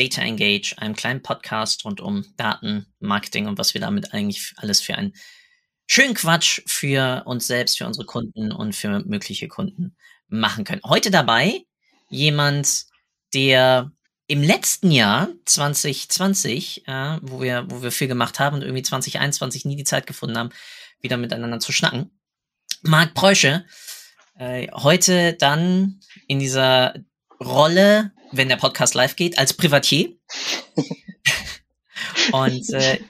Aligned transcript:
Data 0.00 0.22
Engage, 0.22 0.74
einem 0.78 0.96
kleinen 0.96 1.22
Podcast 1.22 1.84
rund 1.84 2.00
um 2.00 2.24
Daten, 2.38 2.86
Marketing 3.00 3.46
und 3.46 3.58
was 3.58 3.74
wir 3.74 3.82
damit 3.82 4.14
eigentlich 4.14 4.54
alles 4.56 4.80
für 4.80 4.94
einen 4.94 5.12
schönen 5.86 6.14
Quatsch 6.14 6.62
für 6.66 7.24
uns 7.26 7.46
selbst, 7.46 7.76
für 7.76 7.86
unsere 7.86 8.06
Kunden 8.06 8.50
und 8.50 8.74
für 8.74 9.00
mögliche 9.00 9.46
Kunden 9.46 9.94
machen 10.28 10.64
können. 10.64 10.80
Heute 10.86 11.10
dabei 11.10 11.64
jemand, 12.08 12.86
der 13.34 13.92
im 14.26 14.42
letzten 14.42 14.90
Jahr 14.90 15.28
2020, 15.44 16.88
äh, 16.88 17.18
wo 17.20 17.42
wir 17.42 17.66
wo 17.68 17.82
wir 17.82 17.92
viel 17.92 18.08
gemacht 18.08 18.40
haben 18.40 18.56
und 18.56 18.62
irgendwie 18.62 18.82
2021 18.82 19.66
nie 19.66 19.76
die 19.76 19.84
Zeit 19.84 20.06
gefunden 20.06 20.38
haben, 20.38 20.50
wieder 21.02 21.18
miteinander 21.18 21.60
zu 21.60 21.72
schnacken. 21.72 22.10
Marc 22.80 23.12
Preusche, 23.12 23.66
äh, 24.38 24.68
heute 24.72 25.34
dann 25.34 26.00
in 26.26 26.38
dieser 26.38 26.94
Rolle 27.38 28.12
wenn 28.32 28.48
der 28.48 28.56
Podcast 28.56 28.94
live 28.94 29.16
geht, 29.16 29.38
als 29.38 29.54
Privatier. 29.54 30.16
und 32.32 32.68
äh, 32.70 33.00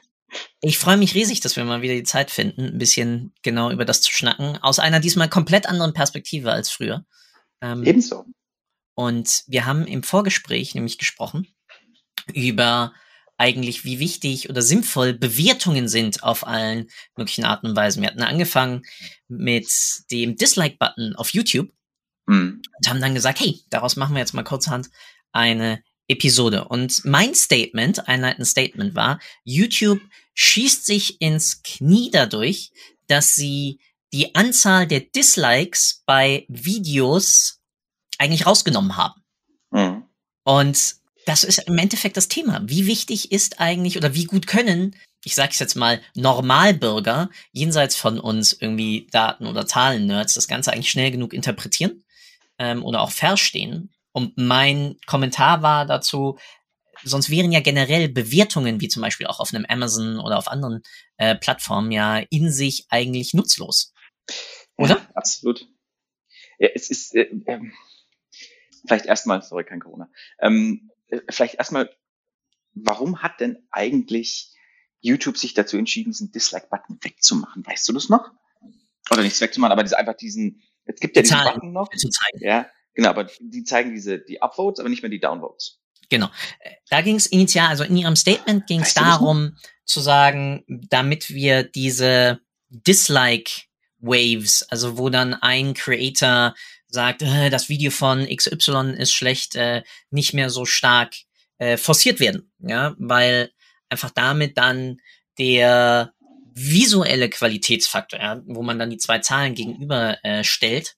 ich 0.61 0.79
freue 0.79 0.97
mich 0.97 1.15
riesig, 1.15 1.41
dass 1.41 1.57
wir 1.57 1.65
mal 1.65 1.83
wieder 1.83 1.95
die 1.95 2.03
Zeit 2.03 2.31
finden, 2.31 2.67
ein 2.67 2.79
bisschen 2.79 3.33
genau 3.43 3.71
über 3.71 3.85
das 3.85 4.03
zu 4.03 4.13
schnacken, 4.13 4.57
aus 4.59 4.79
einer 4.79 5.01
diesmal 5.01 5.29
komplett 5.29 5.67
anderen 5.67 5.95
Perspektive 5.95 6.53
als 6.53 6.71
früher. 6.71 7.05
Ähm, 7.61 7.85
Ebenso. 7.85 8.25
Und 8.95 9.45
wir 9.47 9.65
haben 9.67 9.87
im 9.87 10.03
Vorgespräch 10.03 10.75
nämlich 10.75 10.99
gesprochen 10.99 11.47
über 12.35 12.93
eigentlich, 13.39 13.85
wie 13.87 13.99
wichtig 13.99 14.51
oder 14.51 14.61
sinnvoll 14.61 15.15
Bewertungen 15.15 15.89
sind 15.89 16.23
auf 16.23 16.47
allen 16.47 16.91
möglichen 17.17 17.47
Arten 17.47 17.69
und 17.69 17.77
Weisen. 17.77 18.03
Wir 18.03 18.11
hatten 18.11 18.23
angefangen 18.23 18.83
mit 19.29 19.71
dem 20.11 20.37
Dislike-Button 20.37 21.17
auf 21.17 21.31
YouTube 21.31 21.71
Mhm. 22.31 22.63
Und 22.79 22.89
haben 22.89 23.01
dann 23.01 23.15
gesagt, 23.15 23.41
hey, 23.41 23.61
daraus 23.71 23.97
machen 23.97 24.15
wir 24.15 24.21
jetzt 24.21 24.35
mal 24.35 24.45
kurzhand 24.45 24.89
eine 25.33 25.83
Episode. 26.09 26.67
Und 26.67 27.05
mein 27.05 27.35
Statement, 27.35 28.09
einleitendes 28.09 28.51
Statement 28.51 28.95
war, 28.95 29.21
YouTube 29.45 30.01
schießt 30.35 30.85
sich 30.85 31.21
ins 31.21 31.63
Knie 31.63 32.11
dadurch, 32.11 32.73
dass 33.07 33.35
sie 33.35 33.81
die 34.13 34.35
Anzahl 34.35 34.87
der 34.87 35.01
Dislikes 35.01 36.03
bei 36.07 36.45
Videos 36.49 37.61
eigentlich 38.19 38.47
rausgenommen 38.47 38.97
haben. 38.97 39.23
Mhm. 39.71 40.05
Und 40.45 40.97
das 41.27 41.45
ist 41.45 41.59
im 41.59 41.79
Endeffekt 41.79 42.17
das 42.17 42.29
Thema. 42.29 42.61
Wie 42.65 42.87
wichtig 42.87 43.31
ist 43.31 43.61
eigentlich 43.61 43.97
oder 43.97 44.15
wie 44.15 44.25
gut 44.25 44.47
können, 44.47 44.97
ich 45.23 45.35
sage 45.35 45.51
es 45.53 45.59
jetzt 45.59 45.77
mal, 45.77 46.01
Normalbürger 46.15 47.31
jenseits 47.53 47.95
von 47.95 48.19
uns 48.19 48.55
irgendwie 48.55 49.07
Daten- 49.13 49.47
oder 49.47 49.67
Zahlen-Nerds 49.67 50.33
das 50.35 50.49
Ganze 50.49 50.73
eigentlich 50.73 50.91
schnell 50.91 51.11
genug 51.11 51.35
interpretieren? 51.35 52.03
ähm, 52.61 52.85
oder 52.85 53.01
auch 53.01 53.11
verstehen. 53.11 53.91
Und 54.13 54.37
mein 54.37 54.97
Kommentar 55.07 55.63
war 55.63 55.87
dazu, 55.87 56.39
sonst 57.03 57.31
wären 57.31 57.53
ja 57.53 57.61
generell 57.61 58.09
Bewertungen, 58.09 58.81
wie 58.81 58.89
zum 58.89 59.03
Beispiel 59.03 59.27
auch 59.27 59.41
auf 59.41 59.55
einem 59.55 59.65
Amazon 59.69 60.19
oder 60.19 60.39
auf 60.39 60.49
anderen 60.49 60.83
äh, 61.17 61.37
Plattformen, 61.37 61.93
ja 61.93 62.19
in 62.31 62.51
sich 62.51 62.87
eigentlich 62.91 63.35
nutzlos. 63.35 63.93
Oder? 64.77 64.97
Ja, 64.97 65.09
absolut. 65.15 65.67
Ja, 66.59 66.69
es 66.75 66.91
ist 66.91 67.15
äh, 67.15 67.31
äh, 67.47 67.61
vielleicht 68.87 69.07
erstmal, 69.07 69.43
sorry, 69.43 69.65
kein 69.65 69.81
Corona. 69.81 70.11
Ähm, 70.41 70.91
äh, 71.09 71.21
vielleicht 71.29 71.55
erstmal, 71.55 71.95
warum 72.75 73.23
hat 73.23 73.41
denn 73.41 73.67
eigentlich 73.71 74.55
YouTube 75.01 75.39
sich 75.39 75.55
dazu 75.55 75.77
entschieden, 75.77 76.13
diesen 76.13 76.33
Dislike-Button 76.33 76.99
wegzumachen? 77.03 77.67
Weißt 77.67 77.89
du 77.89 77.93
das 77.93 78.09
noch? 78.09 78.31
Oder 79.11 79.23
nichts 79.23 79.41
wegzumachen, 79.41 79.73
aber 79.73 79.83
einfach 79.83 80.17
diesen, 80.17 80.63
es 80.85 81.01
gibt 81.01 81.17
ja 81.17 81.23
diesen 81.23 81.37
Zahlen 81.37 81.55
Button 81.55 81.73
noch. 81.73 81.89
Zu 81.91 82.09
zeigen. 82.11 82.45
Ja, 82.45 82.67
genau, 82.95 83.11
aber 83.11 83.29
die 83.41 83.65
zeigen 83.65 83.93
diese, 83.93 84.19
die 84.19 84.43
Upvotes, 84.43 84.81
aber 84.81 84.89
nicht 84.89 85.03
mehr 85.03 85.11
die 85.11 85.21
Downvotes. 85.21 85.81
Genau. 86.09 86.29
Da 86.89 87.03
ging 87.03 87.17
es 87.17 87.27
initial, 87.27 87.69
also 87.69 87.85
in 87.85 87.97
ihrem 87.97 88.17
Statement 88.17 88.67
ging 88.67 88.81
es 88.81 88.95
darum 88.95 89.57
zu 89.85 90.01
sagen, 90.01 90.65
damit 90.67 91.31
wir 91.31 91.63
diese 91.63 92.41
Dislike 92.69 93.51
Waves, 93.99 94.67
also 94.71 94.99
wo 94.99 95.09
dann 95.09 95.35
ein 95.35 95.75
Creator 95.75 96.55
sagt, 96.89 97.23
äh, 97.23 97.51
das 97.51 97.69
Video 97.69 97.91
von 97.91 98.27
XY 98.27 98.95
ist 98.99 99.13
schlecht, 99.13 99.55
äh, 99.55 99.83
nicht 100.11 100.35
mehr 100.35 100.51
so 100.51 100.65
stark 100.65 101.15
äh, 101.59 101.77
forciert 101.77 102.19
werden, 102.19 102.51
ja, 102.59 102.95
weil 102.99 103.53
einfach 103.89 104.11
damit 104.11 104.59
dann 104.59 104.99
der 105.39 106.13
visuelle 106.55 107.31
Qualitätsfaktor, 107.31 108.19
ja, 108.19 108.43
wo 108.47 108.63
man 108.63 108.79
dann 108.79 108.91
die 108.91 108.99
zwei 108.99 109.21
Zahlen 109.21 109.55
gegenüber 109.55 110.19
äh, 110.25 110.43
stellt, 110.43 110.97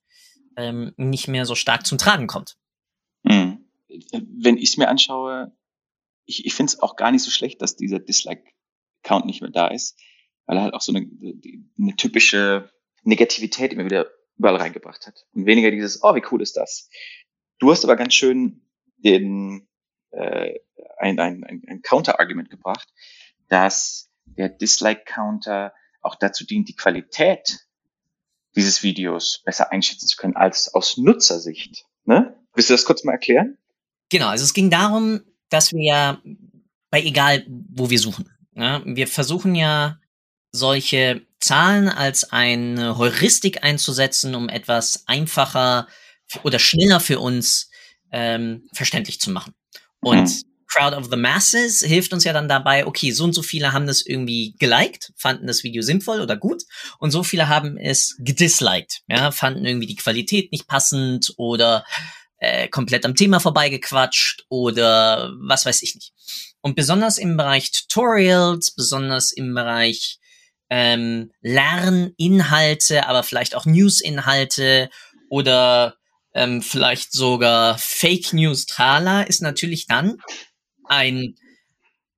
ähm, 0.56 0.92
nicht 0.96 1.28
mehr 1.28 1.46
so 1.46 1.54
stark 1.54 1.86
zum 1.86 1.98
Tragen 1.98 2.26
kommt. 2.26 2.56
Hm. 3.26 3.64
Wenn 3.88 4.56
ich 4.56 4.70
es 4.70 4.76
mir 4.76 4.88
anschaue, 4.88 5.52
ich, 6.24 6.46
ich 6.46 6.54
finde 6.54 6.72
es 6.72 6.80
auch 6.80 6.96
gar 6.96 7.10
nicht 7.10 7.22
so 7.22 7.30
schlecht, 7.30 7.60
dass 7.62 7.76
dieser 7.76 7.98
Dislike-Count 7.98 9.26
nicht 9.26 9.42
mehr 9.42 9.50
da 9.50 9.68
ist, 9.68 9.98
weil 10.46 10.56
er 10.56 10.62
halt 10.62 10.74
auch 10.74 10.80
so 10.80 10.92
eine, 10.92 11.06
eine 11.78 11.96
typische 11.96 12.70
Negativität 13.02 13.72
immer 13.72 13.84
wieder 13.84 14.10
überall 14.38 14.56
reingebracht 14.56 15.06
hat. 15.06 15.26
Und 15.32 15.46
weniger 15.46 15.70
dieses, 15.70 16.02
oh, 16.02 16.14
wie 16.14 16.22
cool 16.30 16.42
ist 16.42 16.56
das. 16.56 16.88
Du 17.58 17.70
hast 17.70 17.84
aber 17.84 17.96
ganz 17.96 18.14
schön 18.14 18.66
den, 18.96 19.68
äh, 20.10 20.58
ein, 20.98 21.18
ein, 21.18 21.44
ein, 21.44 21.62
ein 21.66 21.82
Counter-Argument 21.82 22.50
gebracht, 22.50 22.88
dass 23.48 24.10
der 24.24 24.48
Dislike-Counter 24.48 25.74
auch 26.00 26.16
dazu 26.16 26.44
dient, 26.44 26.68
die 26.68 26.76
Qualität 26.76 27.60
dieses 28.54 28.82
Videos 28.82 29.42
besser 29.44 29.72
einschätzen 29.72 30.06
zu 30.06 30.16
können 30.16 30.36
als 30.36 30.72
aus 30.74 30.96
Nutzersicht. 30.96 31.84
Ne? 32.04 32.36
Willst 32.54 32.70
du 32.70 32.74
das 32.74 32.84
kurz 32.84 33.04
mal 33.04 33.12
erklären? 33.12 33.56
Genau, 34.10 34.28
also 34.28 34.44
es 34.44 34.52
ging 34.52 34.70
darum, 34.70 35.22
dass 35.48 35.72
wir 35.72 35.84
ja 35.84 36.22
bei 36.90 37.02
egal, 37.02 37.46
wo 37.48 37.88
wir 37.90 37.98
suchen. 37.98 38.28
Ja, 38.54 38.82
wir 38.84 39.06
versuchen 39.06 39.54
ja 39.54 39.98
solche 40.50 41.22
Zahlen 41.40 41.88
als 41.88 42.30
eine 42.30 42.98
Heuristik 42.98 43.64
einzusetzen, 43.64 44.34
um 44.34 44.50
etwas 44.50 45.04
einfacher 45.06 45.88
oder 46.42 46.58
schneller 46.58 47.00
für 47.00 47.18
uns 47.18 47.70
ähm, 48.10 48.68
verständlich 48.72 49.20
zu 49.20 49.30
machen. 49.30 49.54
Und 50.00 50.28
hm. 50.28 50.51
Crowd 50.72 50.96
of 50.96 51.08
the 51.10 51.16
Masses 51.16 51.82
hilft 51.82 52.12
uns 52.12 52.24
ja 52.24 52.32
dann 52.32 52.48
dabei, 52.48 52.86
okay, 52.86 53.10
so 53.10 53.24
und 53.24 53.34
so 53.34 53.42
viele 53.42 53.72
haben 53.72 53.86
das 53.86 54.00
irgendwie 54.04 54.54
geliked, 54.58 55.12
fanden 55.16 55.46
das 55.46 55.64
Video 55.64 55.82
sinnvoll 55.82 56.20
oder 56.20 56.36
gut 56.36 56.62
und 56.98 57.10
so 57.10 57.22
viele 57.22 57.48
haben 57.48 57.76
es 57.76 58.16
gedisliked, 58.18 59.02
ja, 59.08 59.32
fanden 59.32 59.66
irgendwie 59.66 59.86
die 59.86 59.96
Qualität 59.96 60.50
nicht 60.50 60.66
passend 60.66 61.34
oder 61.36 61.84
äh, 62.38 62.68
komplett 62.68 63.04
am 63.04 63.14
Thema 63.14 63.38
vorbeigequatscht 63.38 64.46
oder 64.48 65.32
was 65.40 65.66
weiß 65.66 65.82
ich 65.82 65.94
nicht. 65.94 66.12
Und 66.62 66.74
besonders 66.74 67.18
im 67.18 67.36
Bereich 67.36 67.70
Tutorials, 67.72 68.70
besonders 68.70 69.30
im 69.32 69.54
Bereich 69.54 70.18
ähm, 70.70 71.30
Lerninhalte, 71.42 73.06
aber 73.06 73.22
vielleicht 73.24 73.54
auch 73.54 73.66
Newsinhalte 73.66 74.88
oder 75.28 75.96
ähm, 76.34 76.62
vielleicht 76.62 77.12
sogar 77.12 77.76
Fake 77.78 78.32
News 78.32 78.66
Trala 78.66 79.22
ist 79.22 79.42
natürlich 79.42 79.86
dann 79.86 80.18
ein, 80.84 81.36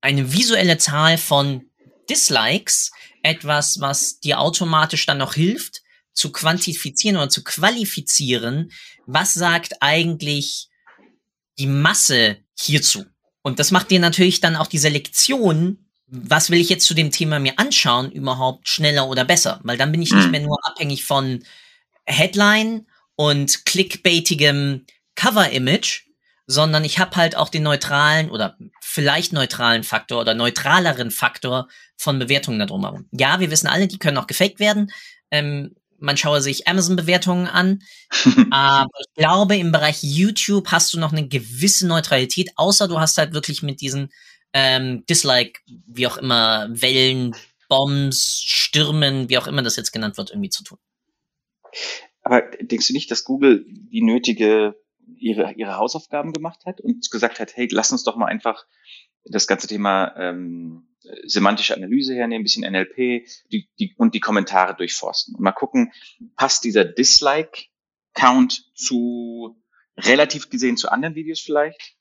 eine 0.01 0.33
visuelle 0.33 0.79
Zahl 0.79 1.19
von 1.19 1.71
Dislikes 2.09 2.91
etwas, 3.23 3.81
was 3.81 4.21
dir 4.21 4.41
automatisch 4.41 5.07
dann 5.07 5.19
noch 5.19 5.35
hilft, 5.35 5.83
zu 6.13 6.31
quantifizieren 6.31 7.17
oder 7.17 7.29
zu 7.29 7.43
qualifizieren, 7.43 8.71
was 9.07 9.35
sagt 9.35 9.75
eigentlich 9.81 10.69
die 11.59 11.67
Masse 11.67 12.39
hierzu. 12.59 13.05
Und 13.43 13.59
das 13.59 13.71
macht 13.71 13.91
dir 13.91 14.01
natürlich 14.01 14.41
dann 14.41 14.57
auch 14.57 14.67
die 14.67 14.79
Selektion, 14.79 15.85
was 16.07 16.51
will 16.51 16.61
ich 16.61 16.69
jetzt 16.69 16.87
zu 16.87 16.95
dem 16.95 17.11
Thema 17.11 17.39
mir 17.39 17.59
anschauen, 17.59 18.13
überhaupt 18.13 18.69
schneller 18.69 19.09
oder 19.09 19.25
besser. 19.25 19.61
Weil 19.65 19.77
dann 19.77 19.93
bin 19.93 20.03
ich 20.03 20.13
nicht 20.13 20.25
hm. 20.25 20.31
mehr 20.31 20.41
nur 20.41 20.59
abhängig 20.65 21.05
von 21.05 21.43
Headline 22.07 22.87
und 23.17 23.65
clickbaitigem 23.65 24.87
Cover-Image, 25.15 26.07
sondern 26.47 26.85
ich 26.85 26.99
habe 26.99 27.17
halt 27.17 27.37
auch 27.37 27.49
den 27.49 27.63
neutralen 27.63 28.31
oder 28.31 28.57
vielleicht 28.81 29.33
neutralen 29.33 29.83
Faktor 29.83 30.21
oder 30.21 30.35
neutraleren 30.35 31.11
Faktor 31.11 31.69
von 31.97 32.19
Bewertungen 32.19 32.59
da 32.59 32.67
drumherum. 32.67 33.09
Ja, 33.13 33.41
wir 33.41 33.51
wissen 33.51 33.67
alle, 33.67 33.89
die 33.89 33.99
können 33.99 34.19
auch 34.19 34.27
gefaked 34.27 34.61
werden. 34.61 34.91
Ähm, 35.31 35.75
man 35.99 36.17
schaue 36.17 36.43
sich 36.43 36.69
Amazon-Bewertungen 36.69 37.47
an. 37.47 37.83
Aber 38.51 38.89
ich 39.01 39.15
glaube, 39.15 39.57
im 39.57 39.73
Bereich 39.73 40.03
YouTube 40.03 40.71
hast 40.71 40.93
du 40.93 40.99
noch 40.99 41.13
eine 41.13 41.27
gewisse 41.29 41.87
Neutralität, 41.87 42.51
außer 42.57 42.89
du 42.89 43.01
hast 43.01 43.17
halt 43.17 43.33
wirklich 43.33 43.63
mit 43.63 43.81
diesen 43.81 44.13
ähm, 44.53 45.05
Dislike, 45.07 45.61
wie 45.87 46.07
auch 46.07 46.19
immer, 46.19 46.69
Wellen, 46.71 47.35
Bombs, 47.69 48.43
Stürmen, 48.45 49.29
wie 49.29 49.39
auch 49.39 49.47
immer 49.47 49.63
das 49.63 49.77
jetzt 49.77 49.93
genannt 49.93 50.19
wird, 50.19 50.31
irgendwie 50.31 50.51
zu 50.51 50.63
tun. 50.63 50.79
Aber 52.23 52.43
denkst 52.61 52.89
du 52.89 52.93
nicht, 52.93 53.11
dass 53.11 53.25
Google 53.25 53.65
die 53.69 54.03
nötige 54.03 54.75
ihre, 55.17 55.53
ihre 55.53 55.77
Hausaufgaben 55.77 56.33
gemacht 56.33 56.65
hat 56.67 56.81
und 56.81 57.11
gesagt 57.11 57.41
hat, 57.41 57.57
hey, 57.57 57.69
lass 57.71 57.93
uns 57.93 58.05
doch 58.05 58.17
mal 58.17 58.27
einfach 58.27 58.67
das 59.25 59.47
ganze 59.47 59.67
Thema 59.67 60.15
ähm, 60.17 60.89
semantische 61.25 61.75
Analyse 61.75 62.15
hernehmen, 62.15 62.41
ein 62.41 62.45
bisschen 62.45 62.71
NLP 62.71 63.27
die, 63.53 63.69
die, 63.79 63.95
und 63.97 64.15
die 64.15 64.21
Kommentare 64.21 64.75
durchforsten 64.75 65.35
und 65.35 65.43
mal 65.43 65.53
gucken, 65.53 65.93
passt 66.37 66.65
dieser 66.65 66.85
Dislike-Count 66.85 68.75
zu 68.75 69.57
relativ 69.97 70.51
gesehen 70.51 70.77
zu 70.77 70.91
anderen 70.91 71.15
Videos 71.15 71.41
vielleicht, 71.41 71.97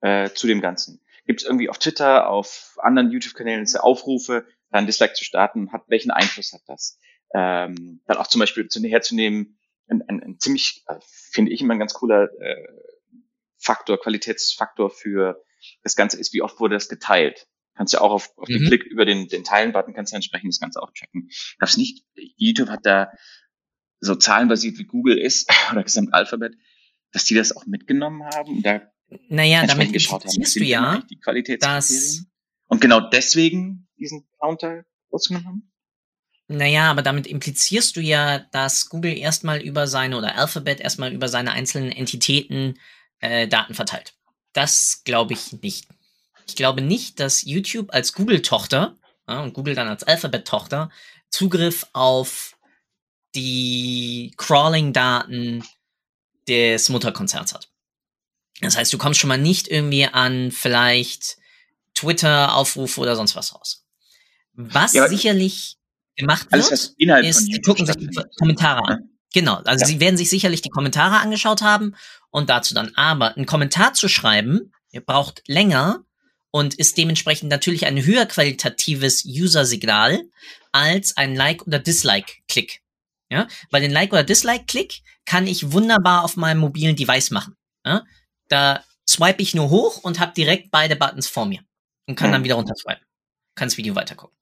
äh, 0.00 0.30
zu 0.30 0.46
dem 0.46 0.60
Ganzen. 0.60 1.00
Gibt 1.26 1.40
es 1.40 1.46
irgendwie 1.46 1.70
auf 1.70 1.78
Twitter, 1.78 2.28
auf 2.28 2.76
anderen 2.82 3.10
YouTube-Kanälen 3.10 3.66
Aufrufe, 3.76 4.46
dann 4.70 4.86
Dislike 4.86 5.14
zu 5.14 5.24
starten? 5.24 5.72
Hat, 5.72 5.84
welchen 5.88 6.10
Einfluss 6.10 6.52
hat 6.52 6.62
das? 6.66 6.98
Ähm, 7.34 8.02
dann 8.06 8.18
auch 8.18 8.26
zum 8.26 8.40
Beispiel 8.40 8.68
zu, 8.68 8.80
herzunehmen, 8.82 9.58
ein, 9.88 10.02
ein, 10.08 10.22
ziemlich, 10.44 10.84
äh, 10.86 10.96
finde 11.32 11.52
ich 11.52 11.60
immer 11.60 11.74
ein 11.74 11.78
ganz 11.78 11.94
cooler 11.94 12.28
äh, 12.40 12.66
Faktor, 13.58 13.98
Qualitätsfaktor 13.98 14.90
für 14.90 15.42
das 15.82 15.96
Ganze 15.96 16.18
ist, 16.18 16.32
wie 16.32 16.42
oft 16.42 16.60
wurde 16.60 16.74
das 16.74 16.88
geteilt. 16.88 17.46
Kannst 17.74 17.92
ja 17.92 18.00
auch 18.00 18.12
auf, 18.12 18.30
auf 18.36 18.48
mhm. 18.48 18.54
den 18.54 18.66
Klick 18.66 18.84
über 18.84 19.04
den, 19.04 19.26
den 19.28 19.42
Teilen-Button 19.42 19.94
kannst 19.94 20.12
du 20.12 20.16
entsprechend 20.16 20.52
das 20.52 20.60
Ganze 20.60 20.80
auch 20.80 20.92
checken. 20.92 21.30
Darfst 21.58 21.78
nicht, 21.78 22.04
YouTube 22.36 22.68
hat 22.68 22.84
da 22.84 23.10
so 24.00 24.14
zahlenbasiert 24.14 24.78
wie 24.78 24.84
Google 24.84 25.18
ist 25.18 25.50
oder 25.72 25.82
Gesamtalphabet, 25.82 26.54
dass 27.12 27.24
die 27.24 27.34
das 27.34 27.56
auch 27.56 27.66
mitgenommen 27.66 28.24
haben 28.24 28.56
und 28.56 28.66
da 28.66 28.82
naja, 29.28 29.66
damit 29.66 29.92
geschaut 29.92 30.24
haben. 30.24 30.42
du 30.42 30.64
ja, 30.64 31.02
die 31.10 31.18
Qualitätskriterien. 31.18 32.30
Und 32.68 32.80
genau 32.80 33.00
deswegen 33.00 33.88
diesen 33.98 34.26
Counter 34.40 34.84
rausgenommen 35.12 35.46
haben? 35.46 35.73
Naja, 36.46 36.90
aber 36.90 37.02
damit 37.02 37.26
implizierst 37.26 37.96
du 37.96 38.00
ja, 38.00 38.40
dass 38.50 38.88
Google 38.90 39.16
erstmal 39.16 39.62
über 39.62 39.86
seine 39.86 40.18
oder 40.18 40.36
Alphabet 40.36 40.80
erstmal 40.80 41.12
über 41.12 41.28
seine 41.28 41.52
einzelnen 41.52 41.90
Entitäten 41.90 42.78
äh, 43.20 43.48
Daten 43.48 43.74
verteilt. 43.74 44.14
Das 44.52 45.02
glaube 45.04 45.32
ich 45.32 45.52
nicht. 45.62 45.88
Ich 46.46 46.56
glaube 46.56 46.82
nicht, 46.82 47.18
dass 47.18 47.42
YouTube 47.42 47.94
als 47.94 48.12
Google-Tochter 48.12 48.96
ja, 49.26 49.40
und 49.40 49.54
Google 49.54 49.74
dann 49.74 49.88
als 49.88 50.04
Alphabet-Tochter 50.04 50.90
Zugriff 51.30 51.86
auf 51.94 52.56
die 53.34 54.32
Crawling-Daten 54.36 55.64
des 56.46 56.88
Mutterkonzerns 56.90 57.54
hat. 57.54 57.70
Das 58.60 58.76
heißt, 58.76 58.92
du 58.92 58.98
kommst 58.98 59.18
schon 59.18 59.28
mal 59.28 59.38
nicht 59.38 59.66
irgendwie 59.68 60.04
an 60.06 60.52
vielleicht 60.52 61.38
Twitter-Aufrufe 61.94 63.00
oder 63.00 63.16
sonst 63.16 63.34
was 63.34 63.54
raus. 63.54 63.86
Was 64.52 64.92
ja, 64.92 65.08
sicherlich 65.08 65.78
gemacht 66.16 66.50
wird, 66.50 66.70
ist, 66.70 66.96
die 66.98 67.60
gucken 67.60 67.86
sich 67.86 67.96
die 67.96 68.10
Kommentare 68.38 68.84
an. 68.86 69.10
Genau, 69.32 69.56
also 69.64 69.82
ja. 69.82 69.86
sie 69.86 70.00
werden 70.00 70.16
sich 70.16 70.30
sicherlich 70.30 70.62
die 70.62 70.70
Kommentare 70.70 71.16
angeschaut 71.16 71.62
haben 71.62 71.94
und 72.30 72.50
dazu 72.50 72.74
dann. 72.74 72.94
Aber 72.94 73.36
ein 73.36 73.46
Kommentar 73.46 73.94
zu 73.94 74.08
schreiben, 74.08 74.72
braucht 75.00 75.42
länger 75.46 76.04
und 76.50 76.74
ist 76.74 76.96
dementsprechend 76.96 77.50
natürlich 77.50 77.86
ein 77.86 78.04
höher 78.04 78.26
qualitatives 78.26 79.24
User-Signal 79.24 80.22
als 80.72 81.16
ein 81.16 81.34
Like- 81.34 81.66
oder 81.66 81.78
Dislike-Klick. 81.78 82.80
Ja, 83.30 83.48
weil 83.70 83.80
den 83.80 83.90
Like- 83.90 84.12
oder 84.12 84.22
Dislike-Klick 84.22 85.02
kann 85.24 85.46
ich 85.46 85.72
wunderbar 85.72 86.24
auf 86.24 86.36
meinem 86.36 86.58
mobilen 86.58 86.94
Device 86.94 87.30
machen. 87.30 87.56
Ja? 87.84 88.04
Da 88.48 88.84
swipe 89.08 89.42
ich 89.42 89.54
nur 89.54 89.70
hoch 89.70 89.98
und 89.98 90.20
habe 90.20 90.32
direkt 90.34 90.70
beide 90.70 90.94
Buttons 90.94 91.26
vor 91.26 91.46
mir 91.46 91.60
und 92.06 92.16
kann 92.16 92.28
mhm. 92.28 92.32
dann 92.34 92.44
wieder 92.44 92.54
runter 92.54 92.74
swipen. 92.76 93.04
Kann 93.54 93.68
das 93.68 93.76
Video 93.76 93.94
weitergucken. 93.94 94.36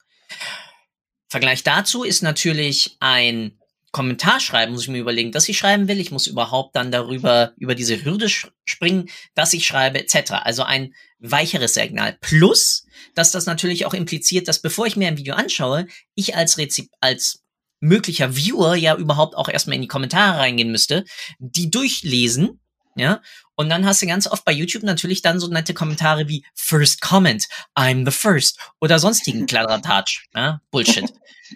Vergleich 1.33 1.63
dazu 1.63 2.05
ist 2.05 2.21
natürlich 2.21 2.99
ein 3.01 3.59
Kommentar 3.91 4.39
schreiben, 4.39 4.73
muss 4.73 4.83
ich 4.83 4.89
mir 4.89 4.99
überlegen, 4.99 5.33
dass 5.33 5.49
ich 5.49 5.57
schreiben 5.57 5.89
will. 5.89 5.99
Ich 5.99 6.11
muss 6.11 6.27
überhaupt 6.27 6.77
dann 6.77 6.93
darüber, 6.93 7.55
über 7.57 7.75
diese 7.75 8.05
Hürde 8.05 8.29
springen, 8.67 9.09
dass 9.35 9.55
ich 9.55 9.65
schreibe, 9.67 9.99
etc. 9.99 10.33
Also 10.43 10.63
ein 10.63 10.93
weicheres 11.21 11.73
Signal. 11.73 12.19
Plus, 12.21 12.85
dass 13.15 13.31
das 13.31 13.47
natürlich 13.47 13.87
auch 13.87 13.95
impliziert, 13.95 14.47
dass 14.47 14.61
bevor 14.61 14.87
ich 14.87 14.97
mir 14.97 15.09
ein 15.09 15.17
Video 15.17 15.35
anschaue, 15.35 15.87
ich 16.15 16.37
als 16.37 16.59
Rezip 16.59 16.91
als 17.01 17.43
möglicher 17.81 18.37
Viewer 18.37 18.75
ja 18.75 18.95
überhaupt 18.95 19.35
auch 19.35 19.49
erstmal 19.49 19.77
in 19.77 19.83
die 19.83 19.89
Kommentare 19.89 20.39
reingehen 20.39 20.71
müsste, 20.71 21.07
die 21.39 21.71
durchlesen, 21.71 22.61
ja, 22.95 23.23
und 23.55 23.69
dann 23.69 23.87
hast 23.87 24.03
du 24.03 24.07
ganz 24.07 24.27
oft 24.27 24.45
bei 24.45 24.53
YouTube 24.53 24.83
natürlich 24.83 25.23
dann 25.23 25.41
so 25.41 25.49
nette 25.49 25.75
Kommentare 25.75 26.29
wie 26.29 26.45
First 26.55 27.01
Comment, 27.01 27.47
I'm 27.75 28.05
the 28.05 28.17
first 28.17 28.59
oder 28.81 28.99
sonstigen 28.99 29.47
Kladderadatsch, 29.47 30.27
ja, 30.35 30.61
Bullshit. 30.71 31.13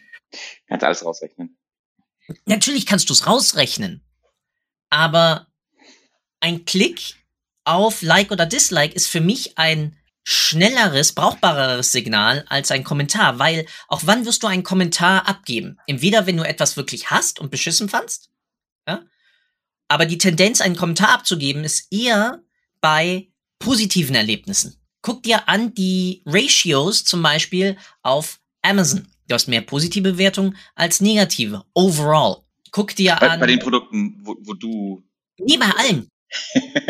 Kannst 0.69 0.85
alles 0.85 1.05
rausrechnen. 1.05 1.57
Natürlich 2.45 2.87
kannst 2.87 3.09
du 3.09 3.13
es 3.13 3.27
rausrechnen, 3.27 4.03
aber 4.91 5.47
ein 6.41 6.65
Klick 6.65 7.15
auf 7.65 8.03
Like 8.03 8.33
oder 8.33 8.47
Dislike 8.47 8.95
ist 8.95 9.07
für 9.07 9.21
mich 9.21 9.57
ein 9.59 9.97
schnelleres, 10.29 11.13
brauchbareres 11.13 11.93
Signal 11.93 12.45
als 12.49 12.73
ein 12.73 12.83
Kommentar, 12.83 13.39
weil 13.39 13.65
auch 13.87 14.03
wann 14.07 14.27
wirst 14.27 14.43
du 14.43 14.49
einen 14.49 14.65
Kommentar 14.65 15.29
abgeben? 15.29 15.79
Entweder 15.87 16.27
wenn 16.27 16.37
du 16.37 16.43
etwas 16.43 16.77
wirklich 16.77 17.11
hast 17.11 17.39
und 17.39 17.51
beschissen 17.51 17.89
fandst, 17.89 18.31
ja? 18.89 19.05
Aber 19.89 20.07
die 20.07 20.19
Tendenz, 20.19 20.61
einen 20.61 20.77
Kommentar 20.77 21.11
abzugeben, 21.11 21.65
ist 21.65 21.93
eher 21.93 22.43
bei 22.81 23.29
positiven 23.59 24.15
Erlebnissen. 24.15 24.77
Guck 25.03 25.23
dir 25.23 25.49
an 25.49 25.75
die 25.75 26.23
Ratios 26.27 27.05
zum 27.05 27.23
Beispiel 27.23 27.77
auf 28.03 28.41
Amazon. 28.63 29.07
Du 29.29 29.35
hast 29.35 29.49
mehr 29.49 29.61
positive 29.61 30.13
Bewertungen 30.13 30.57
als 30.75 31.01
negative. 31.01 31.65
Overall. 31.75 32.39
Guck 32.71 32.95
dir 32.95 33.17
bei, 33.21 33.31
an. 33.31 33.41
Bei 33.41 33.47
den 33.47 33.59
Produkten, 33.59 34.21
wo, 34.23 34.37
wo 34.41 34.55
du. 34.55 35.03
Nee, 35.39 35.57
bei 35.57 35.71
allen. 35.77 36.09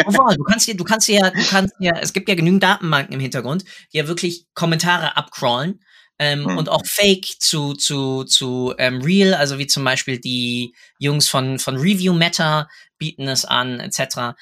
Overall. 0.07 0.37
Du 0.37 0.45
kannst 0.45 0.67
dir, 0.67 0.77
du 0.77 0.85
kannst 0.85 1.09
ja, 1.09 1.31
du 1.31 1.45
kannst 1.45 1.75
ja, 1.79 1.99
es 1.99 2.13
gibt 2.13 2.29
ja 2.29 2.35
genügend 2.35 2.63
Datenbanken 2.63 3.15
im 3.15 3.21
Hintergrund, 3.21 3.65
die 3.93 3.99
ja 3.99 4.09
wirklich 4.09 4.47
Kommentare 4.55 5.17
abcrawlen. 5.17 5.81
Ähm, 6.19 6.47
hm. 6.47 6.57
und 6.57 6.69
auch 6.71 6.87
Fake 6.87 7.27
zu, 7.41 7.75
zu, 7.75 8.25
zu 8.25 8.75
ähm, 8.79 9.03
Real, 9.03 9.35
also 9.35 9.59
wie 9.59 9.67
zum 9.67 9.85
Beispiel 9.85 10.19
die 10.19 10.75
Jungs 10.99 11.29
von, 11.29 11.59
von 11.59 11.77
Review 11.77 12.15
Meta 12.15 12.71
bieten 12.97 13.29
es 13.29 13.45
an, 13.45 13.81
etc. 13.81 14.39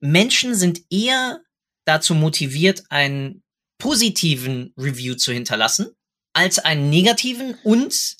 Menschen 0.00 0.56
sind 0.56 0.80
eher 0.90 1.40
dazu 1.84 2.16
motiviert, 2.16 2.82
einen 2.88 3.44
positiven 3.78 4.74
Review 4.76 5.14
zu 5.14 5.32
hinterlassen, 5.32 5.94
als 6.32 6.58
einen 6.58 6.90
negativen 6.90 7.54
und 7.62 8.16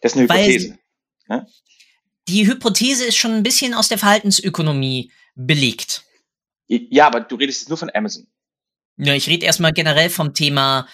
das 0.00 0.12
ist 0.12 0.16
eine 0.16 0.24
Hypothese. 0.24 0.78
Ja? 1.28 1.46
Die 2.28 2.46
Hypothese 2.46 3.04
ist 3.04 3.16
schon 3.16 3.32
ein 3.32 3.42
bisschen 3.42 3.74
aus 3.74 3.88
der 3.88 3.98
Verhaltensökonomie 3.98 5.12
belegt. 5.34 6.04
Ja, 6.68 7.06
aber 7.06 7.20
du 7.20 7.36
redest 7.36 7.62
jetzt 7.62 7.68
nur 7.68 7.78
von 7.78 7.90
Amazon. 7.94 8.26
Ja, 8.96 9.14
ich 9.14 9.28
rede 9.28 9.46
erstmal 9.46 9.72
generell 9.72 10.10
vom 10.10 10.34
Thema 10.34 10.88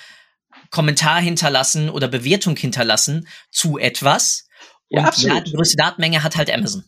Kommentar 0.73 1.21
hinterlassen 1.21 1.89
oder 1.89 2.09
Bewertung 2.09 2.57
hinterlassen 2.57 3.29
zu 3.51 3.79
etwas. 3.79 4.49
Und 4.89 4.99
ja, 4.99 5.05
absolut. 5.05 5.37
ja, 5.37 5.43
die 5.45 5.53
größte 5.53 5.77
Datenmenge 5.77 6.25
hat 6.25 6.37
halt 6.37 6.53
Amazon. 6.53 6.85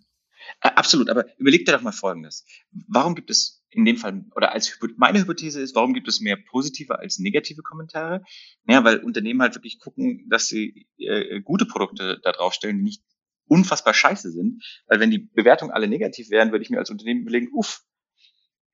Absolut, 0.61 1.11
aber 1.11 1.27
überleg 1.39 1.67
dir 1.67 1.73
doch 1.73 1.83
mal 1.83 1.93
Folgendes. 1.93 2.45
Warum 2.89 3.15
gibt 3.15 3.31
es 3.31 3.63
in 3.71 3.85
dem 3.85 3.97
Fall, 3.97 4.25
oder 4.35 4.53
als 4.53 4.79
meine 4.97 5.21
Hypothese 5.21 5.61
ist, 5.61 5.75
warum 5.75 5.95
gibt 5.95 6.09
es 6.09 6.21
mehr 6.21 6.37
positive 6.37 6.99
als 6.99 7.19
negative 7.19 7.63
Kommentare? 7.63 8.23
Ja, 8.67 8.85
weil 8.85 8.99
Unternehmen 8.99 9.43
halt 9.43 9.55
wirklich 9.55 9.79
gucken, 9.79 10.27
dass 10.31 10.49
sie 10.49 10.87
äh, 10.97 11.41
gute 11.41 11.67
Produkte 11.67 12.21
da 12.23 12.33
draufstellen, 12.33 12.79
die 12.79 12.85
nicht 12.85 13.03
unfassbar 13.47 13.93
scheiße 13.93 14.31
sind. 14.31 14.65
Weil 14.87 15.01
wenn 15.01 15.11
die 15.11 15.19
Bewertungen 15.19 15.73
alle 15.73 15.89
negativ 15.89 16.31
wären, 16.31 16.53
würde 16.53 16.63
ich 16.63 16.71
mir 16.71 16.79
als 16.79 16.91
Unternehmen 16.91 17.23
überlegen, 17.23 17.49
uff, 17.53 17.83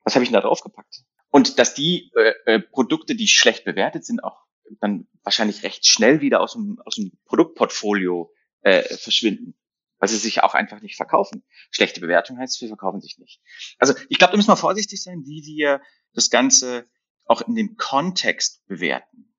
was 0.04 0.14
habe 0.14 0.22
ich 0.22 0.30
denn 0.30 0.40
da 0.40 0.46
draufgepackt? 0.46 1.02
Und 1.30 1.58
dass 1.58 1.74
die 1.74 2.12
äh, 2.14 2.54
äh, 2.54 2.60
Produkte, 2.60 3.14
die 3.14 3.28
schlecht 3.28 3.64
bewertet 3.64 4.04
sind, 4.04 4.22
auch 4.22 4.44
dann 4.80 5.08
wahrscheinlich 5.22 5.62
recht 5.62 5.86
schnell 5.86 6.20
wieder 6.20 6.40
aus 6.40 6.54
dem, 6.54 6.78
aus 6.84 6.96
dem 6.96 7.12
Produktportfolio 7.26 8.32
äh, 8.62 8.82
verschwinden 8.96 9.54
weil 10.00 10.08
sie 10.08 10.16
sich 10.16 10.42
auch 10.42 10.54
einfach 10.54 10.80
nicht 10.80 10.96
verkaufen. 10.96 11.44
Schlechte 11.70 12.00
Bewertung 12.00 12.38
heißt, 12.38 12.58
sie 12.58 12.68
verkaufen 12.68 13.00
sich 13.00 13.18
nicht. 13.18 13.40
Also 13.78 13.94
ich 14.08 14.18
glaube, 14.18 14.32
da 14.32 14.38
müssen 14.38 14.48
wir 14.48 14.56
vorsichtig 14.56 15.02
sein, 15.02 15.22
wie 15.26 15.44
wir 15.44 15.80
das 16.14 16.30
Ganze 16.30 16.88
auch 17.26 17.42
in 17.42 17.54
dem 17.54 17.76
Kontext 17.76 18.66
bewerten. 18.66 19.32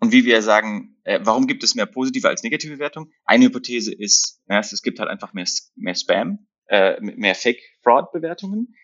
Und 0.00 0.12
wie 0.12 0.24
wir 0.24 0.42
sagen, 0.42 0.96
äh, 1.04 1.20
warum 1.22 1.46
gibt 1.46 1.62
es 1.62 1.74
mehr 1.74 1.86
positive 1.86 2.28
als 2.28 2.42
negative 2.42 2.74
Bewertung? 2.74 3.10
Eine 3.24 3.46
Hypothese 3.46 3.92
ist, 3.92 4.40
ja, 4.48 4.60
es 4.60 4.82
gibt 4.82 4.98
halt 4.98 5.10
einfach 5.10 5.34
mehr, 5.34 5.46
mehr 5.74 5.94
Spam, 5.94 6.46
äh, 6.68 7.00
mehr 7.00 7.34
Fake-Fraud-Bewertungen. 7.34 8.74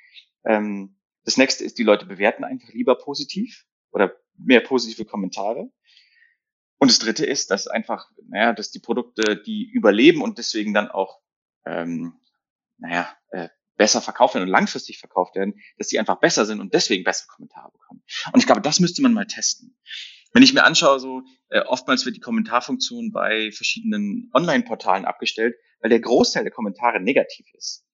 Ähm, 0.45 0.99
das 1.25 1.37
nächste 1.37 1.65
ist, 1.65 1.79
die 1.79 1.85
Leute 1.85 2.07
bewerten 2.07 2.45
einfach 2.45 2.69
lieber 2.71 2.97
positiv 2.97 3.65
oder 3.93 4.15
mehr 4.37 4.61
positive 4.61 5.05
Kommentare. 5.05 5.71
Und 6.79 6.91
das 6.91 6.99
Dritte 6.99 7.25
ist, 7.25 7.51
dass 7.51 7.67
einfach, 7.67 8.11
naja, 8.29 8.53
dass 8.53 8.71
die 8.71 8.81
Produkte, 8.81 9.37
die 9.37 9.65
überleben 9.65 10.23
und 10.23 10.39
deswegen 10.39 10.75
dann 10.75 10.89
auch, 10.89 11.21
ähm, 11.65 12.21
naja, 12.79 13.09
äh, 13.31 13.49
besser 13.77 14.01
verkauft 14.01 14.35
werden 14.35 14.45
und 14.45 14.51
langfristig 14.51 14.99
verkauft 14.99 15.35
werden, 15.35 15.55
dass 15.79 15.89
die 15.89 15.99
einfach 15.99 16.21
besser 16.21 16.45
sind 16.47 16.61
und 16.61 16.75
deswegen 16.75 17.05
bessere 17.05 17.29
Kommentare 17.29 17.73
bekommen. 17.73 18.03
Und 18.33 18.41
ich 18.41 18.47
glaube, 18.47 18.61
das 18.61 18.81
müsste 18.81 19.03
man 19.03 19.13
mal 19.13 19.27
testen. 19.27 19.77
Wenn 20.33 20.43
ich 20.43 20.53
mir 20.53 20.65
anschaue, 20.65 20.99
so 20.99 21.23
äh, 21.49 21.61
oftmals 21.61 22.05
wird 22.05 22.17
die 22.17 22.21
Kommentarfunktion 22.21 23.13
bei 23.13 23.51
verschiedenen 23.53 24.31
Online-Portalen 24.35 25.05
abgestellt, 25.05 25.55
weil 25.81 25.91
der 25.91 26.01
Großteil 26.01 26.43
der 26.43 26.53
Kommentare 26.53 27.01
negativ 27.01 27.47
ist. 27.55 27.85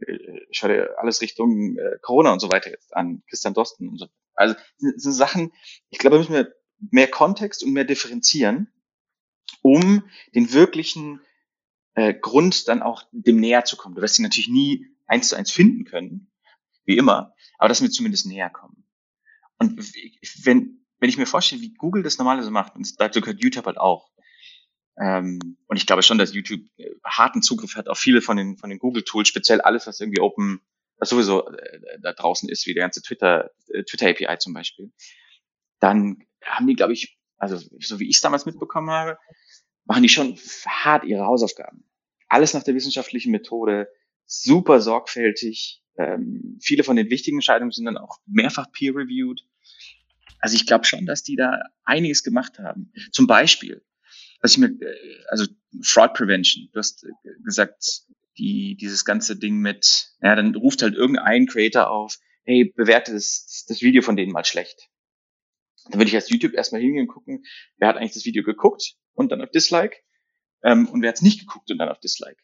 Äh, 0.00 0.18
schau 0.50 0.68
dir 0.68 0.98
alles 0.98 1.20
Richtung 1.20 1.76
äh, 1.78 1.98
Corona 2.02 2.32
und 2.32 2.40
so 2.40 2.50
weiter 2.50 2.70
jetzt 2.70 2.94
an, 2.96 3.22
Christian 3.28 3.54
Dosten 3.54 3.88
und 3.88 3.98
so. 3.98 4.06
Also 4.34 4.56
so 4.96 5.12
Sachen, 5.12 5.52
ich 5.90 5.98
glaube, 5.98 6.16
da 6.16 6.18
müssen 6.18 6.34
wir 6.34 6.52
mehr 6.90 7.08
Kontext 7.08 7.62
und 7.62 7.72
mehr 7.72 7.84
differenzieren, 7.84 8.72
um 9.62 10.04
den 10.34 10.52
wirklichen 10.52 11.20
äh, 11.94 12.14
Grund 12.14 12.68
dann 12.68 12.82
auch 12.82 13.04
dem 13.12 13.40
näher 13.40 13.64
zu 13.64 13.76
kommen. 13.76 13.94
Du 13.94 14.02
wirst 14.02 14.18
ihn 14.18 14.24
natürlich 14.24 14.48
nie 14.48 14.86
eins 15.06 15.28
zu 15.28 15.36
eins 15.36 15.50
finden 15.50 15.84
können, 15.84 16.30
wie 16.84 16.96
immer, 16.96 17.34
aber 17.58 17.68
dass 17.68 17.82
wir 17.82 17.90
zumindest 17.90 18.26
näher 18.26 18.50
kommen. 18.50 18.86
Und 19.58 19.78
wenn, 20.44 20.84
wenn 20.98 21.08
ich 21.08 21.18
mir 21.18 21.26
vorstelle, 21.26 21.62
wie 21.62 21.74
Google 21.74 22.02
das 22.02 22.18
normalerweise 22.18 22.50
macht, 22.50 22.74
und 22.74 23.00
dazu 23.00 23.20
gehört 23.20 23.42
YouTube 23.42 23.66
halt 23.66 23.78
auch, 23.78 24.10
ähm, 25.00 25.56
und 25.66 25.76
ich 25.76 25.86
glaube 25.86 26.02
schon, 26.02 26.18
dass 26.18 26.34
YouTube 26.34 26.62
äh, 26.76 26.90
harten 27.04 27.42
Zugriff 27.42 27.74
hat 27.74 27.88
auf 27.88 27.98
viele 27.98 28.22
von 28.22 28.36
den, 28.36 28.56
von 28.56 28.70
den 28.70 28.78
Google-Tools, 28.78 29.28
speziell 29.28 29.60
alles, 29.60 29.86
was 29.86 30.00
irgendwie 30.00 30.20
Open, 30.20 30.60
was 30.98 31.08
sowieso 31.08 31.48
äh, 31.48 31.98
da 32.00 32.12
draußen 32.12 32.48
ist, 32.48 32.66
wie 32.66 32.74
der 32.74 32.84
ganze 32.84 33.02
Twitter, 33.02 33.50
äh, 33.68 33.82
Twitter 33.84 34.08
API 34.08 34.38
zum 34.38 34.54
Beispiel, 34.54 34.92
dann 35.80 36.24
haben 36.44 36.66
die, 36.66 36.74
glaube 36.74 36.92
ich, 36.92 37.18
also 37.38 37.56
so 37.80 38.00
wie 38.00 38.08
ich 38.08 38.16
es 38.16 38.22
damals 38.22 38.46
mitbekommen 38.46 38.90
habe, 38.90 39.18
machen 39.84 40.02
die 40.02 40.08
schon 40.08 40.38
hart 40.66 41.04
ihre 41.04 41.24
Hausaufgaben. 41.24 41.84
Alles 42.28 42.54
nach 42.54 42.62
der 42.62 42.74
wissenschaftlichen 42.74 43.30
Methode, 43.30 43.88
super 44.26 44.80
sorgfältig. 44.80 45.82
Ähm, 45.96 46.58
viele 46.60 46.84
von 46.84 46.96
den 46.96 47.10
wichtigen 47.10 47.36
Entscheidungen 47.36 47.70
sind 47.70 47.84
dann 47.84 47.98
auch 47.98 48.18
mehrfach 48.26 48.70
peer-reviewed. 48.72 49.46
Also 50.40 50.56
ich 50.56 50.66
glaube 50.66 50.84
schon, 50.84 51.06
dass 51.06 51.22
die 51.22 51.36
da 51.36 51.60
einiges 51.84 52.22
gemacht 52.22 52.58
haben. 52.58 52.92
Zum 53.12 53.26
Beispiel, 53.26 53.82
was 54.40 54.52
ich 54.52 54.58
mir, 54.58 54.68
äh, 54.68 55.24
also 55.28 55.46
Fraud 55.82 56.14
Prevention, 56.14 56.68
du 56.72 56.78
hast 56.78 57.04
äh, 57.04 57.10
gesagt, 57.44 58.02
die, 58.38 58.76
dieses 58.76 59.04
ganze 59.04 59.36
Ding 59.36 59.58
mit, 59.58 60.10
ja, 60.20 60.34
dann 60.34 60.54
ruft 60.54 60.82
halt 60.82 60.94
irgendein 60.94 61.46
Creator 61.46 61.88
auf, 61.88 62.18
hey, 62.44 62.72
bewerte 62.76 63.12
das, 63.12 63.64
das 63.68 63.80
Video 63.80 64.02
von 64.02 64.16
denen 64.16 64.32
mal 64.32 64.44
schlecht. 64.44 64.88
Dann 65.90 66.00
würde 66.00 66.08
ich 66.08 66.14
als 66.14 66.30
YouTube 66.30 66.54
erstmal 66.54 66.80
hingehen 66.80 67.02
und 67.02 67.14
gucken, 67.14 67.44
wer 67.76 67.88
hat 67.88 67.96
eigentlich 67.96 68.14
das 68.14 68.24
Video 68.24 68.42
geguckt 68.42 68.94
und 69.14 69.32
dann 69.32 69.42
auf 69.42 69.50
Dislike 69.50 69.96
ähm, 70.62 70.88
und 70.88 71.02
wer 71.02 71.08
hat 71.08 71.16
es 71.16 71.22
nicht 71.22 71.40
geguckt 71.40 71.70
und 71.70 71.78
dann 71.78 71.88
auf 71.88 72.00
Dislike. 72.00 72.40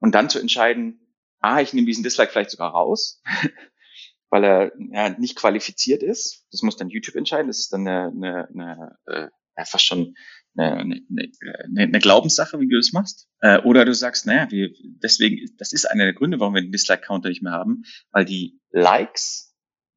Und 0.00 0.14
dann 0.14 0.28
zu 0.28 0.40
entscheiden, 0.40 1.14
ah, 1.38 1.60
ich 1.60 1.72
nehme 1.72 1.86
diesen 1.86 2.02
Dislike 2.02 2.32
vielleicht 2.32 2.50
sogar 2.50 2.72
raus, 2.72 3.22
weil 4.30 4.44
er 4.44 4.72
ja, 4.92 5.10
nicht 5.10 5.36
qualifiziert 5.36 6.02
ist. 6.02 6.46
Das 6.50 6.62
muss 6.62 6.76
dann 6.76 6.88
YouTube 6.88 7.16
entscheiden. 7.16 7.48
Das 7.48 7.60
ist 7.60 7.72
dann 7.72 7.86
eine, 7.86 8.08
eine, 8.08 8.48
eine 8.48 8.98
äh, 9.06 9.28
ja, 9.56 9.64
fast 9.64 9.84
schon 9.84 10.14
eine, 10.56 10.76
eine, 10.76 11.02
eine, 11.10 11.82
eine 11.82 11.98
Glaubenssache, 11.98 12.58
wie 12.60 12.68
du 12.68 12.76
das 12.76 12.92
machst. 12.92 13.28
Äh, 13.40 13.60
oder 13.60 13.84
du 13.84 13.94
sagst, 13.94 14.26
naja, 14.26 14.50
wir, 14.50 14.70
deswegen, 15.02 15.38
das 15.58 15.72
ist 15.72 15.84
einer 15.84 16.04
der 16.04 16.14
Gründe, 16.14 16.40
warum 16.40 16.54
wir 16.54 16.62
den 16.62 16.72
Dislike-Counter 16.72 17.28
nicht 17.28 17.42
mehr 17.42 17.52
haben, 17.52 17.82
weil 18.10 18.24
die 18.24 18.60
Likes 18.70 19.54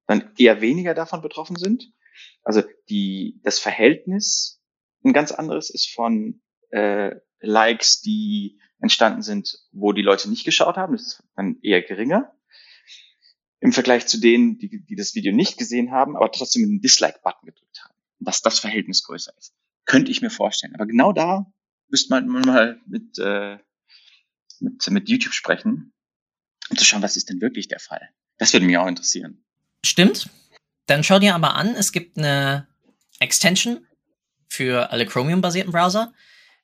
dann 0.07 0.31
eher 0.37 0.61
weniger 0.61 0.93
davon 0.93 1.21
betroffen 1.21 1.55
sind. 1.55 1.91
Also 2.45 2.63
die, 2.89 3.41
das 3.43 3.59
Verhältnis 3.59 4.61
ein 5.03 5.13
ganz 5.13 5.31
anderes 5.31 5.69
ist 5.69 5.93
von 5.93 6.41
äh, 6.69 7.15
Likes, 7.41 8.01
die 8.01 8.59
entstanden 8.79 9.21
sind, 9.21 9.57
wo 9.71 9.91
die 9.91 10.01
Leute 10.01 10.29
nicht 10.29 10.45
geschaut 10.45 10.77
haben. 10.77 10.93
Das 10.93 11.01
ist 11.01 11.23
dann 11.35 11.59
eher 11.61 11.81
geringer 11.81 12.31
im 13.59 13.71
Vergleich 13.71 14.05
zu 14.05 14.19
denen, 14.19 14.57
die, 14.59 14.85
die 14.85 14.95
das 14.95 15.15
Video 15.15 15.33
nicht 15.33 15.57
gesehen 15.57 15.91
haben, 15.91 16.15
aber 16.15 16.31
trotzdem 16.31 16.63
den 16.63 16.81
Dislike-Button 16.81 17.47
gedrückt 17.47 17.83
haben. 17.83 17.95
Dass 18.19 18.41
das 18.41 18.59
Verhältnis 18.59 19.03
größer 19.03 19.33
ist. 19.37 19.53
Könnte 19.85 20.11
ich 20.11 20.21
mir 20.21 20.29
vorstellen. 20.29 20.75
Aber 20.75 20.85
genau 20.85 21.13
da 21.13 21.51
müsste 21.89 22.09
man 22.09 22.27
mal 22.27 22.79
mit, 22.85 23.17
äh, 23.17 23.57
mit, 24.59 24.87
mit 24.89 25.09
YouTube 25.09 25.33
sprechen, 25.33 25.93
um 26.69 26.77
zu 26.77 26.85
schauen, 26.85 27.01
was 27.01 27.17
ist 27.17 27.29
denn 27.29 27.41
wirklich 27.41 27.67
der 27.67 27.79
Fall. 27.79 28.09
Das 28.37 28.53
würde 28.53 28.65
mich 28.65 28.77
auch 28.77 28.87
interessieren. 28.87 29.43
Stimmt. 29.85 30.29
Dann 30.85 31.03
schau 31.03 31.19
dir 31.19 31.35
aber 31.35 31.55
an, 31.55 31.75
es 31.75 31.91
gibt 31.91 32.17
eine 32.17 32.67
Extension 33.19 33.85
für 34.47 34.91
alle 34.91 35.05
Chromium-basierten 35.05 35.71
Browser, 35.71 36.13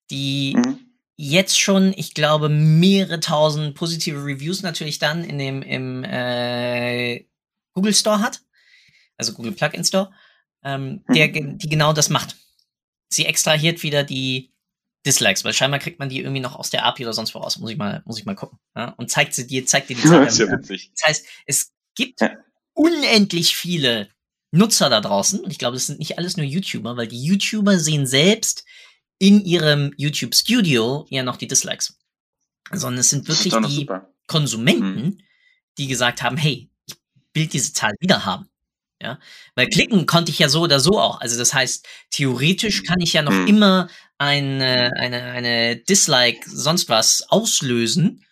die 0.10 0.56
mhm 0.56 0.92
jetzt 1.22 1.60
schon, 1.60 1.94
ich 1.96 2.16
glaube, 2.16 2.50
mehrere 2.50 3.20
tausend 3.20 3.76
positive 3.76 4.26
Reviews 4.26 4.64
natürlich 4.64 4.98
dann 4.98 5.24
in 5.24 5.38
dem 5.38 5.62
im 5.62 6.04
äh, 6.04 7.26
Google 7.74 7.94
Store 7.94 8.20
hat, 8.22 8.42
also 9.18 9.34
Google 9.34 9.52
Plugin 9.52 9.84
Store, 9.84 10.12
ähm, 10.64 11.04
mhm. 11.08 11.14
der 11.14 11.28
die 11.28 11.70
genau 11.70 11.94
das 11.94 12.10
macht. 12.10 12.38
Sie 13.08 13.28
extrahiert 13.28 13.84
wieder 13.84 14.04
die 14.04 14.52
Dislikes, 15.06 15.46
weil 15.46 15.54
scheinbar 15.54 15.80
kriegt 15.80 16.00
man 16.00 16.10
die 16.10 16.22
irgendwie 16.22 16.42
noch 16.42 16.56
aus 16.56 16.72
der 16.72 16.86
API 16.86 17.04
oder 17.04 17.14
sonst 17.14 17.36
wo 17.36 17.40
raus. 17.40 17.60
Muss 17.60 17.70
ich 17.70 17.78
mal, 17.78 18.02
muss 18.06 18.18
ich 18.18 18.26
mal 18.26 18.36
gucken. 18.36 18.58
Ja? 18.76 18.90
Und 18.98 19.12
zeigt 19.12 19.36
sie 19.36 19.46
dir, 19.46 19.66
zeigt 19.68 19.90
dir 19.90 19.98
die 19.98 20.04
Zahl. 20.04 20.26
das, 20.26 20.40
ja 20.40 20.52
witzig. 20.52 20.92
das 20.96 21.08
heißt, 21.08 21.26
es 21.46 21.72
gibt 21.94 22.22
ja. 22.22 22.32
Unendlich 22.82 23.56
viele 23.56 24.10
Nutzer 24.52 24.90
da 24.90 25.02
draußen. 25.02 25.40
Und 25.40 25.52
ich 25.52 25.60
glaube, 25.60 25.76
das 25.76 25.86
sind 25.86 26.00
nicht 26.00 26.18
alles 26.18 26.36
nur 26.36 26.46
YouTuber, 26.46 26.98
weil 26.98 27.08
die 27.08 27.24
YouTuber 27.24 27.80
sehen 27.80 28.08
selbst 28.08 28.66
in 29.20 29.46
ihrem 29.46 29.94
YouTube 29.98 30.34
Studio 30.34 31.06
ja 31.10 31.24
noch 31.24 31.38
die 31.38 31.48
Dislikes. 31.48 31.98
Sondern 32.72 33.00
es 33.00 33.10
sind 33.10 33.28
wirklich 33.28 33.54
die 33.54 33.82
super. 33.82 34.10
Konsumenten, 34.28 35.04
mhm. 35.04 35.18
die 35.78 35.88
gesagt 35.88 36.24
haben, 36.24 36.38
hey, 36.38 36.70
ich 36.88 36.96
will 37.34 37.48
diese 37.48 37.74
Zahl 37.74 37.94
wieder 38.00 38.26
haben. 38.26 38.48
Ja, 39.02 39.20
weil 39.56 39.68
klicken 39.68 40.06
konnte 40.06 40.32
ich 40.32 40.38
ja 40.38 40.48
so 40.48 40.62
oder 40.62 40.80
so 40.80 41.00
auch. 41.00 41.22
Also 41.22 41.38
das 41.38 41.56
heißt, 41.56 41.88
theoretisch 42.12 42.84
kann 42.84 43.02
ich 43.02 43.14
ja 43.14 43.24
noch 43.24 43.32
mhm. 43.32 43.48
immer 43.48 43.90
eine, 44.20 44.92
eine, 44.96 45.24
eine 45.24 45.76
Dislike 45.76 46.48
sonst 46.48 46.88
was 46.88 47.24
auslösen. 47.30 48.24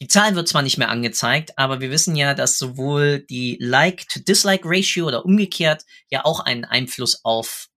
Die 0.00 0.08
Zahl 0.08 0.34
wird 0.34 0.48
zwar 0.48 0.62
nicht 0.62 0.78
mehr 0.78 0.88
angezeigt, 0.88 1.58
aber 1.58 1.80
wir 1.80 1.90
wissen 1.90 2.16
ja, 2.16 2.34
dass 2.34 2.58
sowohl 2.58 3.20
die 3.20 3.58
Like-to-Dislike-Ratio 3.60 5.06
oder 5.06 5.26
umgekehrt 5.26 5.84
ja 6.10 6.24
auch 6.24 6.40
einen 6.40 6.64
Einfluss 6.64 7.24
auf 7.24 7.68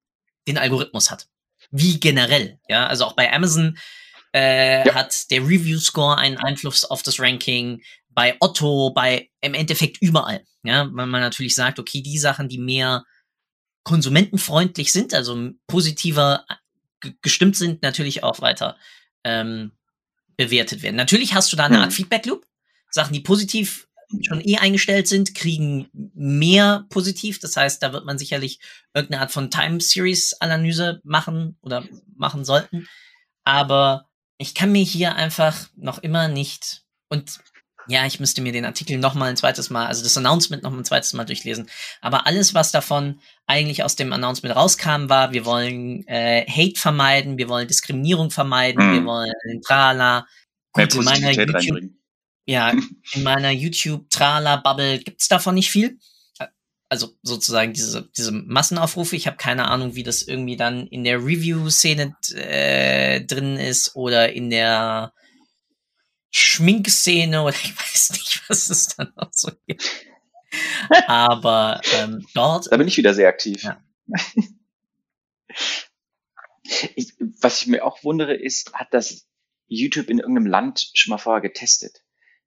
den 0.47 0.57
Algorithmus 0.57 1.11
hat 1.11 1.27
wie 1.73 1.99
generell. 1.99 2.59
Ja, 2.69 2.87
also 2.87 3.05
auch 3.05 3.13
bei 3.13 3.33
Amazon 3.33 3.77
äh, 4.33 4.87
ja. 4.87 4.93
hat 4.93 5.29
der 5.31 5.41
Review 5.41 5.79
Score 5.79 6.17
einen 6.17 6.37
Einfluss 6.37 6.85
auf 6.85 7.03
das 7.03 7.19
Ranking. 7.19 7.81
Bei 8.09 8.37
Otto, 8.39 8.91
bei 8.91 9.29
im 9.41 9.55
Endeffekt 9.55 9.97
überall. 9.99 10.45
Ja, 10.63 10.87
weil 10.93 11.07
man 11.07 11.21
natürlich 11.21 11.55
sagt, 11.55 11.79
okay, 11.79 12.01
die 12.01 12.19
Sachen, 12.19 12.47
die 12.47 12.59
mehr 12.59 13.03
konsumentenfreundlich 13.83 14.93
sind, 14.93 15.13
also 15.13 15.49
positiver 15.67 16.45
gestimmt 17.21 17.57
sind, 17.57 17.81
natürlich 17.81 18.23
auch 18.23 18.39
weiter 18.39 18.77
ähm, 19.25 19.71
bewertet 20.37 20.81
werden. 20.81 20.95
Natürlich 20.95 21.33
hast 21.33 21.51
du 21.51 21.57
da 21.57 21.65
eine 21.65 21.81
Art 21.81 21.93
Feedback 21.93 22.25
Loop. 22.25 22.45
Sachen, 22.89 23.13
die 23.13 23.21
positiv 23.21 23.87
schon 24.21 24.41
eh 24.41 24.57
eingestellt 24.57 25.07
sind, 25.07 25.33
kriegen 25.33 25.89
mehr 26.13 26.85
positiv. 26.89 27.39
Das 27.39 27.57
heißt, 27.57 27.81
da 27.81 27.93
wird 27.93 28.05
man 28.05 28.17
sicherlich 28.17 28.59
irgendeine 28.93 29.21
Art 29.21 29.31
von 29.31 29.49
Time 29.49 29.81
Series 29.81 30.33
Analyse 30.39 31.01
machen 31.03 31.57
oder 31.61 31.83
machen 32.15 32.45
sollten. 32.45 32.87
Aber 33.43 34.09
ich 34.37 34.53
kann 34.53 34.71
mir 34.71 34.83
hier 34.83 35.15
einfach 35.15 35.69
noch 35.75 35.99
immer 35.99 36.27
nicht 36.27 36.83
und 37.09 37.39
ja, 37.87 38.05
ich 38.05 38.19
müsste 38.19 38.41
mir 38.41 38.51
den 38.51 38.65
Artikel 38.65 38.97
noch 38.97 39.13
mal 39.13 39.29
ein 39.29 39.37
zweites 39.37 39.69
Mal, 39.69 39.87
also 39.87 40.03
das 40.03 40.17
Announcement 40.17 40.63
noch 40.63 40.71
mal 40.71 40.79
ein 40.79 40.85
zweites 40.85 41.13
Mal 41.13 41.25
durchlesen. 41.25 41.69
Aber 42.01 42.25
alles, 42.25 42.53
was 42.53 42.71
davon 42.71 43.19
eigentlich 43.45 43.83
aus 43.83 43.95
dem 43.95 44.13
Announcement 44.13 44.55
rauskam, 44.55 45.09
war, 45.09 45.33
wir 45.33 45.45
wollen 45.45 46.07
äh, 46.07 46.45
Hate 46.49 46.79
vermeiden, 46.79 47.37
wir 47.37 47.49
wollen 47.49 47.67
Diskriminierung 47.67 48.31
vermeiden, 48.31 48.87
mhm. 48.87 48.93
wir 48.93 49.05
wollen 49.05 49.61
Trala. 49.65 50.27
Gut, 50.71 50.95
in 50.95 51.03
meiner 51.03 51.31
YouTube, 51.31 51.91
ja, 52.45 52.71
in 53.13 53.23
meiner 53.23 53.51
YouTube-Trala-Bubble 53.51 54.99
gibt's 54.99 55.27
davon 55.27 55.55
nicht 55.55 55.69
viel. 55.69 55.97
Also 56.89 57.09
sozusagen 57.23 57.73
diese, 57.73 58.07
diese 58.15 58.31
Massenaufrufe. 58.31 59.15
Ich 59.15 59.25
habe 59.25 59.37
keine 59.37 59.65
Ahnung, 59.67 59.95
wie 59.95 60.03
das 60.03 60.21
irgendwie 60.21 60.57
dann 60.57 60.85
in 60.87 61.03
der 61.03 61.17
Review-Szene 61.17 62.15
äh, 62.35 63.21
drin 63.21 63.57
ist 63.57 63.95
oder 63.95 64.31
in 64.31 64.51
der 64.51 65.11
Schminkszene 66.35 67.43
oder 67.43 67.55
ich 67.63 67.77
weiß 67.77 68.11
nicht, 68.11 68.43
was 68.49 68.69
es 68.69 68.87
dann 68.89 69.13
noch 69.15 69.31
so 69.31 69.51
gibt. 69.67 69.89
Aber 71.07 71.81
ähm, 71.95 72.25
dort. 72.33 72.71
Da 72.71 72.77
bin 72.77 72.87
ich 72.87 72.97
wieder 72.97 73.13
sehr 73.13 73.29
aktiv. 73.29 73.63
Ja. 73.63 73.81
ich, 76.95 77.13
was 77.41 77.61
ich 77.61 77.67
mir 77.67 77.83
auch 77.83 78.03
wundere, 78.03 78.35
ist, 78.35 78.73
hat 78.73 78.93
das 78.93 79.27
YouTube 79.67 80.09
in 80.09 80.19
irgendeinem 80.19 80.47
Land 80.47 80.91
schon 80.93 81.11
mal 81.11 81.17
vorher 81.17 81.41
getestet? 81.41 82.03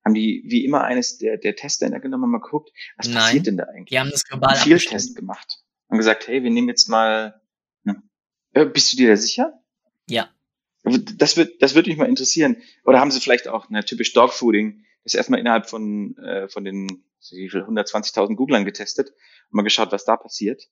haben 0.07 0.15
die 0.15 0.45
wie 0.47 0.65
immer 0.65 0.85
eines 0.85 1.19
der, 1.19 1.37
der 1.37 1.57
Testländer 1.57 1.99
genommen, 1.99 2.31
mal 2.31 2.41
geguckt, 2.41 2.71
was 2.97 3.09
Nein, 3.09 3.17
passiert 3.17 3.47
denn 3.49 3.57
da 3.57 3.65
eigentlich? 3.65 3.89
Die 3.89 3.99
haben 3.99 4.11
das 4.11 4.25
global 4.25 4.55
Viel 4.55 4.79
Test 4.79 5.17
gemacht 5.17 5.65
und 5.89 5.99
gesagt, 5.99 6.29
hey, 6.29 6.45
wir 6.45 6.51
nehmen 6.51 6.69
jetzt 6.69 6.89
mal, 6.89 7.43
ne, 7.83 8.01
bist 8.73 8.93
du 8.93 8.97
dir 8.97 9.09
da 9.09 9.17
sicher? 9.17 9.61
Ja. 10.09 10.31
Das 11.17 11.37
wird, 11.37 11.61
das 11.63 11.75
würde 11.75 11.91
mich 11.91 11.99
mal 11.99 12.09
interessieren. 12.09 12.63
Oder 12.85 13.01
haben 13.01 13.11
sie 13.11 13.21
vielleicht 13.21 13.49
auch, 13.49 13.69
eine 13.69 13.85
typisch 13.85 14.13
Dogfooding, 14.13 14.85
das 15.03 15.15
erstmal 15.15 15.41
innerhalb 15.41 15.69
von, 15.69 16.17
äh, 16.19 16.49
von 16.49 16.65
den 16.65 17.05
wie 17.31 17.51
viel, 17.51 17.63
120.000 17.63 18.37
Googlern 18.37 18.65
getestet 18.65 19.11
und 19.11 19.57
mal 19.57 19.63
geschaut, 19.63 19.93
was 19.93 20.05
da 20.05 20.17
passiert. 20.17 20.69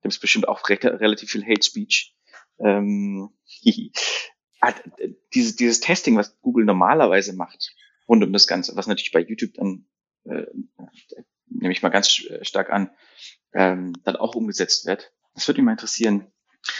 Da 0.00 0.08
ist 0.08 0.20
bestimmt 0.20 0.48
auch 0.48 0.68
re 0.68 0.78
relativ 0.82 1.30
viel 1.30 1.44
Hate 1.44 1.62
Speech. 1.62 2.16
Ähm, 2.58 3.30
ah, 4.60 4.74
dieses, 5.34 5.56
dieses 5.56 5.80
Testing, 5.80 6.16
was 6.16 6.38
Google 6.40 6.64
normalerweise 6.64 7.34
macht, 7.34 7.74
rund 8.08 8.24
um 8.24 8.32
das 8.32 8.46
Ganze, 8.46 8.76
was 8.76 8.86
natürlich 8.86 9.12
bei 9.12 9.20
YouTube 9.20 9.54
dann, 9.54 9.86
äh, 10.24 10.46
nehme 11.46 11.72
ich 11.72 11.82
mal 11.82 11.90
ganz 11.90 12.08
stark 12.42 12.70
an, 12.70 12.90
ähm, 13.52 13.92
dann 14.04 14.16
auch 14.16 14.34
umgesetzt 14.34 14.86
wird. 14.86 15.12
Das 15.34 15.46
würde 15.46 15.60
mich 15.60 15.66
mal 15.66 15.72
interessieren. 15.72 16.32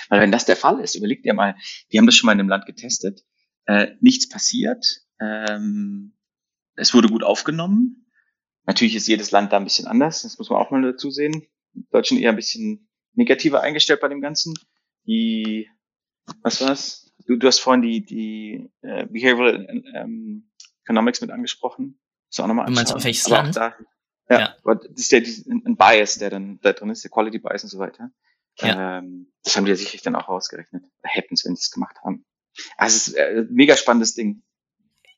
Weil 0.09 0.21
wenn 0.21 0.33
das 0.33 0.45
der 0.45 0.57
Fall 0.57 0.81
ist, 0.81 0.95
überlegt 0.95 1.25
ihr 1.25 1.35
mal, 1.35 1.57
die 1.91 1.99
haben 1.99 2.07
das 2.07 2.15
schon 2.15 2.27
mal 2.27 2.33
in 2.33 2.41
einem 2.41 2.49
Land 2.49 2.67
getestet, 2.67 3.25
äh, 3.67 3.89
nichts 4.01 4.29
passiert, 4.29 4.85
ähm, 5.21 6.15
es 6.75 6.95
wurde 6.95 7.09
gut 7.09 7.23
aufgenommen. 7.23 8.07
Natürlich 8.65 8.95
ist 8.95 9.09
jedes 9.09 9.31
Land 9.31 9.53
da 9.53 9.57
ein 9.57 9.65
bisschen 9.65 9.87
anders, 9.87 10.23
das 10.23 10.39
muss 10.39 10.51
man 10.51 10.61
auch 10.61 10.71
mal 10.71 10.83
dazu 10.83 11.11
sehen. 11.11 11.47
Die 11.75 11.87
Deutschen 11.91 12.19
eher 12.19 12.31
ein 12.31 12.37
bisschen 12.37 12.89
negativer 13.15 13.61
eingestellt 13.61 14.01
bei 14.01 14.09
dem 14.09 14.21
Ganzen. 14.21 14.55
Die, 15.07 15.69
was 16.43 16.61
war's? 16.61 17.12
Du, 17.27 17.37
du 17.37 17.47
hast 17.47 17.61
vorhin 17.61 17.83
die, 17.83 18.05
die 18.05 18.71
äh, 18.83 19.07
Behavioral 19.07 19.67
ähm, 19.95 20.51
Economics 20.85 21.21
mit 21.21 21.31
angesprochen. 21.31 22.01
Das 22.29 22.41
auch 22.41 22.47
nochmal 22.47 22.67
Du 22.67 22.73
meinst 22.73 22.95
auf 22.95 23.05
welches 23.05 23.29
Land? 23.29 23.57
Da, 23.57 23.75
ja, 24.29 24.41
ja. 24.41 24.57
Das 24.65 24.87
ist 24.97 25.12
ja 25.12 25.19
ein 25.19 25.77
Bias, 25.77 26.19
der 26.19 26.31
dann 26.31 26.59
da 26.62 26.73
drin 26.73 26.91
ist, 26.91 27.05
der 27.05 27.11
Quality 27.11 27.39
Bias 27.39 27.65
und 27.65 27.71
so 27.71 27.79
weiter. 27.79 28.11
Ja. 28.59 28.99
Ähm, 28.99 29.32
das 29.42 29.56
haben 29.56 29.64
die 29.64 29.71
ja 29.71 29.76
sicherlich 29.76 30.02
dann 30.02 30.16
auch 30.16 30.28
ausgerechnet. 30.28 30.85
Hätten 31.02 31.37
wenn 31.44 31.56
sie 31.56 31.61
es 31.61 31.71
gemacht 31.71 31.97
haben. 32.04 32.25
Also 32.76 32.97
es 32.97 33.09
ist 33.09 33.16
ein 33.16 33.37
äh, 33.37 33.47
mega 33.50 33.76
spannendes 33.76 34.14
Ding. 34.14 34.42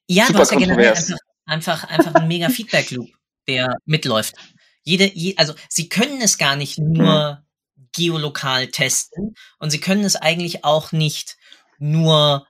Ja, 0.06 0.26
Super 0.26 0.34
du 0.34 0.40
hast 0.40 0.52
ja 0.52 0.58
generell 0.58 0.88
einfach, 0.88 1.18
einfach, 1.46 1.84
einfach 1.84 2.14
ein 2.14 2.28
mega 2.28 2.48
Feedback 2.48 2.90
Loop, 2.90 3.10
der 3.48 3.76
mitläuft. 3.84 4.34
Jede, 4.82 5.10
je, 5.14 5.36
also 5.36 5.54
sie 5.68 5.88
können 5.88 6.20
es 6.20 6.38
gar 6.38 6.56
nicht 6.56 6.78
nur 6.78 7.42
mhm. 7.76 7.88
geolokal 7.92 8.68
testen 8.68 9.34
und 9.58 9.70
sie 9.70 9.80
können 9.80 10.04
es 10.04 10.16
eigentlich 10.16 10.64
auch 10.64 10.92
nicht 10.92 11.36
nur 11.78 12.46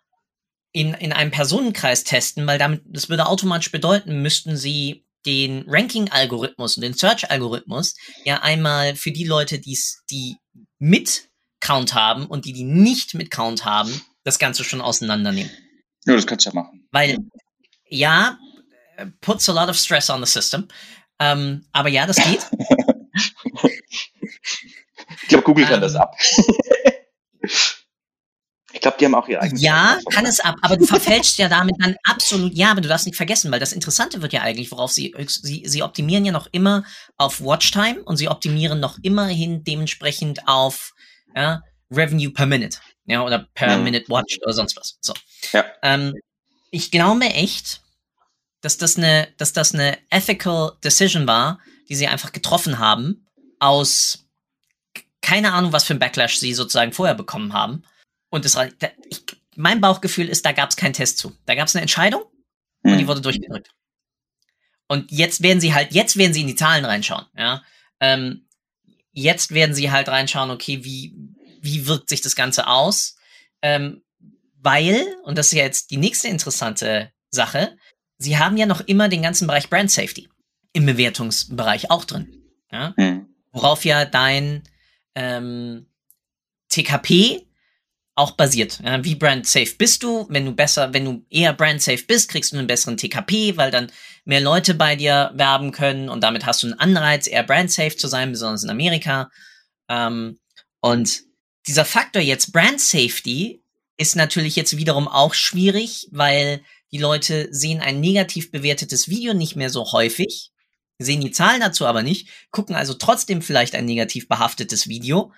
in, 0.73 0.93
in 0.95 1.13
einem 1.13 1.31
Personenkreis 1.31 2.03
testen, 2.03 2.47
weil 2.47 2.59
damit, 2.59 2.83
das 2.87 3.09
würde 3.09 3.27
automatisch 3.27 3.71
bedeuten, 3.71 4.23
müssten 4.23 4.57
sie 4.57 5.05
den 5.25 5.65
Ranking-Algorithmus 5.69 6.77
und 6.77 6.83
den 6.83 6.95
Search-Algorithmus 6.95 7.95
ja 8.25 8.43
einmal 8.43 8.97
für 8.97 9.13
die 9.13 9.25
Leute, 9.25 9.59
die's, 9.59 10.03
die 10.11 10.37
mit 10.79 11.29
Count 11.61 11.95
haben 11.95 12.27
und 12.27 12.45
die, 12.45 12.53
die 12.53 12.65
nicht 12.65 13.15
mit 13.15 13.31
Count 13.31 13.65
haben, 13.65 14.01
das 14.23 14.39
Ganze 14.39 14.65
schon 14.65 14.81
auseinandernehmen. 14.81 15.51
Ja, 16.05 16.15
das 16.15 16.27
kannst 16.27 16.47
du 16.47 16.51
ja 16.51 16.55
machen. 16.55 16.87
Weil, 16.91 17.19
ja, 17.89 18.39
puts 19.21 19.49
a 19.49 19.53
lot 19.53 19.69
of 19.69 19.77
stress 19.77 20.11
on 20.11 20.25
the 20.25 20.31
system. 20.31 20.69
Ähm, 21.19 21.67
aber 21.73 21.89
ja, 21.89 22.07
das 22.07 22.17
geht. 22.17 22.47
ich 25.23 25.29
glaube, 25.29 25.45
Google 25.45 25.65
kann 25.65 25.77
ähm, 25.77 25.81
das 25.81 25.95
ab. 25.95 26.17
Ich 28.85 28.87
glaube, 28.87 28.99
die 28.99 29.07
haben 29.07 29.15
auch 29.15 29.29
ihr 29.29 29.41
eigenes. 29.41 29.63
Ja, 29.63 29.99
kann 30.11 30.27
es 30.27 30.41
ab, 30.41 30.57
aber 30.61 30.77
du 30.77 30.85
verfälschst 30.85 31.39
ja 31.39 31.49
damit 31.49 31.75
dann 31.79 31.97
absolut, 32.05 32.53
ja, 32.53 32.71
aber 32.71 32.83
du 32.83 32.89
darfst 32.89 33.07
nicht 33.07 33.17
vergessen, 33.17 33.51
weil 33.51 33.59
das 33.59 33.73
Interessante 33.73 34.21
wird 34.21 34.35
ja 34.35 34.43
eigentlich, 34.43 34.71
worauf 34.71 34.93
sie, 34.93 35.15
sie, 35.27 35.63
sie 35.65 35.83
optimieren 35.83 36.27
ja 36.27 36.33
noch 36.33 36.49
immer 36.53 36.85
auf 37.17 37.41
Watchtime 37.41 38.03
und 38.03 38.19
sie 38.19 38.29
optimieren 38.29 38.81
noch 38.81 38.99
immerhin 39.01 39.65
dementsprechend 39.65 40.47
auf 40.47 40.93
ja, 41.35 41.63
Revenue 41.91 42.31
per 42.31 42.45
Minute, 42.45 42.77
ja, 43.07 43.25
oder 43.25 43.49
per 43.55 43.79
mhm. 43.79 43.85
Minute 43.85 44.11
Watched 44.11 44.43
oder 44.43 44.53
sonst 44.53 44.77
was. 44.77 44.99
So. 45.01 45.15
Ja. 45.53 45.65
Ähm, 45.83 46.13
ich 46.71 46.91
glaube 46.91 47.25
echt, 47.25 47.81
dass 48.61 48.77
das 48.77 48.99
eine, 48.99 49.29
dass 49.39 49.55
das 49.55 49.73
eine 49.73 49.97
ethical 50.11 50.73
decision 50.85 51.27
war, 51.27 51.59
die 51.89 51.95
sie 51.95 52.07
einfach 52.07 52.33
getroffen 52.33 52.79
haben, 52.79 53.27
aus 53.61 54.27
keine 55.23 55.55
Ahnung, 55.55 55.73
was 55.73 55.85
für 55.85 55.95
ein 55.95 55.99
Backlash 55.99 56.37
sie 56.37 56.53
sozusagen 56.53 56.93
vorher 56.93 57.15
bekommen 57.15 57.55
haben 57.55 57.83
und 58.35 58.45
das, 58.45 58.59
ich, 59.11 59.25
mein 59.55 59.81
Bauchgefühl 59.81 60.29
ist, 60.29 60.45
da 60.45 60.51
gab 60.51 60.69
es 60.69 60.75
keinen 60.75 60.93
Test 60.93 61.19
zu. 61.19 61.39
Da 61.47 61.55
gab 61.55 61.69
es 61.69 61.77
eine 61.77 61.83
Entscheidung 61.83 62.25
und 62.83 62.95
die 62.95 63.03
hm. 63.03 63.07
wurde 63.07 63.21
durchgedrückt. 63.21 63.71
Und 64.89 65.13
jetzt 65.13 65.45
werden 65.45 65.61
sie 65.61 65.73
halt, 65.73 65.93
jetzt 65.93 66.17
werden 66.17 66.35
sie 66.35 66.41
in 66.41 66.49
die 66.49 66.57
Zahlen 66.57 66.85
reinschauen, 66.85 67.27
ja. 67.37 67.63
Ähm, 68.01 68.49
jetzt 69.13 69.55
werden 69.55 69.73
sie 69.73 69.93
halt 69.93 70.09
reinschauen, 70.09 70.51
okay, 70.51 70.83
wie, 70.83 71.15
wie 71.61 71.87
wirkt 71.87 72.09
sich 72.09 72.23
das 72.23 72.35
Ganze 72.35 72.67
aus? 72.67 73.15
Ähm, 73.63 74.03
weil, 74.57 75.07
und 75.23 75.39
das 75.39 75.47
ist 75.47 75.59
ja 75.59 75.63
jetzt 75.63 75.93
die 75.93 75.97
nächste 75.97 76.27
interessante 76.27 77.13
Sache, 77.31 77.77
sie 78.19 78.37
haben 78.37 78.57
ja 78.57 78.67
noch 78.67 78.81
immer 78.81 79.09
den 79.09 79.23
ganzen 79.23 79.47
Bereich 79.47 79.71
Brand 79.71 79.93
Safety 79.93 80.29
im 80.73 80.87
Bewertungsbereich 80.87 81.89
auch 81.93 82.05
drin. 82.05 82.43
Ja? 82.73 82.95
Mhm. 82.97 83.29
Worauf 83.53 83.85
ja 83.85 84.05
dein 84.05 84.65
ähm, 85.15 85.87
TKP 86.69 87.44
auch 88.17 88.33
basiert. 88.33 88.81
Ja, 88.85 89.03
wie 89.05 89.17
brand 89.17 89.47
safe 89.47 89.75
bist 89.77 90.03
du? 90.03 90.27
Wenn 90.29 90.45
du 90.45 90.53
besser, 90.53 90.93
wenn 90.95 91.05
du 91.05 91.25
eher 91.31 91.53
brand 91.53 91.83
safe 91.83 92.05
bist, 92.07 92.31
kriegst 92.31 92.53
du 92.53 92.59
einen 92.59 92.67
besseren 92.67 92.97
TKP, 92.97 93.57
weil 93.57 93.71
dann 93.71 93.91
mehr 94.25 94.41
Leute 94.41 94.75
bei 94.75 94.95
dir 94.95 95.33
werben 95.35 95.73
können 95.73 96.09
und 96.09 96.23
damit 96.23 96.47
hast 96.47 96.63
du 96.63 96.69
einen 96.69 96.79
Anreiz, 96.79 97.27
eher 97.27 97.43
brand 97.43 97.73
safe 97.73 97.97
zu 97.97 98.07
sein, 98.07 98.31
besonders 98.31 98.63
in 98.63 98.71
Amerika. 98.71 99.31
Ähm, 99.89 100.39
und 100.81 101.23
dieser 101.67 101.85
Faktor 101.85 102.23
jetzt 102.23 102.53
Brand 102.53 102.81
Safety 102.81 103.63
ist 103.97 104.17
natürlich 104.17 104.57
jetzt 104.57 104.77
wiederum 104.77 105.09
auch 105.09 105.35
schwierig, 105.35 106.09
weil 106.11 106.63
die 106.93 106.99
Leute 106.99 107.49
sehen 107.51 107.81
ein 107.81 108.01
negativ 108.01 108.51
bewertetes 108.51 109.09
Video 109.09 109.35
nicht 109.35 109.57
mehr 109.57 109.71
so 109.71 109.93
häufig, 109.93 110.51
sehen 110.99 111.21
die 111.21 111.31
Zahlen 111.31 111.61
dazu 111.61 111.87
aber 111.87 112.03
nicht, 112.03 112.29
gucken 112.51 112.77
also 112.77 112.95
trotzdem 112.95 113.43
vielleicht 113.43 113.75
ein 113.75 113.85
negativ 113.85 114.29
behaftetes 114.29 114.89
Video, 114.89 115.33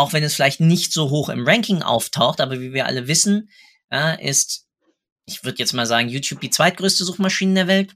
auch 0.00 0.12
wenn 0.12 0.24
es 0.24 0.34
vielleicht 0.34 0.60
nicht 0.60 0.92
so 0.92 1.10
hoch 1.10 1.28
im 1.28 1.46
Ranking 1.46 1.82
auftaucht, 1.82 2.40
aber 2.40 2.60
wie 2.60 2.72
wir 2.72 2.86
alle 2.86 3.06
wissen, 3.06 3.50
ja, 3.90 4.12
ist, 4.12 4.66
ich 5.26 5.44
würde 5.44 5.58
jetzt 5.58 5.74
mal 5.74 5.86
sagen, 5.86 6.08
YouTube 6.08 6.40
die 6.40 6.50
zweitgrößte 6.50 7.04
Suchmaschine 7.04 7.54
der 7.54 7.66
Welt. 7.66 7.94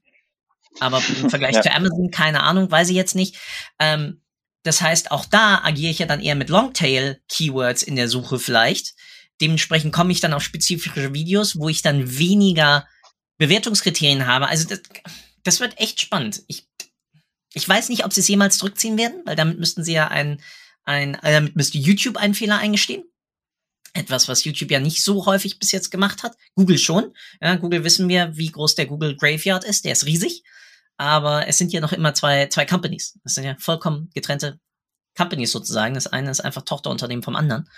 Aber 0.80 1.02
im 1.08 1.30
Vergleich 1.30 1.54
ja. 1.54 1.62
zu 1.62 1.72
Amazon, 1.72 2.10
keine 2.10 2.42
Ahnung, 2.42 2.70
weiß 2.70 2.90
ich 2.90 2.96
jetzt 2.96 3.14
nicht. 3.14 3.36
Ähm, 3.78 4.20
das 4.64 4.80
heißt, 4.80 5.10
auch 5.10 5.24
da 5.24 5.62
agiere 5.62 5.90
ich 5.90 5.98
ja 5.98 6.06
dann 6.06 6.20
eher 6.20 6.34
mit 6.34 6.50
Longtail-Keywords 6.50 7.82
in 7.82 7.96
der 7.96 8.08
Suche 8.08 8.38
vielleicht. 8.38 8.94
Dementsprechend 9.40 9.92
komme 9.92 10.12
ich 10.12 10.20
dann 10.20 10.34
auf 10.34 10.42
spezifische 10.42 11.12
Videos, 11.14 11.58
wo 11.58 11.68
ich 11.68 11.82
dann 11.82 12.18
weniger 12.18 12.86
Bewertungskriterien 13.38 14.26
habe. 14.26 14.48
Also 14.48 14.68
das, 14.68 14.80
das 15.42 15.60
wird 15.60 15.78
echt 15.78 16.00
spannend. 16.00 16.42
Ich, 16.48 16.66
ich 17.52 17.68
weiß 17.68 17.88
nicht, 17.88 18.04
ob 18.04 18.12
sie 18.12 18.20
es 18.20 18.28
jemals 18.28 18.58
zurückziehen 18.58 18.98
werden, 18.98 19.22
weil 19.24 19.36
damit 19.36 19.58
müssten 19.58 19.84
sie 19.84 19.92
ja 19.92 20.08
ein 20.08 20.40
ein, 20.84 21.14
äh, 21.16 21.32
damit 21.32 21.56
müsste 21.56 21.78
YouTube 21.78 22.16
einen 22.16 22.34
Fehler 22.34 22.58
eingestehen. 22.58 23.04
Etwas, 23.92 24.28
was 24.28 24.44
YouTube 24.44 24.70
ja 24.70 24.80
nicht 24.80 25.02
so 25.02 25.26
häufig 25.26 25.58
bis 25.58 25.70
jetzt 25.70 25.90
gemacht 25.90 26.22
hat. 26.22 26.36
Google 26.54 26.78
schon. 26.78 27.14
Ja, 27.40 27.54
Google 27.54 27.84
wissen 27.84 28.08
wir, 28.08 28.36
wie 28.36 28.50
groß 28.50 28.74
der 28.74 28.86
Google 28.86 29.16
Graveyard 29.16 29.64
ist. 29.64 29.84
Der 29.84 29.92
ist 29.92 30.04
riesig. 30.04 30.42
Aber 30.96 31.46
es 31.46 31.58
sind 31.58 31.72
ja 31.72 31.80
noch 31.80 31.92
immer 31.92 32.14
zwei, 32.14 32.46
zwei 32.46 32.64
Companies. 32.64 33.18
Das 33.22 33.34
sind 33.34 33.44
ja 33.44 33.56
vollkommen 33.58 34.10
getrennte 34.14 34.58
Companies 35.16 35.52
sozusagen. 35.52 35.94
Das 35.94 36.08
eine 36.08 36.30
ist 36.30 36.40
einfach 36.40 36.62
Tochterunternehmen 36.62 37.22
vom 37.22 37.36
anderen. 37.36 37.68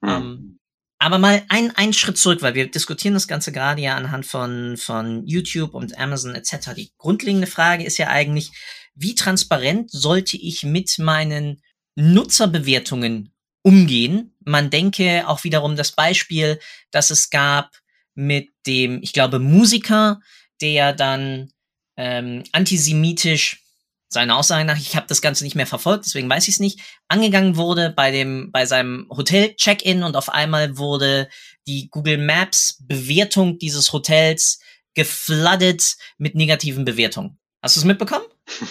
Mhm. 0.00 0.08
Ähm, 0.08 0.58
aber 0.98 1.18
mal 1.18 1.44
ein, 1.48 1.70
einen 1.76 1.92
Schritt 1.92 2.16
zurück, 2.16 2.40
weil 2.40 2.54
wir 2.54 2.70
diskutieren 2.70 3.14
das 3.14 3.28
Ganze 3.28 3.52
gerade 3.52 3.82
ja 3.82 3.96
anhand 3.96 4.26
von, 4.26 4.76
von 4.76 5.26
YouTube 5.26 5.74
und 5.74 5.98
Amazon 5.98 6.34
etc. 6.34 6.74
Die 6.76 6.92
grundlegende 6.96 7.46
Frage 7.46 7.84
ist 7.84 7.98
ja 7.98 8.08
eigentlich, 8.08 8.52
wie 8.94 9.14
transparent 9.14 9.90
sollte 9.90 10.36
ich 10.36 10.62
mit 10.62 10.98
meinen 10.98 11.60
Nutzerbewertungen 11.96 13.32
umgehen. 13.62 14.34
Man 14.44 14.70
denke 14.70 15.24
auch 15.26 15.44
wiederum 15.44 15.76
das 15.76 15.92
Beispiel, 15.92 16.60
das 16.90 17.10
es 17.10 17.30
gab 17.30 17.70
mit 18.14 18.50
dem, 18.66 19.02
ich 19.02 19.12
glaube, 19.12 19.38
Musiker, 19.38 20.20
der 20.60 20.92
dann 20.92 21.52
ähm, 21.96 22.44
antisemitisch 22.52 23.60
seiner 24.08 24.36
Aussage 24.36 24.64
nach, 24.64 24.78
ich 24.78 24.96
habe 24.96 25.06
das 25.08 25.22
Ganze 25.22 25.44
nicht 25.44 25.56
mehr 25.56 25.66
verfolgt, 25.66 26.06
deswegen 26.06 26.30
weiß 26.30 26.46
ich 26.48 26.54
es 26.54 26.60
nicht, 26.60 26.80
angegangen 27.08 27.56
wurde 27.56 27.90
bei 27.90 28.10
dem 28.10 28.52
bei 28.52 28.64
seinem 28.64 29.08
Hotel 29.10 29.54
Check-in 29.56 30.04
und 30.04 30.16
auf 30.16 30.28
einmal 30.28 30.78
wurde 30.78 31.28
die 31.66 31.88
Google 31.90 32.18
Maps 32.18 32.78
Bewertung 32.80 33.58
dieses 33.58 33.92
Hotels 33.92 34.60
gefloodet 34.94 35.96
mit 36.16 36.36
negativen 36.36 36.84
Bewertungen. 36.84 37.38
Hast 37.60 37.76
du 37.76 37.80
es 37.80 37.84
mitbekommen? 37.84 38.26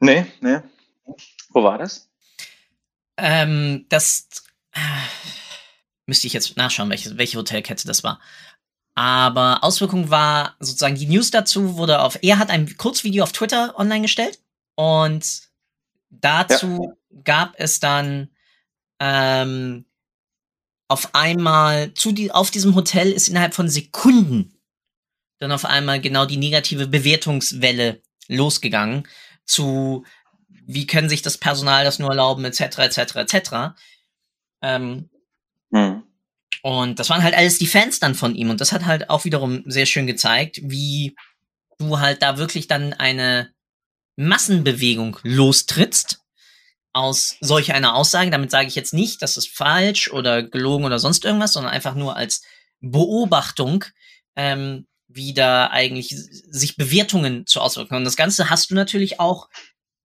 Nee, 0.00 0.26
nee. 0.40 0.58
Wo 1.54 1.62
war 1.62 1.78
das? 1.78 2.10
Ähm, 3.16 3.86
das 3.88 4.28
äh, 4.72 4.80
müsste 6.06 6.26
ich 6.26 6.32
jetzt 6.32 6.56
nachschauen, 6.56 6.90
welche, 6.90 7.16
welche 7.16 7.38
Hotelkette 7.38 7.86
das 7.86 8.04
war. 8.04 8.20
Aber 8.94 9.64
Auswirkung 9.64 10.10
war 10.10 10.56
sozusagen 10.60 10.96
die 10.96 11.06
News 11.06 11.30
dazu 11.30 11.76
wurde 11.76 12.02
auf, 12.02 12.18
er 12.22 12.38
hat 12.38 12.50
ein 12.50 12.76
Kurzvideo 12.76 13.24
auf 13.24 13.32
Twitter 13.32 13.74
online 13.78 14.02
gestellt 14.02 14.38
und 14.76 15.42
dazu 16.10 16.94
ja. 17.10 17.22
gab 17.24 17.54
es 17.56 17.80
dann 17.80 18.28
ähm, 19.00 19.84
auf 20.88 21.14
einmal 21.14 21.94
zu 21.94 22.12
die, 22.12 22.30
auf 22.30 22.50
diesem 22.50 22.74
Hotel 22.74 23.10
ist 23.10 23.28
innerhalb 23.28 23.54
von 23.54 23.68
Sekunden 23.68 24.54
dann 25.38 25.52
auf 25.52 25.64
einmal 25.64 26.00
genau 26.00 26.26
die 26.26 26.36
negative 26.36 26.86
Bewertungswelle 26.86 28.00
losgegangen 28.28 29.06
zu 29.44 30.04
wie 30.66 30.86
können 30.86 31.08
sich 31.08 31.22
das 31.22 31.38
Personal 31.38 31.84
das 31.84 31.98
nur 31.98 32.10
erlauben, 32.10 32.44
etc., 32.44 32.78
etc., 32.78 33.16
etc. 33.16 33.50
Ähm, 34.62 35.10
mhm. 35.70 36.02
Und 36.62 36.98
das 36.98 37.10
waren 37.10 37.22
halt 37.22 37.34
alles 37.34 37.58
die 37.58 37.66
Fans 37.66 38.00
dann 38.00 38.14
von 38.14 38.34
ihm. 38.34 38.50
Und 38.50 38.60
das 38.60 38.72
hat 38.72 38.86
halt 38.86 39.10
auch 39.10 39.24
wiederum 39.24 39.62
sehr 39.66 39.86
schön 39.86 40.06
gezeigt, 40.06 40.60
wie 40.62 41.14
du 41.78 41.98
halt 41.98 42.22
da 42.22 42.38
wirklich 42.38 42.68
dann 42.68 42.92
eine 42.94 43.52
Massenbewegung 44.16 45.18
lostrittst 45.22 46.20
aus 46.92 47.36
solch 47.40 47.74
einer 47.74 47.94
Aussage. 47.94 48.30
Damit 48.30 48.50
sage 48.50 48.68
ich 48.68 48.76
jetzt 48.76 48.94
nicht, 48.94 49.20
dass 49.20 49.36
es 49.36 49.46
falsch 49.46 50.10
oder 50.10 50.42
gelogen 50.42 50.86
oder 50.86 50.98
sonst 50.98 51.24
irgendwas, 51.24 51.52
sondern 51.52 51.72
einfach 51.72 51.94
nur 51.94 52.16
als 52.16 52.42
Beobachtung, 52.80 53.84
ähm, 54.36 54.86
wie 55.08 55.34
da 55.34 55.66
eigentlich 55.68 56.08
sich 56.16 56.76
Bewertungen 56.76 57.46
zu 57.46 57.60
auswirken. 57.60 57.96
Und 57.96 58.04
das 58.04 58.16
Ganze 58.16 58.48
hast 58.50 58.70
du 58.70 58.74
natürlich 58.74 59.20
auch 59.20 59.48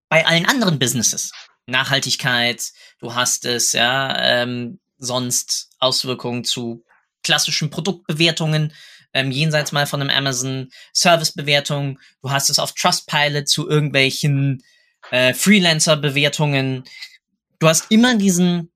bei 0.10 0.26
allen 0.26 0.46
anderen 0.46 0.80
Businesses. 0.80 1.32
Nachhaltigkeit, 1.68 2.72
du 3.00 3.14
hast 3.16 3.46
es, 3.46 3.74
ja, 3.74 4.18
ähm, 4.20 4.80
sonst 4.98 5.70
Auswirkungen 5.80 6.44
zu 6.44 6.84
klassischen 7.24 7.70
Produktbewertungen, 7.70 8.74
ähm, 9.14 9.32
jenseits 9.32 9.72
mal 9.72 9.88
von 9.88 10.02
einem 10.02 10.10
Amazon 10.10 10.70
Servicebewertung. 10.94 12.00
Du 12.22 12.32
hast 12.32 12.50
es 12.50 12.60
auf 12.60 12.74
Trustpilot 12.74 13.48
zu 13.48 13.70
irgendwelchen 13.70 14.64
äh, 15.12 15.34
Freelancer-Bewertungen. 15.34 16.84
Du 17.60 17.68
hast 17.68 17.92
immer 17.92 18.16
diesen 18.16 18.72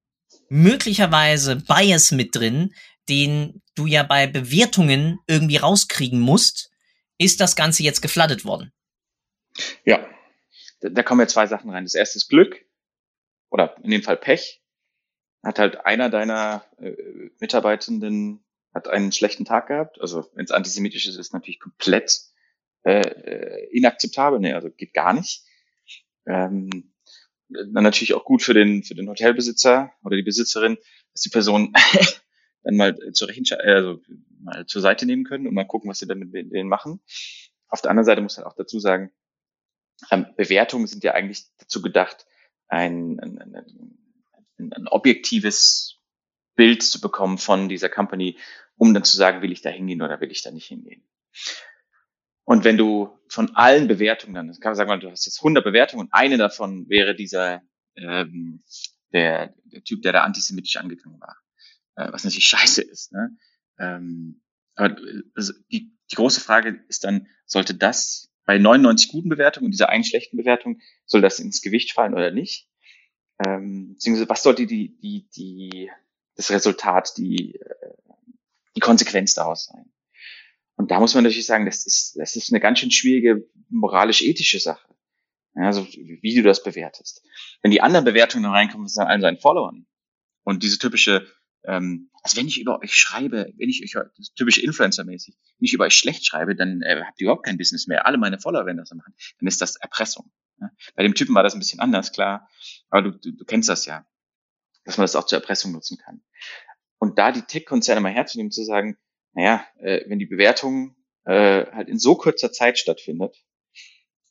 möglicherweise 0.49 1.55
Bias 1.57 2.11
mit 2.11 2.35
drin, 2.35 2.73
den 3.09 3.61
du 3.75 3.85
ja 3.85 4.03
bei 4.03 4.27
Bewertungen 4.27 5.19
irgendwie 5.27 5.57
rauskriegen 5.57 6.19
musst. 6.19 6.69
Ist 7.17 7.39
das 7.39 7.55
Ganze 7.55 7.83
jetzt 7.83 8.01
gefladdet 8.01 8.45
worden? 8.45 8.71
Ja, 9.85 9.99
da, 10.83 10.89
da 10.89 11.03
kommen 11.03 11.21
ja 11.21 11.27
zwei 11.27 11.47
Sachen 11.47 11.69
rein. 11.69 11.85
Das 11.85 11.95
erste 11.95 12.17
ist 12.17 12.29
Glück 12.29 12.63
oder 13.49 13.75
in 13.83 13.91
dem 13.91 14.03
Fall 14.03 14.17
Pech. 14.17 14.61
Hat 15.41 15.59
halt 15.59 15.85
einer 15.85 16.09
deiner 16.09 16.65
äh, 16.77 16.93
Mitarbeitenden 17.39 18.43
hat 18.73 18.87
einen 18.87 19.11
schlechten 19.11 19.45
Tag 19.45 19.67
gehabt. 19.67 19.99
Also 20.01 20.29
wenn 20.33 20.45
es 20.45 20.51
antisemitisch 20.51 21.07
ist, 21.07 21.17
ist 21.17 21.33
natürlich 21.33 21.59
komplett 21.59 22.21
äh, 22.83 23.01
äh, 23.01 23.69
inakzeptabel. 23.71 24.39
Nee, 24.39 24.53
also 24.53 24.69
geht 24.69 24.93
gar 24.93 25.13
nicht. 25.13 25.43
Ähm, 26.25 26.93
dann 27.49 27.83
natürlich 27.83 28.13
auch 28.13 28.25
gut 28.25 28.41
für 28.41 28.53
den 28.53 28.83
für 28.83 28.95
den 28.95 29.07
Hotelbesitzer 29.07 29.91
oder 30.03 30.15
die 30.15 30.23
Besitzerin, 30.23 30.77
dass 31.11 31.21
die 31.21 31.29
Person 31.29 31.73
dann 32.63 32.75
mal 32.75 32.97
zur 33.11 33.27
Rechenschaft, 33.27 33.61
also 33.61 34.01
mal 34.39 34.65
zur 34.65 34.81
Seite 34.81 35.05
nehmen 35.05 35.23
können 35.23 35.47
und 35.47 35.53
mal 35.53 35.67
gucken, 35.67 35.89
was 35.89 35.99
sie 35.99 36.07
dann 36.07 36.19
mit 36.19 36.33
denen 36.33 36.69
machen. 36.69 36.99
Auf 37.67 37.81
der 37.81 37.91
anderen 37.91 38.05
Seite 38.05 38.21
muss 38.21 38.37
man 38.37 38.45
auch 38.47 38.55
dazu 38.55 38.79
sagen, 38.79 39.11
Bewertungen 40.09 40.87
sind 40.87 41.03
ja 41.03 41.13
eigentlich 41.13 41.45
dazu 41.57 41.81
gedacht, 41.81 42.25
ein, 42.67 43.19
ein, 43.19 43.39
ein, 43.39 44.73
ein 44.73 44.87
objektives 44.87 45.99
Bild 46.55 46.83
zu 46.83 47.01
bekommen 47.01 47.37
von 47.37 47.69
dieser 47.69 47.89
Company, 47.89 48.37
um 48.75 48.93
dann 48.93 49.03
zu 49.03 49.17
sagen, 49.17 49.41
will 49.41 49.51
ich 49.51 49.61
da 49.61 49.69
hingehen 49.69 50.01
oder 50.01 50.21
will 50.21 50.31
ich 50.31 50.41
da 50.41 50.51
nicht 50.51 50.67
hingehen. 50.67 51.03
Und 52.45 52.63
wenn 52.63 52.77
du 52.77 53.17
von 53.29 53.55
allen 53.55 53.87
Bewertungen, 53.87 54.35
dann 54.35 54.51
kann 54.59 54.71
man 54.71 54.75
sagen, 54.75 54.99
du 54.99 55.09
hast 55.09 55.25
jetzt 55.25 55.39
100 55.39 55.63
Bewertungen 55.63 56.07
und 56.07 56.13
eine 56.13 56.37
davon 56.37 56.89
wäre 56.89 57.15
dieser 57.15 57.61
ähm, 57.95 58.61
der, 59.13 59.53
der 59.65 59.83
Typ, 59.83 60.01
der 60.01 60.11
da 60.11 60.23
antisemitisch 60.23 60.77
angegangen 60.77 61.21
war, 61.21 61.37
äh, 61.95 62.11
was 62.11 62.23
natürlich 62.23 62.45
scheiße 62.45 62.81
ist. 62.81 63.13
Ne? 63.13 63.37
Ähm, 63.79 64.41
aber 64.75 64.97
also 65.35 65.53
die, 65.71 65.95
die 66.11 66.15
große 66.15 66.41
Frage 66.41 66.83
ist 66.87 67.03
dann, 67.03 67.27
sollte 67.45 67.75
das 67.75 68.32
bei 68.45 68.57
99 68.57 69.09
guten 69.09 69.29
Bewertungen 69.29 69.65
und 69.65 69.71
dieser 69.71 69.89
einen 69.89 70.03
schlechten 70.03 70.37
Bewertung, 70.37 70.81
soll 71.05 71.21
das 71.21 71.39
ins 71.39 71.61
Gewicht 71.61 71.93
fallen 71.93 72.13
oder 72.13 72.31
nicht? 72.31 72.67
Ähm, 73.45 73.93
beziehungsweise 73.93 74.29
was 74.29 74.43
sollte 74.43 74.65
die, 74.65 74.97
die, 74.99 75.27
die, 75.35 75.91
das 76.35 76.51
Resultat, 76.51 77.17
die, 77.17 77.55
äh, 77.55 77.93
die 78.75 78.79
Konsequenz 78.79 79.33
daraus 79.33 79.65
sein? 79.65 79.91
Und 80.75 80.91
da 80.91 80.99
muss 80.99 81.13
man 81.13 81.23
natürlich 81.23 81.45
sagen, 81.45 81.65
das 81.65 81.85
ist, 81.85 82.17
das 82.17 82.35
ist 82.35 82.51
eine 82.51 82.59
ganz 82.59 82.79
schön 82.79 82.91
schwierige 82.91 83.47
moralisch-ethische 83.69 84.59
Sache. 84.59 84.87
Ja, 85.55 85.67
also 85.67 85.87
wie 85.87 86.35
du 86.35 86.41
das 86.41 86.63
bewertest. 86.63 87.23
Wenn 87.61 87.71
die 87.71 87.81
anderen 87.81 88.05
Bewertungen 88.05 88.45
reinkommen 88.45 88.89
von 88.89 89.05
allen 89.05 89.21
seinen 89.21 89.37
Followern 89.37 89.85
und 90.43 90.63
diese 90.63 90.79
typische 90.79 91.27
ähm, 91.65 92.09
also 92.21 92.37
wenn 92.37 92.47
ich 92.47 92.59
über 92.59 92.79
euch 92.79 92.95
schreibe, 92.95 93.53
wenn 93.57 93.69
ich 93.69 93.83
euch, 93.83 94.03
das 94.17 94.33
typisch 94.33 94.57
Influencer-mäßig, 94.57 95.35
wenn 95.59 95.65
ich 95.65 95.73
über 95.73 95.85
euch 95.85 95.95
schlecht 95.95 96.25
schreibe, 96.25 96.55
dann 96.55 96.81
äh, 96.81 97.01
habt 97.05 97.19
ihr 97.19 97.25
überhaupt 97.25 97.45
kein 97.45 97.57
Business 97.57 97.87
mehr. 97.87 98.05
Alle 98.05 98.17
meine 98.17 98.39
Follower 98.39 98.65
werden 98.65 98.77
das 98.77 98.89
so 98.89 98.95
machen. 98.95 99.13
Dann 99.39 99.47
ist 99.47 99.61
das 99.61 99.75
Erpressung. 99.75 100.31
Ja? 100.59 100.69
Bei 100.95 101.03
dem 101.03 101.15
Typen 101.15 101.35
war 101.35 101.43
das 101.43 101.53
ein 101.53 101.59
bisschen 101.59 101.79
anders, 101.79 102.11
klar. 102.11 102.49
Aber 102.89 103.01
du, 103.01 103.11
du, 103.11 103.31
du 103.31 103.45
kennst 103.45 103.69
das 103.69 103.85
ja, 103.85 104.05
dass 104.85 104.97
man 104.97 105.03
das 105.03 105.15
auch 105.15 105.25
zur 105.25 105.39
Erpressung 105.39 105.71
nutzen 105.71 105.97
kann. 105.97 106.21
Und 106.97 107.17
da 107.17 107.31
die 107.31 107.41
Tech-Konzerne 107.41 108.01
mal 108.01 108.13
herzunehmen, 108.13 108.51
zu 108.51 108.63
sagen, 108.63 108.97
naja, 109.33 109.65
äh, 109.79 110.01
wenn 110.07 110.19
die 110.19 110.25
Bewertung 110.25 110.95
äh, 111.25 111.65
halt 111.71 111.89
in 111.89 111.99
so 111.99 112.15
kurzer 112.15 112.51
Zeit 112.51 112.77
stattfindet 112.77 113.35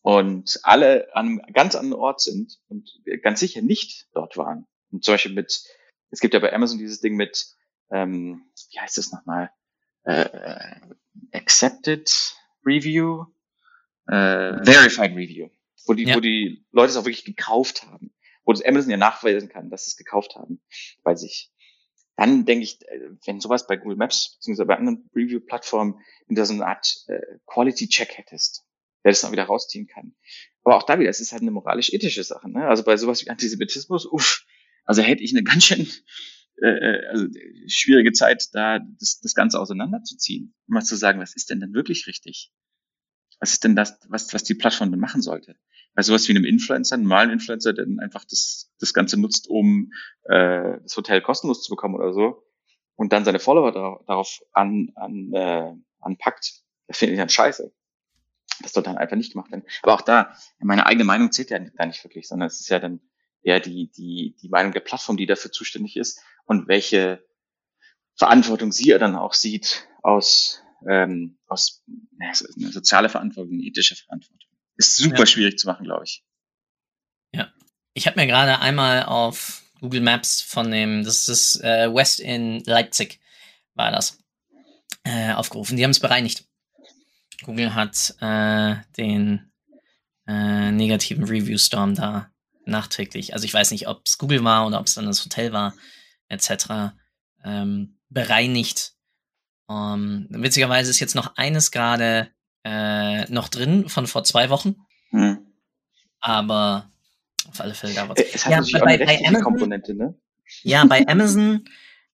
und 0.01 0.59
alle 0.63 1.15
an 1.15 1.41
einem 1.41 1.53
ganz 1.53 1.75
anderen 1.75 2.01
Ort 2.01 2.21
sind 2.21 2.59
und 2.69 2.91
ganz 3.23 3.41
sicher 3.41 3.63
nicht 3.63 4.09
dort 4.15 4.37
waren, 4.37 4.67
und 4.91 5.05
zum 5.05 5.15
Beispiel 5.15 5.33
mit 5.33 5.65
es 6.13 6.21
gibt 6.21 6.35
ja 6.35 6.41
bei 6.41 6.53
Amazon 6.53 6.79
dieses 6.79 7.01
Ding 7.01 7.17
mit, 7.17 7.47
ähm, 7.91 8.45
wie 8.71 8.79
heißt 8.79 8.99
das 8.99 9.11
nochmal? 9.11 9.51
Äh, 10.05 10.23
äh, 10.23 10.81
accepted 11.33 12.37
Review, 12.65 13.25
äh, 14.07 14.63
Verified 14.65 15.13
Review, 15.17 15.49
wo 15.87 15.95
die, 15.95 16.05
ja. 16.05 16.15
wo 16.15 16.21
die 16.21 16.65
Leute 16.71 16.91
es 16.91 16.97
auch 16.97 17.05
wirklich 17.05 17.25
gekauft 17.25 17.85
haben, 17.85 18.13
wo 18.45 18.53
das 18.53 18.65
Amazon 18.65 18.91
ja 18.91 18.97
nachweisen 18.97 19.49
kann, 19.49 19.71
dass 19.71 19.85
sie 19.85 19.91
es 19.91 19.97
gekauft 19.97 20.37
haben 20.37 20.61
bei 21.03 21.15
sich. 21.15 21.51
Dann 22.17 22.45
denke 22.45 22.65
ich, 22.65 22.83
äh, 22.89 23.01
wenn 23.25 23.41
sowas 23.41 23.67
bei 23.67 23.77
Google 23.77 23.97
Maps 23.97 24.37
beziehungsweise 24.37 24.67
bei 24.67 24.77
anderen 24.77 25.09
Review-Plattformen, 25.15 25.99
wenn 26.27 26.37
du 26.37 26.45
so 26.45 26.53
eine 26.53 26.67
Art 26.67 27.05
äh, 27.07 27.21
Quality-Check 27.47 28.19
hättest, 28.19 28.65
der 29.03 29.13
das 29.13 29.23
dann 29.23 29.33
wieder 29.33 29.45
rausziehen 29.45 29.87
kann. 29.87 30.15
Aber 30.63 30.77
auch 30.77 30.83
da 30.83 30.99
wieder, 30.99 31.11
es 31.11 31.21
ist 31.21 31.33
halt 31.33 31.43
eine 31.43 31.51
moralisch-ethische 31.51 32.23
Sache. 32.23 32.51
Ne? 32.51 32.69
Also 32.69 32.85
bei 32.85 32.97
sowas 32.97 33.25
wie 33.25 33.31
Antisemitismus, 33.31 34.07
uff, 34.07 34.45
also 34.85 35.03
hätte 35.03 35.23
ich 35.23 35.33
eine 35.33 35.43
ganz 35.45 35.65
schön 35.65 35.87
äh, 36.63 36.69
äh, 36.69 37.07
also 37.09 37.27
schwierige 37.67 38.13
Zeit, 38.13 38.49
da 38.53 38.79
das, 39.01 39.21
das 39.21 39.35
Ganze 39.35 39.59
auseinanderzuziehen. 39.59 40.55
Mal 40.67 40.83
zu 40.83 40.97
sagen, 40.97 41.21
was 41.21 41.35
ist 41.35 41.51
denn 41.51 41.61
denn 41.61 41.75
wirklich 41.75 42.07
richtig? 42.07 42.53
Was 43.41 43.53
ist 43.53 43.65
denn 43.65 43.75
das, 43.75 43.99
was, 44.09 44.33
was 44.33 44.45
die 44.45 44.55
Plattform 44.55 44.93
denn 44.93 45.01
machen 45.01 45.23
sollte? 45.23 45.57
Bei 45.95 46.03
sowas 46.03 46.29
wie 46.29 46.33
einem 46.33 46.45
Influencer, 46.45 46.95
einem 46.95 47.05
normalen 47.05 47.31
Influencer, 47.31 47.73
der 47.73 47.85
dann 47.87 47.99
einfach 47.99 48.25
das, 48.25 48.71
das 48.79 48.95
Ganze 48.95 49.21
nutzt, 49.21 49.49
um 49.49 49.93
äh, 50.25 50.79
das 50.83 50.97
Hotel 50.97 51.21
kostenlos 51.21 51.63
zu 51.65 51.71
bekommen 51.71 51.97
oder 51.97 52.13
so, 52.13 52.47
und 52.95 53.13
dann 53.13 53.25
seine 53.25 53.41
Follower 53.41 53.73
darauf, 53.73 54.05
darauf 54.07 54.41
an, 54.53 54.93
an, 54.95 55.33
äh, 55.33 55.75
anpackt, 56.01 56.63
das 56.87 56.99
finde 56.99 57.15
ich 57.15 57.19
dann 57.19 57.29
scheiße. 57.29 57.73
Das 58.61 58.73
soll 58.73 58.85
dann 58.85 58.99
einfach 58.99 59.17
nicht 59.17 59.33
gemacht 59.33 59.51
werden. 59.51 59.65
Aber 59.83 59.95
auch 59.95 60.03
da, 60.03 60.37
meine 60.61 60.87
eigene 60.87 61.05
Meinung 61.05 61.33
zählt 61.33 61.51
ja 61.51 61.59
da 61.59 61.87
nicht 61.87 62.05
wirklich, 62.05 62.29
sondern 62.29 62.47
es 62.47 62.61
ist 62.61 62.69
ja 62.69 62.79
dann 62.79 63.01
eher 63.43 63.61
die, 63.61 63.91
die, 63.91 64.37
die 64.41 64.49
Meinung 64.49 64.73
der 64.73 64.81
Plattform, 64.81 65.17
die 65.17 65.27
dafür 65.27 65.53
zuständig 65.53 65.97
ist 65.97 66.21
und 66.45 66.69
welche 66.69 67.25
Verantwortung 68.17 68.73
sie 68.73 68.89
dann 68.89 69.17
auch 69.17 69.35
sieht 69.35 69.89
aus, 70.03 70.63
ähm, 70.89 71.39
aus 71.47 71.83
eine 72.21 72.73
soziale 72.73 73.09
Verantwortung, 73.09 73.55
eine 73.55 73.63
ethische 73.63 73.97
Verantwortung. 73.97 74.49
Ist 74.77 74.97
super 74.97 75.21
ja. 75.21 75.27
schwierig 75.27 75.59
zu 75.59 75.67
machen, 75.67 75.85
glaube 75.85 76.05
ich. 76.05 76.25
Ja. 77.35 77.53
Ich 77.95 78.07
habe 78.07 78.21
mir 78.21 78.27
gerade 78.27 78.61
einmal 78.61 79.05
auf 79.05 79.63
Google 79.81 80.01
Maps 80.01 80.41
von 80.41 80.71
dem, 80.71 81.05
das 81.05 81.29
ist 81.29 81.63
äh, 81.63 81.93
West 81.93 82.21
in 82.21 82.63
Leipzig, 82.65 83.21
war 83.75 83.91
das, 83.91 84.19
äh, 85.05 85.33
aufgerufen. 85.33 85.77
Die 85.77 85.85
haben 85.85 85.91
es 85.91 86.01
bereinigt. 86.01 86.47
Google 87.43 87.75
hat 87.75 88.15
äh, 88.21 88.77
den 88.97 89.53
äh, 90.27 90.71
negativen 90.71 91.25
Review 91.25 91.59
Storm 91.59 91.95
da 91.95 92.32
nachträglich, 92.65 93.35
also 93.35 93.45
ich 93.45 93.55
weiß 93.55 93.71
nicht, 93.71 93.89
ob 93.89 94.03
es 94.05 94.19
Google 94.19 94.45
war 94.45 94.67
oder 94.67 94.81
ob 94.81 94.87
es 94.87 94.95
dann 94.95 95.07
das 95.07 95.25
Hotel 95.25 95.53
war, 95.53 95.75
etc., 96.29 96.95
ähm, 97.45 97.99
bereinigt. 98.09 98.93
Ähm, 99.69 100.27
witzigerweise 100.31 100.91
ist 100.91 101.01
jetzt 101.01 101.15
noch 101.15 101.37
eines 101.37 101.71
gerade 101.71 102.29
äh, 102.65 103.31
noch 103.33 103.49
drin 103.49 103.89
von 103.89 104.07
vor 104.07 104.25
zwei 104.25 104.51
Wochen. 104.51 104.77
Hm. 105.11 105.39
Aber 106.21 106.91
auf 107.49 107.61
alle 107.61 107.75
Fälle 107.75 107.95
da 107.95 108.09
was. 108.09 108.19
Äh, 108.19 108.27
es 108.33 108.45
hat 108.45 108.53
ja, 108.53 108.59
natürlich 108.59 108.81
bei, 108.81 108.81
auch 108.81 108.87
eine 108.87 109.05
bei 109.05 109.19
Amazon, 109.27 109.45
Komponente, 109.45 109.95
ne? 109.95 110.15
Ja, 110.63 110.85
bei 110.85 111.07
Amazon 111.07 111.65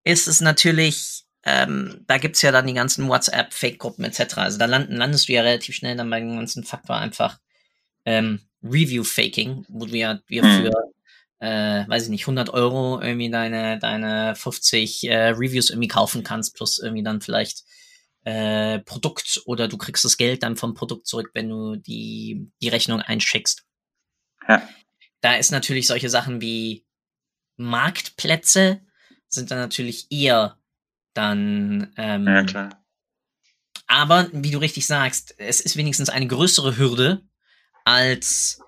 ist 0.04 0.28
es 0.28 0.40
natürlich, 0.40 1.24
ähm, 1.44 2.04
da 2.06 2.18
gibt's 2.18 2.42
ja 2.42 2.52
dann 2.52 2.66
die 2.66 2.74
ganzen 2.74 3.08
WhatsApp-Fake-Gruppen 3.08 4.04
etc. 4.04 4.38
Also 4.38 4.58
da 4.58 4.66
landen, 4.66 4.96
landest 4.96 5.28
du 5.28 5.32
ja 5.32 5.42
relativ 5.42 5.74
schnell 5.74 5.96
dann 5.96 6.10
bei 6.10 6.20
dem 6.20 6.36
ganzen 6.36 6.64
Faktor 6.64 6.96
einfach 6.96 7.38
ähm, 8.04 8.40
Review-Faking, 8.62 9.66
wo 9.68 9.86
wir, 9.86 10.22
wir 10.26 10.42
hm. 10.42 10.62
für 10.64 10.72
äh, 11.40 11.88
weiß 11.88 12.04
ich 12.04 12.08
nicht, 12.08 12.22
100 12.22 12.50
Euro 12.50 13.00
irgendwie 13.00 13.30
deine, 13.30 13.78
deine 13.78 14.34
50 14.34 15.04
äh, 15.04 15.28
Reviews 15.28 15.70
irgendwie 15.70 15.88
kaufen 15.88 16.24
kannst, 16.24 16.56
plus 16.56 16.78
irgendwie 16.78 17.04
dann 17.04 17.20
vielleicht 17.20 17.64
äh, 18.24 18.80
Produkt 18.80 19.42
oder 19.46 19.68
du 19.68 19.78
kriegst 19.78 20.04
das 20.04 20.16
Geld 20.16 20.42
dann 20.42 20.56
vom 20.56 20.74
Produkt 20.74 21.06
zurück, 21.06 21.30
wenn 21.34 21.48
du 21.48 21.76
die, 21.76 22.50
die 22.60 22.68
Rechnung 22.68 23.00
einschickst. 23.00 23.64
Ja. 24.48 24.68
Da 25.20 25.36
ist 25.36 25.52
natürlich 25.52 25.86
solche 25.86 26.10
Sachen 26.10 26.40
wie 26.40 26.84
Marktplätze 27.56 28.80
sind 29.28 29.50
dann 29.50 29.58
natürlich 29.58 30.10
eher 30.10 30.58
dann 31.14 31.92
ähm, 31.96 32.26
ja, 32.26 32.44
klar. 32.44 32.84
Aber 33.86 34.28
wie 34.32 34.50
du 34.50 34.58
richtig 34.58 34.86
sagst, 34.86 35.34
es 35.38 35.60
ist 35.60 35.76
wenigstens 35.76 36.08
eine 36.08 36.26
größere 36.26 36.76
Hürde 36.76 37.27
als 37.88 38.60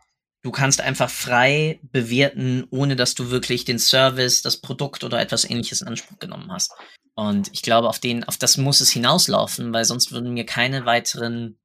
du 0.42 0.50
kannst 0.50 0.80
einfach 0.80 1.10
frei 1.10 1.78
bewerten, 1.82 2.66
ohne 2.70 2.96
dass 2.96 3.14
du 3.14 3.30
wirklich 3.30 3.66
den 3.66 3.78
Service, 3.78 4.40
das 4.40 4.62
Produkt 4.62 5.04
oder 5.04 5.20
etwas 5.20 5.44
ähnliches 5.44 5.82
in 5.82 5.88
Anspruch 5.88 6.18
genommen 6.18 6.50
hast. 6.50 6.72
Und 7.14 7.50
ich 7.52 7.60
glaube, 7.60 7.90
auf 7.90 7.98
den, 7.98 8.24
auf 8.24 8.38
das 8.38 8.56
muss 8.56 8.80
es 8.80 8.90
hinauslaufen, 8.90 9.74
weil 9.74 9.84
sonst 9.84 10.10
würden 10.10 10.32
mir 10.32 10.46
keine 10.46 10.86
weiteren 10.86 11.58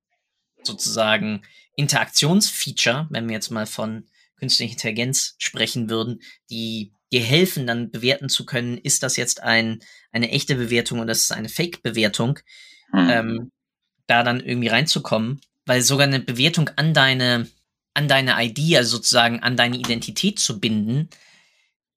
sozusagen 0.63 1.43
Interaktionsfeature, 1.77 3.07
wenn 3.09 3.29
wir 3.29 3.35
jetzt 3.35 3.51
mal 3.51 3.65
von 3.65 4.05
künstlicher 4.37 4.73
Intelligenz 4.73 5.35
sprechen 5.37 5.89
würden, 5.89 6.21
die 6.49 6.91
dir 7.13 7.21
helfen, 7.21 7.65
dann 7.65 7.89
bewerten 7.89 8.27
zu 8.27 8.45
können, 8.45 8.77
ist 8.77 9.01
das 9.01 9.15
jetzt 9.15 9.41
ein, 9.41 9.79
eine 10.11 10.29
echte 10.31 10.55
Bewertung 10.55 10.99
oder 10.99 11.13
ist 11.13 11.23
es 11.23 11.31
eine 11.31 11.47
Fake-Bewertung, 11.47 12.39
hm. 12.91 13.09
ähm, 13.09 13.51
da 14.07 14.23
dann 14.23 14.41
irgendwie 14.41 14.67
reinzukommen, 14.67 15.39
weil 15.65 15.81
sogar 15.81 16.07
eine 16.07 16.19
Bewertung 16.19 16.69
an 16.75 16.93
deine 16.93 17.47
an 17.95 18.07
deine 18.09 18.35
ID, 18.43 18.75
also 18.75 18.97
sozusagen 18.97 19.39
an 19.39 19.55
deine 19.55 19.77
Identität 19.77 20.37
zu 20.37 20.59
binden, 20.59 21.09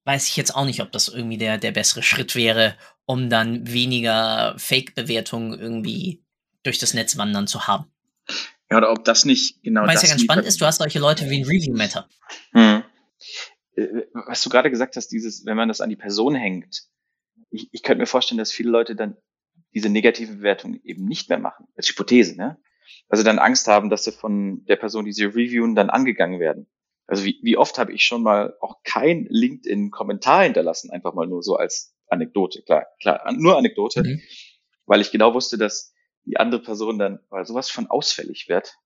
weiß 0.05 0.29
ich 0.29 0.37
jetzt 0.37 0.55
auch 0.55 0.65
nicht, 0.65 0.81
ob 0.81 0.93
das 0.93 1.09
irgendwie 1.09 1.39
der, 1.39 1.59
der 1.59 1.73
bessere 1.73 2.03
Schritt 2.03 2.37
wäre, 2.37 2.77
um 3.05 3.29
dann 3.29 3.71
weniger 3.71 4.55
Fake-Bewertungen 4.59 5.59
irgendwie 5.59 6.23
durch 6.63 6.79
das 6.79 6.95
Netz 6.95 7.19
wandern 7.19 7.49
zu 7.49 7.67
haben. 7.67 7.91
Ja, 8.71 8.77
oder 8.77 8.93
ob 8.93 9.05
das 9.05 9.25
nicht 9.25 9.63
genau 9.63 9.87
Weil 9.87 9.97
es 9.97 10.03
ja 10.03 10.09
ganz 10.09 10.23
spannend 10.23 10.47
ist, 10.47 10.61
du 10.61 10.67
hast 10.67 10.79
solche 10.79 10.99
Leute 10.99 11.29
wie 11.29 11.41
ein 11.41 11.45
Review 11.45 11.75
Matter. 11.75 12.09
Hm. 12.53 12.85
Äh, 13.75 13.87
was 14.27 14.43
du 14.43 14.51
gerade 14.51 14.71
gesagt 14.71 14.97
hast, 14.97 15.09
dieses, 15.09 15.47
wenn 15.47 15.57
man 15.57 15.69
das 15.69 15.81
an 15.81 15.91
die 15.91 15.97
Person 15.97 16.35
hängt, 16.35 16.85
ich, 17.51 17.69
ich 17.73 17.83
könnte 17.83 18.01
mir 18.01 18.07
vorstellen, 18.07 18.39
dass 18.39 18.53
viele 18.53 18.71
Leute 18.71 18.95
dann 18.95 19.17
diese 19.75 19.89
negative 19.89 20.35
Bewertung 20.35 20.81
eben 20.85 21.07
nicht 21.07 21.29
mehr 21.29 21.39
machen. 21.39 21.67
Als 21.77 21.89
Hypothese, 21.89 22.37
ne? 22.37 22.59
Also 23.09 23.25
dann 23.25 23.39
Angst 23.39 23.69
haben, 23.69 23.91
dass 23.91 24.05
sie 24.05 24.13
von 24.13 24.65
der 24.67 24.77
Person, 24.77 25.05
die 25.05 25.13
sie 25.13 25.25
reviewen, 25.25 25.75
dann 25.75 25.91
angegangen 25.91 26.41
werden. 26.41 26.69
Also 27.07 27.25
wie, 27.25 27.39
wie 27.43 27.57
oft 27.57 27.79
habe 27.79 27.93
ich 27.93 28.05
schon 28.05 28.23
mal 28.23 28.55
auch 28.61 28.83
kein 28.85 29.27
LinkedIn-Kommentar 29.31 30.45
hinterlassen, 30.45 30.91
einfach 30.91 31.15
mal 31.15 31.27
nur 31.27 31.43
so 31.43 31.57
als 31.57 31.95
Anekdote, 32.09 32.63
klar, 32.63 32.87
klar, 33.01 33.33
nur 33.33 33.57
Anekdote, 33.57 34.03
mhm. 34.03 34.21
weil 34.87 35.01
ich 35.01 35.11
genau 35.11 35.35
wusste, 35.35 35.57
dass 35.57 35.95
die 36.25 36.37
andere 36.37 36.63
Person 36.63 36.99
dann 36.99 37.21
weil 37.31 37.47
sowas 37.47 37.71
von 37.71 37.87
ausfällig 37.87 38.49
wird. 38.49 38.77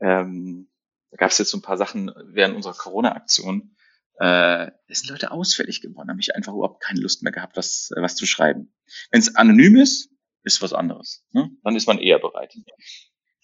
Ähm, 0.00 0.68
da 1.10 1.16
gab 1.16 1.30
es 1.30 1.38
jetzt 1.38 1.50
so 1.50 1.58
ein 1.58 1.62
paar 1.62 1.78
Sachen 1.78 2.12
während 2.26 2.56
unserer 2.56 2.74
Corona-Aktion. 2.74 3.74
Äh, 4.18 4.70
es 4.88 5.00
sind 5.00 5.10
Leute 5.10 5.30
ausfällig 5.30 5.80
geworden, 5.80 6.10
habe 6.10 6.20
ich 6.20 6.34
einfach 6.34 6.52
überhaupt 6.52 6.82
keine 6.82 7.00
Lust 7.00 7.22
mehr 7.22 7.32
gehabt, 7.32 7.56
was, 7.56 7.90
was 7.96 8.16
zu 8.16 8.26
schreiben. 8.26 8.74
Wenn 9.10 9.20
es 9.20 9.34
anonym 9.34 9.76
ist, 9.76 10.10
ist 10.42 10.60
was 10.62 10.72
anderes. 10.74 11.24
Ne? 11.32 11.50
Dann 11.62 11.76
ist 11.76 11.86
man 11.86 11.98
eher 11.98 12.18
bereit 12.18 12.54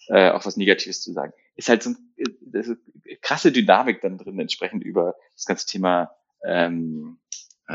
äh, 0.07 0.31
auch 0.31 0.45
was 0.45 0.57
Negatives 0.57 1.01
zu 1.01 1.13
sagen. 1.13 1.33
Ist 1.55 1.69
halt 1.69 1.83
so 1.83 1.91
eine 1.91 2.77
krasse 3.21 3.51
Dynamik 3.51 4.01
dann 4.01 4.17
drin, 4.17 4.39
entsprechend 4.39 4.83
über 4.83 5.15
das 5.33 5.45
ganze 5.45 5.67
Thema 5.67 6.11
ähm, 6.45 7.19
äh, 7.67 7.73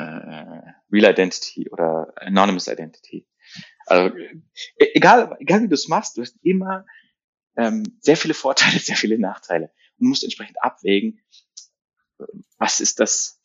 Real 0.93 1.13
Identity 1.13 1.71
oder 1.71 2.13
Anonymous 2.17 2.69
Identity. 2.69 3.27
Also 3.87 4.15
e-, 4.17 4.91
egal, 4.95 5.37
egal 5.41 5.63
wie 5.63 5.69
du 5.69 5.75
es 5.75 5.89
machst, 5.89 6.17
du 6.17 6.23
hast 6.23 6.37
immer 6.43 6.85
ähm, 7.57 7.85
sehr 8.01 8.17
viele 8.17 8.35
Vorteile, 8.35 8.79
sehr 8.79 8.97
viele 8.97 9.19
Nachteile 9.19 9.71
und 9.99 10.09
musst 10.09 10.25
entsprechend 10.25 10.63
abwägen, 10.63 11.21
was 12.59 12.81
ist 12.81 13.01
das 13.01 13.41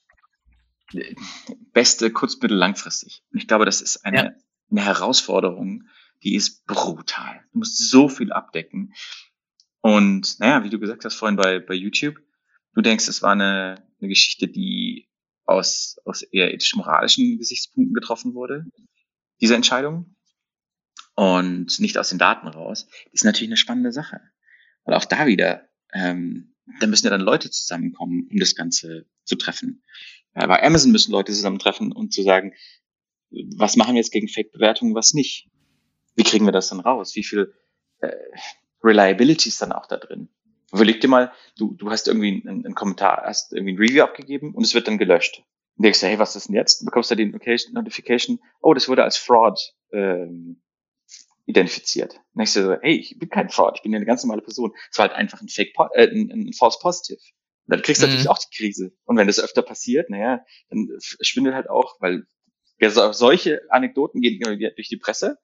beste 1.72 2.12
kurz-, 2.12 2.40
mittel-, 2.42 2.58
langfristig. 2.58 3.24
Und 3.32 3.40
ich 3.40 3.48
glaube, 3.48 3.66
das 3.66 3.82
ist 3.82 4.06
eine, 4.06 4.18
ja. 4.18 4.32
eine 4.72 4.86
Herausforderung, 4.86 5.88
die 6.24 6.36
ist 6.36 6.66
brutal. 6.66 7.42
Du 7.52 7.60
musst 7.60 7.78
so 7.78 8.08
viel 8.08 8.32
abdecken. 8.32 8.94
Und 9.82 10.40
naja, 10.40 10.64
wie 10.64 10.70
du 10.70 10.80
gesagt 10.80 11.04
hast 11.06 11.16
vorhin 11.16 11.36
bei, 11.36 11.60
bei 11.60 11.74
YouTube, 11.74 12.16
du 12.74 12.82
denkst, 12.82 13.08
es 13.08 13.22
war 13.22 13.34
eine, 13.34 13.86
eine 14.00 14.10
Geschichte, 14.10 14.48
die 14.48 15.10
aus, 15.46 15.98
aus 16.06 16.22
eher 16.22 16.54
ethisch-moralischen 16.54 17.38
Gesichtspunkten 17.38 17.94
getroffen 17.94 18.34
wurde, 18.34 18.66
diese 19.42 19.56
Entscheidung. 19.56 20.16
Und 21.16 21.80
nicht 21.80 21.98
aus 22.00 22.10
den 22.10 22.18
Daten 22.18 22.48
raus. 22.48 22.88
Ist 23.12 23.24
natürlich 23.24 23.50
eine 23.50 23.58
spannende 23.58 23.92
Sache. 23.92 24.20
Weil 24.84 24.96
auch 24.96 25.06
da 25.06 25.28
wieder, 25.28 25.70
ähm, 25.94 26.56
da 26.80 26.88
müssen 26.88 27.06
ja 27.06 27.12
dann 27.12 27.22
Leute 27.22 27.52
zusammenkommen, 27.52 28.28
um 28.32 28.40
das 28.40 28.56
Ganze 28.56 29.06
zu 29.24 29.36
treffen. 29.36 29.84
Bei 30.34 30.64
Amazon 30.64 30.92
müssen 30.92 31.12
Leute 31.12 31.32
zusammentreffen 31.32 31.92
und 31.92 32.14
zu 32.14 32.24
sagen, 32.24 32.54
was 33.58 33.76
machen 33.76 33.94
wir 33.94 34.00
jetzt 34.00 34.12
gegen 34.12 34.28
Fake-Bewertungen, 34.28 34.96
was 34.96 35.14
nicht 35.14 35.50
wie 36.16 36.24
kriegen 36.24 36.46
wir 36.46 36.52
das 36.52 36.70
dann 36.70 36.80
raus? 36.80 37.16
Wie 37.16 37.24
viel 37.24 37.54
äh, 38.00 38.12
Reliability 38.84 39.50
ist 39.50 39.62
dann 39.62 39.72
auch 39.72 39.86
da 39.86 39.98
drin? 39.98 40.30
Überleg 40.72 41.02
dir 41.02 41.08
mal, 41.08 41.32
du, 41.58 41.74
du 41.74 41.92
hast 41.92 42.08
irgendwie 42.08 42.42
einen, 42.46 42.66
einen 42.66 42.76
Kommentar, 42.76 43.24
hast 43.26 43.54
irgendwie 43.54 43.74
ein 43.74 43.78
Review 43.78 44.04
abgegeben 44.04 44.54
und 44.54 44.64
es 44.64 44.74
wird 44.74 44.88
dann 44.88 44.98
gelöscht. 44.98 45.44
Und 45.78 45.84
denkst 45.84 46.02
du, 46.02 46.08
hey, 46.08 46.20
was 46.20 46.36
ist 46.36 46.48
denn 46.48 46.56
jetzt? 46.56 46.82
Du 46.82 46.86
bekommst 46.86 47.12
du 47.12 47.16
die 47.16 47.26
Notification, 47.26 48.40
oh, 48.62 48.74
das 48.74 48.90
wurde 48.90 49.04
als 49.04 49.18
Fraud 49.18 49.60
ähm, 49.92 50.62
identifiziert. 51.46 52.16
Und 52.16 52.40
denkst 52.40 52.54
du 52.54 52.64
so, 52.64 52.78
hey, 52.82 52.96
ich 52.96 53.18
bin 53.20 53.30
kein 53.30 53.50
Fraud, 53.50 53.76
ich 53.78 53.84
bin 53.84 53.92
ja 53.92 53.98
eine 53.98 54.06
ganz 54.06 54.24
normale 54.24 54.42
Person. 54.42 54.74
Es 54.92 54.98
war 54.98 55.08
halt 55.08 55.18
einfach 55.18 55.42
ein 55.42 55.50
Fake, 55.50 55.74
äh, 55.94 56.08
ein, 56.08 56.32
ein 56.32 56.54
False 56.54 56.78
Positive. 56.82 57.20
Und 57.66 57.76
dann 57.76 57.82
kriegst 57.82 58.02
du 58.02 58.08
mhm. 58.08 58.12
natürlich 58.12 58.30
auch 58.30 58.40
die 58.40 58.56
Krise. 58.56 58.94
Und 59.06 59.18
wenn 59.18 59.28
das 59.28 59.40
öfter 59.40 59.62
passiert, 59.62 60.10
naja, 60.10 60.44
dann 60.70 60.90
schwindet 61.00 61.54
halt 61.54 61.70
auch, 61.70 61.98
weil 62.00 62.26
ja, 62.80 63.14
solche 63.14 63.62
Anekdoten 63.70 64.22
gehen 64.22 64.40
durch 64.40 64.90
die 64.90 64.98
Presse 64.98 65.38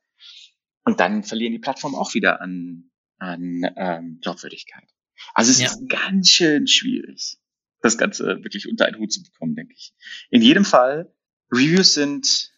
und 0.89 0.99
dann 0.99 1.23
verlieren 1.23 1.53
die 1.53 1.59
Plattformen 1.59 1.93
auch 1.93 2.15
wieder 2.15 2.41
an, 2.41 2.89
an 3.19 3.61
ähm, 3.75 4.19
Glaubwürdigkeit. 4.23 4.87
Also 5.35 5.51
es 5.51 5.59
ja. 5.59 5.67
ist 5.67 5.87
ganz 5.87 6.31
schön 6.31 6.65
schwierig, 6.65 7.37
das 7.83 7.99
Ganze 7.99 8.43
wirklich 8.43 8.67
unter 8.67 8.87
einen 8.87 8.97
Hut 8.97 9.13
zu 9.13 9.21
bekommen, 9.21 9.53
denke 9.53 9.75
ich. 9.77 9.93
In 10.31 10.41
jedem 10.41 10.65
Fall, 10.65 11.13
Reviews 11.51 11.93
sind 11.93 12.51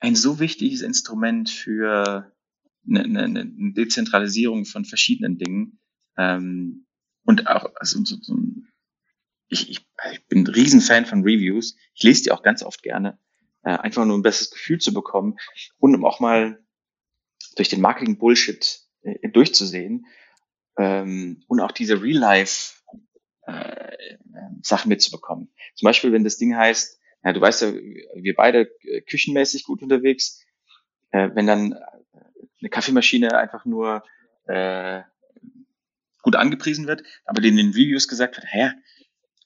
ein 0.00 0.16
so 0.16 0.40
wichtiges 0.40 0.82
Instrument 0.82 1.48
für 1.50 2.32
eine, 2.84 3.04
eine, 3.04 3.22
eine 3.22 3.72
Dezentralisierung 3.74 4.64
von 4.64 4.84
verschiedenen 4.84 5.38
Dingen. 5.38 5.78
Ähm, 6.18 6.84
und 7.22 7.46
auch, 7.46 7.76
also 7.76 8.02
so, 8.02 8.16
so 8.20 8.36
ich, 9.46 9.70
ich, 9.70 9.86
ich 10.10 10.26
bin 10.26 10.40
ein 10.40 10.46
Riesenfan 10.48 11.06
von 11.06 11.22
Reviews. 11.22 11.76
Ich 11.94 12.02
lese 12.02 12.24
die 12.24 12.32
auch 12.32 12.42
ganz 12.42 12.64
oft 12.64 12.82
gerne. 12.82 13.20
Äh, 13.62 13.78
einfach 13.78 14.04
nur 14.04 14.18
ein 14.18 14.22
besseres 14.22 14.50
Gefühl 14.50 14.78
zu 14.78 14.92
bekommen 14.92 15.36
und 15.78 15.94
um 15.94 16.04
auch 16.04 16.18
mal 16.18 16.63
durch 17.54 17.68
den 17.68 17.80
Marketing-Bullshit 17.80 18.80
äh, 19.02 19.28
durchzusehen 19.28 20.06
ähm, 20.76 21.42
und 21.48 21.60
auch 21.60 21.72
diese 21.72 22.02
Real-Life-Sachen 22.02 22.82
äh, 23.46 24.88
mitzubekommen. 24.88 25.52
Zum 25.74 25.86
Beispiel, 25.86 26.12
wenn 26.12 26.24
das 26.24 26.38
Ding 26.38 26.56
heißt, 26.56 27.00
ja, 27.24 27.32
du 27.32 27.40
weißt 27.40 27.62
ja, 27.62 27.72
wir 27.72 28.34
beide 28.34 28.70
äh, 28.82 29.00
küchenmäßig 29.00 29.64
gut 29.64 29.82
unterwegs, 29.82 30.44
äh, 31.10 31.30
wenn 31.34 31.46
dann 31.46 31.72
äh, 31.72 31.76
eine 32.60 32.70
Kaffeemaschine 32.70 33.36
einfach 33.36 33.64
nur 33.64 34.04
äh, 34.46 35.02
gut 36.22 36.36
angepriesen 36.36 36.86
wird, 36.86 37.02
aber 37.24 37.42
in 37.42 37.56
den 37.56 37.70
Reviews 37.70 38.08
gesagt 38.08 38.36
wird, 38.36 38.46
hä, 38.50 38.70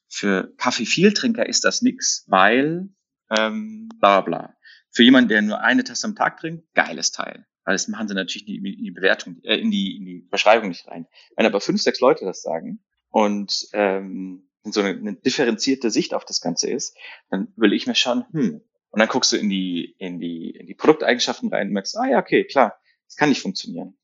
für 0.08 0.52
Kaffee-Vieltrinker 0.56 1.46
ist 1.46 1.64
das 1.64 1.82
nix, 1.82 2.24
weil 2.28 2.88
ähm, 3.36 3.88
bla 4.00 4.22
bla. 4.22 4.56
Für 4.90 5.02
jemanden, 5.02 5.28
der 5.28 5.42
nur 5.42 5.60
eine 5.60 5.84
Tasse 5.84 6.06
am 6.06 6.16
Tag 6.16 6.38
trinkt, 6.38 6.74
geiles 6.74 7.12
Teil. 7.12 7.46
Weil 7.68 7.74
das 7.74 7.86
machen 7.86 8.08
sie 8.08 8.14
natürlich 8.14 8.48
in 8.48 8.62
die 8.62 8.90
Bewertung, 8.90 9.42
äh, 9.42 9.58
in 9.58 9.70
die, 9.70 9.98
in 9.98 10.06
die 10.06 10.26
Beschreibung 10.30 10.70
nicht 10.70 10.88
rein. 10.88 11.06
Wenn 11.36 11.44
aber 11.44 11.60
fünf, 11.60 11.82
sechs 11.82 12.00
Leute 12.00 12.24
das 12.24 12.40
sagen 12.40 12.82
und 13.10 13.68
ähm, 13.74 14.48
so 14.64 14.80
eine, 14.80 14.98
eine 14.98 15.16
differenzierte 15.16 15.90
Sicht 15.90 16.14
auf 16.14 16.24
das 16.24 16.40
Ganze 16.40 16.70
ist, 16.70 16.96
dann 17.28 17.52
will 17.56 17.74
ich 17.74 17.86
mir 17.86 17.94
schon, 17.94 18.24
hm, 18.32 18.62
und 18.88 18.98
dann 18.98 19.08
guckst 19.10 19.32
du 19.32 19.36
in 19.36 19.50
die, 19.50 19.94
in 19.98 20.18
die, 20.18 20.48
in 20.48 20.66
die 20.66 20.72
Produkteigenschaften 20.72 21.50
rein 21.50 21.66
und 21.66 21.74
merkst, 21.74 21.98
ah 21.98 22.06
ja, 22.08 22.18
okay, 22.20 22.44
klar, 22.44 22.80
das 23.04 23.16
kann 23.16 23.28
nicht 23.28 23.42
funktionieren. 23.42 23.98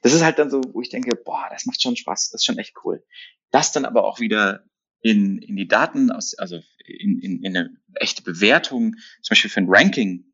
Das 0.00 0.14
ist 0.14 0.24
halt 0.24 0.38
dann 0.38 0.50
so, 0.50 0.62
wo 0.72 0.80
ich 0.80 0.88
denke, 0.88 1.14
boah, 1.22 1.48
das 1.50 1.66
macht 1.66 1.82
schon 1.82 1.96
Spaß, 1.96 2.30
das 2.30 2.40
ist 2.40 2.46
schon 2.46 2.58
echt 2.58 2.76
cool. 2.82 3.04
Das 3.50 3.72
dann 3.72 3.84
aber 3.84 4.06
auch 4.06 4.20
wieder 4.20 4.64
in, 5.02 5.36
in 5.36 5.56
die 5.56 5.68
Daten, 5.68 6.10
aus, 6.10 6.32
also 6.38 6.62
in, 6.82 7.18
in, 7.18 7.42
in 7.42 7.54
eine 7.58 7.76
echte 7.96 8.22
Bewertung, 8.22 8.94
zum 9.20 9.34
Beispiel 9.34 9.50
für 9.50 9.60
ein 9.60 9.68
Ranking 9.68 10.25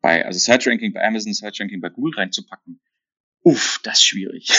bei, 0.00 0.24
also 0.24 0.38
Search 0.38 0.66
Ranking 0.68 0.92
bei 0.92 1.04
Amazon, 1.04 1.34
Search 1.34 1.60
Ranking 1.60 1.80
bei 1.80 1.88
Google 1.88 2.14
reinzupacken. 2.14 2.80
Uff, 3.42 3.80
das 3.82 3.98
ist 3.98 4.04
schwierig. 4.04 4.50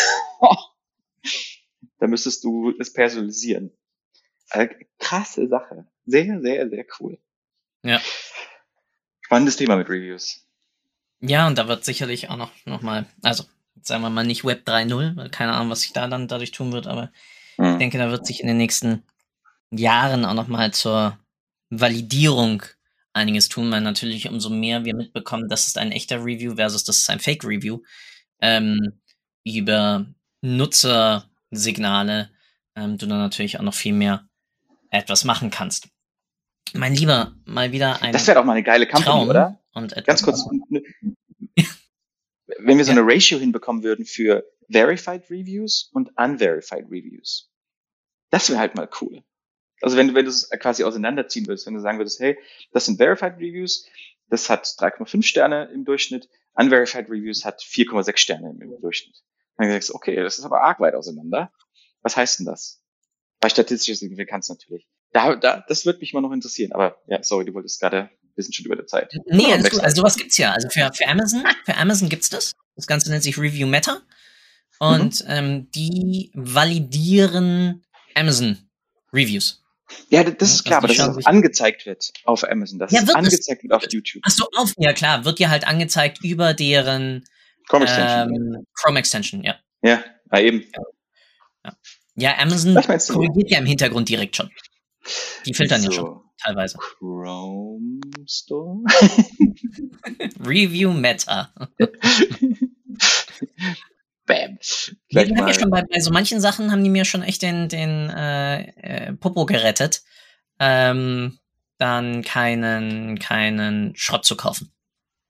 da 1.99 2.08
müsstest 2.08 2.43
du 2.43 2.73
es 2.80 2.91
personalisieren. 2.91 3.71
Also, 4.49 4.73
krasse 4.97 5.47
Sache. 5.47 5.86
Sehr, 6.06 6.41
sehr, 6.41 6.69
sehr 6.69 6.86
cool. 6.99 7.19
Ja. 7.84 8.02
Spannendes 9.21 9.58
Thema 9.58 9.75
mit 9.75 9.89
Reviews. 9.89 10.45
Ja, 11.21 11.47
und 11.47 11.58
da 11.58 11.67
wird 11.67 11.86
sicherlich 11.86 12.30
auch 12.30 12.38
noch, 12.38 12.52
noch 12.65 12.82
mal, 12.82 13.06
also 13.21 13.43
sagen 13.82 14.02
wir 14.02 14.10
mal 14.10 14.25
nicht 14.25 14.43
Web 14.45 14.67
3.0, 14.67 15.15
weil 15.17 15.30
keine 15.30 15.54
Ahnung, 15.54 15.69
was 15.69 15.82
sich 15.82 15.93
da 15.93 16.08
dann 16.08 16.28
dadurch 16.28 16.52
tun 16.52 16.71
wird, 16.71 16.88
aber 16.88 17.12
Mhm. 17.60 17.73
ich 17.73 17.78
denke, 17.78 17.97
da 17.97 18.10
wird 18.10 18.25
sich 18.25 18.39
in 18.39 18.47
den 18.47 18.58
nächsten 18.58 19.04
Jahren 19.69 20.23
auch 20.23 20.34
noch 20.34 20.47
mal 20.47 20.71
zur 20.71 21.19
Validierung 21.69 22.63
einiges 23.13 23.50
tun, 23.50 23.72
weil 23.72 23.82
natürlich 23.82 24.30
umso 24.30 24.50
mehr 24.50 24.86
wir 24.86 24.95
mitbekommen, 24.95 25.50
das 25.50 25.67
ist 25.67 25.78
ein 25.78 25.91
echter 25.91 26.24
Review 26.24 26.56
versus 26.56 26.84
das 26.84 27.00
ist 27.00 27.10
ein 27.10 27.19
Fake 27.19 27.43
Review, 27.43 27.82
ähm, 28.41 29.00
über 29.43 30.06
Nutzersignale 30.41 32.30
ähm, 32.76 32.98
du 32.98 33.06
dann 33.06 33.19
natürlich 33.19 33.60
auch 33.60 33.63
noch 33.63 33.74
viel 33.74 33.93
mehr 33.93 34.28
etwas 34.89 35.24
machen 35.26 35.50
kannst. 35.50 35.89
Mein 36.74 36.93
Lieber, 36.93 37.36
mal 37.45 37.72
wieder 37.72 38.02
ein 38.02 38.12
Das 38.13 38.28
wäre 38.28 38.39
doch 38.39 38.45
mal 38.45 38.54
eine 38.54 38.63
geile 38.63 38.86
Company, 38.86 39.06
Traum 39.06 39.30
oder? 39.30 39.60
und 39.74 39.93
Ganz 40.06 40.22
kurz. 40.24 40.45
Wenn 42.60 42.78
wir 42.78 42.86
so 42.86 42.91
eine 42.91 43.02
Ratio 43.04 43.39
hinbekommen 43.39 43.84
würden 43.84 44.06
für 44.06 44.43
Verified 44.69 45.30
Reviews 45.30 45.89
und 45.93 46.12
Unverified 46.17 46.86
Reviews. 46.86 47.50
Das 48.30 48.50
wäre 48.50 48.60
halt 48.60 48.76
mal 48.76 48.89
cool. 49.02 49.24
Also 49.82 49.98
wenn, 49.98 50.10
du 50.10 50.15
wenn 50.15 50.26
du 50.26 50.32
es 50.32 50.50
quasi 50.50 50.84
auseinanderziehen 50.84 51.48
würdest, 51.48 51.65
wenn 51.65 51.74
du 51.74 51.80
sagen 51.80 52.00
würdest, 52.00 52.20
hey, 52.20 52.38
das 52.72 52.86
sind 52.86 52.98
Verified 52.98 53.36
Reviews, 53.38 53.86
das 54.30 54.50
hat 54.50 54.65
3,5 54.65 55.24
Sterne 55.24 55.70
im 55.74 55.86
Durchschnitt, 55.86 56.30
Unverified 56.54 57.10
Reviews 57.10 57.46
hat 57.46 57.62
4,6 57.62 58.18
Sterne 58.18 58.50
im, 58.50 58.62
im 58.62 58.82
Durchschnitt. 58.82 59.15
Dann 59.58 59.70
sagst 59.70 59.89
du, 59.89 59.96
okay, 59.96 60.15
das 60.15 60.39
ist 60.39 60.46
aber 60.46 60.62
arg 60.62 60.80
weit 60.80 60.94
auseinander. 60.94 61.52
Was 62.02 62.18
heißt 62.18 62.39
denn 62.39 62.46
das? 62.46 62.82
Bei 63.39 63.50
statistischer 63.50 63.98
Signifikanz 63.98 64.50
natürlich. 64.50 64.88
Da, 65.12 65.36
da, 65.36 65.63
das 65.68 65.86
würde 65.86 66.00
mich 66.00 66.13
mal 66.13 66.22
noch 66.22 66.32
interessieren. 66.32 66.72
Aber 66.74 67.02
ja, 67.08 67.24
sorry, 67.24 67.46
du 67.46 67.54
wolltest 67.54 67.80
gerade, 67.80 68.10
wir 68.36 68.44
sind 68.44 68.54
schon 68.54 68.65
über 68.65 68.76
der 68.76 68.86
Zeit. 68.88 69.13
Nee, 69.28 69.54
alles 69.54 69.70
gut. 69.70 69.80
Also 69.82 69.98
sowas 69.98 70.18
gibt's 70.18 70.38
ja. 70.38 70.52
Also 70.52 70.70
für, 70.70 70.92
für 70.94 71.08
Amazon, 71.08 71.44
für 71.65 71.76
Amazon 71.78 72.10
gibt's 72.10 72.30
das. 72.30 72.54
Das 72.76 72.88
Ganze 72.88 73.10
nennt 73.10 73.24
sich 73.24 73.38
Review 73.38 73.68
Meta. 73.68 74.02
Und 74.80 75.26
ähm, 75.28 75.70
die 75.72 76.32
validieren 76.34 77.86
Amazon 78.15 78.58
Reviews. 79.12 79.59
Ja, 80.10 80.23
das 80.23 80.38
das 80.38 80.49
ist 80.52 80.65
Ja, 80.65 80.80
klar, 80.80 80.84
also 80.89 81.04
aber 81.04 81.13
dass 81.13 81.17
es 81.17 81.25
angezeigt 81.25 81.86
wird 81.86 82.12
auf 82.25 82.43
Amazon, 82.43 82.80
dass 82.80 82.91
Ja, 82.91 83.02
wird 83.02 83.10
es. 83.10 83.15
angezeigt 83.15 83.63
wird 83.63 83.73
auf 83.73 83.84
YouTube. 83.91 84.21
Ach 84.25 84.32
so, 84.32 84.45
auf, 84.58 84.73
ja 84.78 84.93
klar, 84.93 85.25
wird 85.25 85.39
dir 85.39 85.49
halt 85.49 85.67
angezeigt 85.67 86.23
über 86.23 86.54
deren 86.54 87.25
Chrome 87.67 87.86
Extension. 87.86 88.56
ähm, 88.56 88.67
Chrome 88.73 88.99
Extension, 88.99 89.43
ja. 89.43 89.56
ja, 89.82 90.04
na 90.32 90.41
eben. 90.41 90.65
Ja, 92.15 92.38
Amazon 92.38 92.73
meinst 92.88 93.10
du? 93.10 93.13
korrigiert 93.13 93.49
ja 93.52 93.60
im 93.60 93.65
Hintergrund 93.65 94.10
direkt 94.10 94.36
schon. 94.36 94.49
Die 95.45 95.54
filtern 95.54 95.84
ja 95.84 95.91
schon 95.91 96.06
so, 96.06 96.23
teilweise. 96.43 96.78
Chrome 96.78 98.02
Store. 98.28 98.84
Review 100.45 100.91
Meta. 100.91 101.54
Bam. 104.30 104.60
Gleich 105.10 105.28
die 105.28 105.36
haben 105.36 105.48
ja 105.48 105.54
schon 105.56 105.72
bei, 105.72 105.82
bei 105.82 106.00
so 106.00 106.12
manchen 106.12 106.39
Sachen 106.39 106.72
haben 106.72 106.84
die 106.84 106.92
mir 106.92 107.04
schon 107.04 107.24
echt 107.24 107.42
den, 107.42 107.68
den 107.68 108.12
äh, 108.12 108.62
äh, 109.08 109.13
Popo 109.13 109.48
gerettet, 109.48 110.04
ähm, 110.60 111.39
dann 111.80 112.22
keinen, 112.22 113.18
keinen 113.18 113.96
Schrott 113.96 114.26
zu 114.26 114.38
kaufen. 114.38 114.72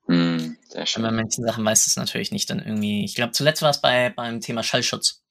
Hm, 0.07 0.57
sehr 0.67 0.85
schön. 0.85 1.03
bei 1.03 1.11
manchen 1.11 1.45
Sachen 1.45 1.63
weiß 1.63 1.87
es 1.87 1.95
natürlich 1.95 2.31
nicht 2.31 2.49
dann 2.49 2.59
irgendwie. 2.59 3.05
Ich 3.05 3.15
glaube, 3.15 3.31
zuletzt 3.31 3.61
war 3.61 3.69
es 3.69 3.79
bei 3.79 4.09
beim 4.09 4.41
Thema 4.41 4.63
Schallschutz. 4.63 5.23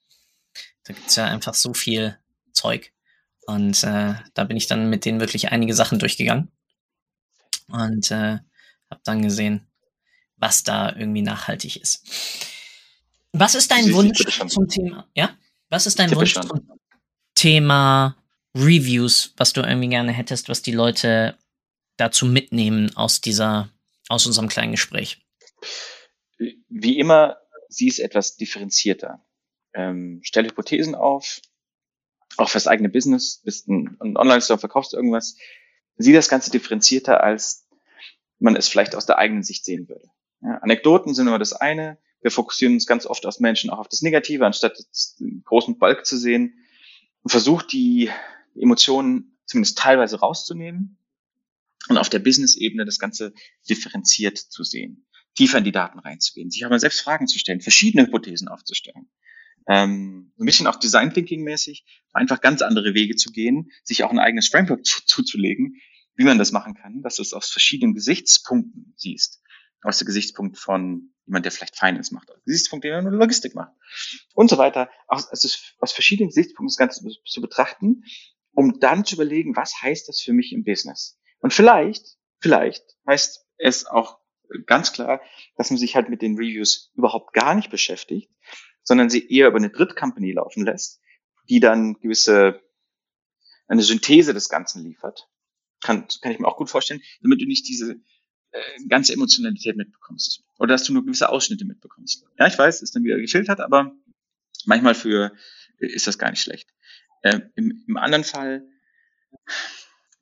Da 0.84 0.94
gibt's 0.94 1.16
ja 1.16 1.26
einfach 1.26 1.52
so 1.52 1.74
viel 1.74 2.16
Zeug. 2.52 2.92
Und 3.46 3.84
äh, 3.84 4.14
da 4.32 4.44
bin 4.44 4.56
ich 4.56 4.66
dann 4.66 4.88
mit 4.88 5.04
denen 5.04 5.20
wirklich 5.20 5.52
einige 5.52 5.74
Sachen 5.74 5.98
durchgegangen. 5.98 6.50
Und 7.66 8.10
äh, 8.12 8.38
habe 8.90 9.00
dann 9.04 9.20
gesehen, 9.20 9.66
was 10.36 10.62
da 10.62 10.88
irgendwie 10.88 11.22
nachhaltig 11.22 11.76
ist. 11.76 12.06
Was 13.38 13.54
ist 13.54 13.70
dein 13.70 13.84
Sie- 13.84 13.94
Wunsch 13.94 14.24
zum 14.48 14.68
Thema? 14.68 15.08
Ja? 15.14 15.36
Was 15.68 15.86
ist 15.86 15.98
dein 15.98 16.14
Wunsch 16.14 16.34
zum 16.34 16.78
Thema 17.34 18.16
Reviews, 18.54 19.34
was 19.36 19.52
du 19.52 19.60
irgendwie 19.62 19.88
gerne 19.88 20.12
hättest, 20.12 20.48
was 20.48 20.62
die 20.62 20.72
Leute 20.72 21.36
dazu 21.96 22.26
mitnehmen 22.26 22.94
aus 22.96 23.20
dieser, 23.20 23.70
aus 24.08 24.26
unserem 24.26 24.48
kleinen 24.48 24.72
Gespräch? 24.72 25.24
Wie 26.38 26.98
immer, 26.98 27.38
sie 27.68 27.88
ist 27.88 27.98
etwas 27.98 28.36
differenzierter. 28.36 29.24
Ähm, 29.74 30.20
stell 30.22 30.46
Hypothesen 30.46 30.94
auf, 30.94 31.40
auch 32.36 32.48
fürs 32.48 32.66
eigene 32.66 32.88
Business, 32.88 33.40
bist 33.44 33.68
ein, 33.68 33.96
ein 34.00 34.16
Online-Store, 34.16 34.58
verkaufst 34.58 34.94
irgendwas. 34.94 35.36
Sieh 35.96 36.12
das 36.12 36.28
Ganze 36.28 36.50
differenzierter, 36.50 37.22
als 37.22 37.66
man 38.38 38.56
es 38.56 38.68
vielleicht 38.68 38.94
aus 38.94 39.06
der 39.06 39.18
eigenen 39.18 39.42
Sicht 39.42 39.64
sehen 39.64 39.88
würde. 39.88 40.08
Ja, 40.40 40.58
Anekdoten 40.58 41.14
sind 41.14 41.26
immer 41.26 41.38
das 41.40 41.52
eine. 41.52 41.98
Wir 42.20 42.30
fokussieren 42.30 42.74
uns 42.74 42.86
ganz 42.86 43.06
oft 43.06 43.24
als 43.26 43.40
Menschen 43.40 43.70
auch 43.70 43.78
auf 43.78 43.88
das 43.88 44.02
Negative, 44.02 44.44
anstatt 44.44 44.78
den 45.20 45.42
großen 45.44 45.78
Balk 45.78 46.04
zu 46.06 46.18
sehen. 46.18 46.64
Und 47.22 47.30
versucht 47.30 47.72
die 47.72 48.10
Emotionen 48.54 49.38
zumindest 49.46 49.78
teilweise 49.78 50.20
rauszunehmen 50.20 50.98
und 51.88 51.98
auf 51.98 52.08
der 52.08 52.18
Business-Ebene 52.18 52.84
das 52.84 52.98
Ganze 52.98 53.32
differenziert 53.68 54.38
zu 54.38 54.62
sehen, 54.62 55.06
tiefer 55.34 55.58
in 55.58 55.64
die 55.64 55.72
Daten 55.72 55.98
reinzugehen, 55.98 56.50
sich 56.50 56.64
aber 56.64 56.78
selbst 56.78 57.00
Fragen 57.00 57.26
zu 57.26 57.38
stellen, 57.38 57.60
verschiedene 57.60 58.06
Hypothesen 58.06 58.48
aufzustellen. 58.48 59.08
Ähm, 59.68 60.32
ein 60.38 60.46
bisschen 60.46 60.66
auch 60.66 60.76
Design 60.76 61.12
Thinking 61.12 61.42
mäßig, 61.42 61.84
einfach 62.12 62.40
ganz 62.40 62.62
andere 62.62 62.94
Wege 62.94 63.16
zu 63.16 63.30
gehen, 63.30 63.70
sich 63.84 64.02
auch 64.02 64.10
ein 64.10 64.18
eigenes 64.18 64.48
Framework 64.48 64.84
zu, 64.84 65.04
zuzulegen, 65.04 65.80
wie 66.14 66.24
man 66.24 66.38
das 66.38 66.52
machen 66.52 66.74
kann, 66.74 67.02
dass 67.02 67.16
du 67.16 67.22
es 67.22 67.32
aus 67.32 67.50
verschiedenen 67.50 67.94
Gesichtspunkten 67.94 68.94
siehst. 68.96 69.42
Aus 69.82 69.98
dem 69.98 70.06
Gesichtspunkt 70.06 70.58
von 70.58 71.12
jemand, 71.28 71.44
der 71.44 71.52
vielleicht 71.52 71.78
Finance 71.78 72.12
macht, 72.12 72.30
aus 72.30 72.36
dem 72.36 72.44
Gesichtspunkt, 72.44 72.84
der 72.84 73.02
nur 73.02 73.12
Logistik 73.12 73.54
macht 73.54 73.72
und 74.34 74.50
so 74.50 74.58
weiter. 74.58 74.90
Aus, 75.06 75.28
also 75.28 75.48
aus 75.78 75.92
verschiedenen 75.92 76.30
Gesichtspunkten 76.30 76.68
das 76.68 76.76
Ganze 76.76 77.06
zu, 77.24 77.40
betrachten, 77.40 78.04
um 78.52 78.80
dann 78.80 79.04
zu 79.04 79.14
überlegen, 79.14 79.54
was 79.54 79.80
heißt 79.80 80.08
das 80.08 80.20
für 80.20 80.32
mich 80.32 80.52
im 80.52 80.64
Business? 80.64 81.18
Und 81.40 81.52
vielleicht, 81.52 82.16
vielleicht 82.40 82.82
heißt 83.06 83.46
es 83.58 83.86
auch 83.86 84.18
ganz 84.66 84.92
klar, 84.92 85.20
dass 85.56 85.70
man 85.70 85.78
sich 85.78 85.94
halt 85.94 86.08
mit 86.08 86.22
den 86.22 86.36
Reviews 86.36 86.90
überhaupt 86.94 87.34
gar 87.34 87.54
nicht 87.54 87.70
beschäftigt, 87.70 88.30
sondern 88.82 89.10
sie 89.10 89.28
eher 89.30 89.48
über 89.48 89.58
eine 89.58 89.70
Drittcompany 89.70 90.32
laufen 90.32 90.64
lässt, 90.64 91.00
die 91.48 91.60
dann 91.60 91.94
gewisse, 92.00 92.62
eine 93.66 93.82
Synthese 93.82 94.32
des 94.32 94.48
Ganzen 94.48 94.82
liefert. 94.82 95.28
Kann, 95.82 96.08
kann 96.22 96.32
ich 96.32 96.38
mir 96.38 96.48
auch 96.48 96.56
gut 96.56 96.70
vorstellen, 96.70 97.02
damit 97.20 97.40
du 97.40 97.46
nicht 97.46 97.68
diese 97.68 98.00
ganze 98.88 99.12
Emotionalität 99.12 99.76
mitbekommst. 99.76 100.42
Oder 100.58 100.74
dass 100.74 100.84
du 100.84 100.92
nur 100.92 101.04
gewisse 101.04 101.28
Ausschnitte 101.28 101.64
mitbekommst. 101.64 102.24
Ja, 102.38 102.46
ich 102.46 102.58
weiß, 102.58 102.82
ist 102.82 102.94
dann 102.94 103.04
wieder 103.04 103.18
gefiltert, 103.18 103.60
aber 103.60 103.92
manchmal 104.64 104.94
für 104.94 105.32
ist 105.78 106.06
das 106.06 106.18
gar 106.18 106.30
nicht 106.30 106.42
schlecht. 106.42 106.68
Äh, 107.22 107.40
im, 107.54 107.84
Im 107.86 107.96
anderen 107.96 108.24
Fall, 108.24 108.66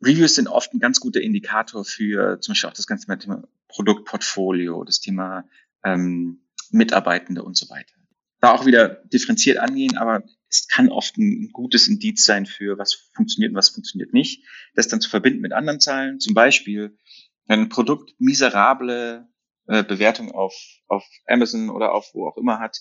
Reviews 0.02 0.34
sind 0.34 0.48
oft 0.48 0.72
ein 0.74 0.80
ganz 0.80 1.00
guter 1.00 1.20
Indikator 1.20 1.84
für 1.84 2.40
zum 2.40 2.52
Beispiel 2.52 2.70
auch 2.70 2.74
das 2.74 2.86
ganze 2.86 3.06
Thema 3.18 3.42
Produktportfolio, 3.68 4.84
das 4.84 5.00
Thema 5.00 5.48
ähm, 5.84 6.42
Mitarbeitende 6.70 7.42
und 7.42 7.56
so 7.56 7.68
weiter. 7.70 7.94
Da 8.40 8.52
auch 8.52 8.66
wieder 8.66 9.02
differenziert 9.06 9.58
angehen, 9.58 9.96
aber 9.96 10.22
es 10.48 10.68
kann 10.68 10.90
oft 10.90 11.16
ein 11.16 11.50
gutes 11.52 11.88
Indiz 11.88 12.24
sein 12.24 12.46
für, 12.46 12.78
was 12.78 13.10
funktioniert 13.14 13.52
und 13.52 13.56
was 13.56 13.70
funktioniert 13.70 14.12
nicht. 14.12 14.44
Das 14.74 14.88
dann 14.88 15.00
zu 15.00 15.08
verbinden 15.08 15.40
mit 15.40 15.52
anderen 15.52 15.80
Zahlen, 15.80 16.20
zum 16.20 16.34
Beispiel, 16.34 16.96
ein 17.46 17.68
Produkt 17.68 18.14
miserable 18.18 19.28
äh, 19.66 19.84
Bewertung 19.84 20.32
auf, 20.32 20.54
auf 20.88 21.04
Amazon 21.26 21.70
oder 21.70 21.92
auf 21.92 22.10
wo 22.14 22.28
auch 22.28 22.36
immer 22.36 22.58
hat 22.58 22.78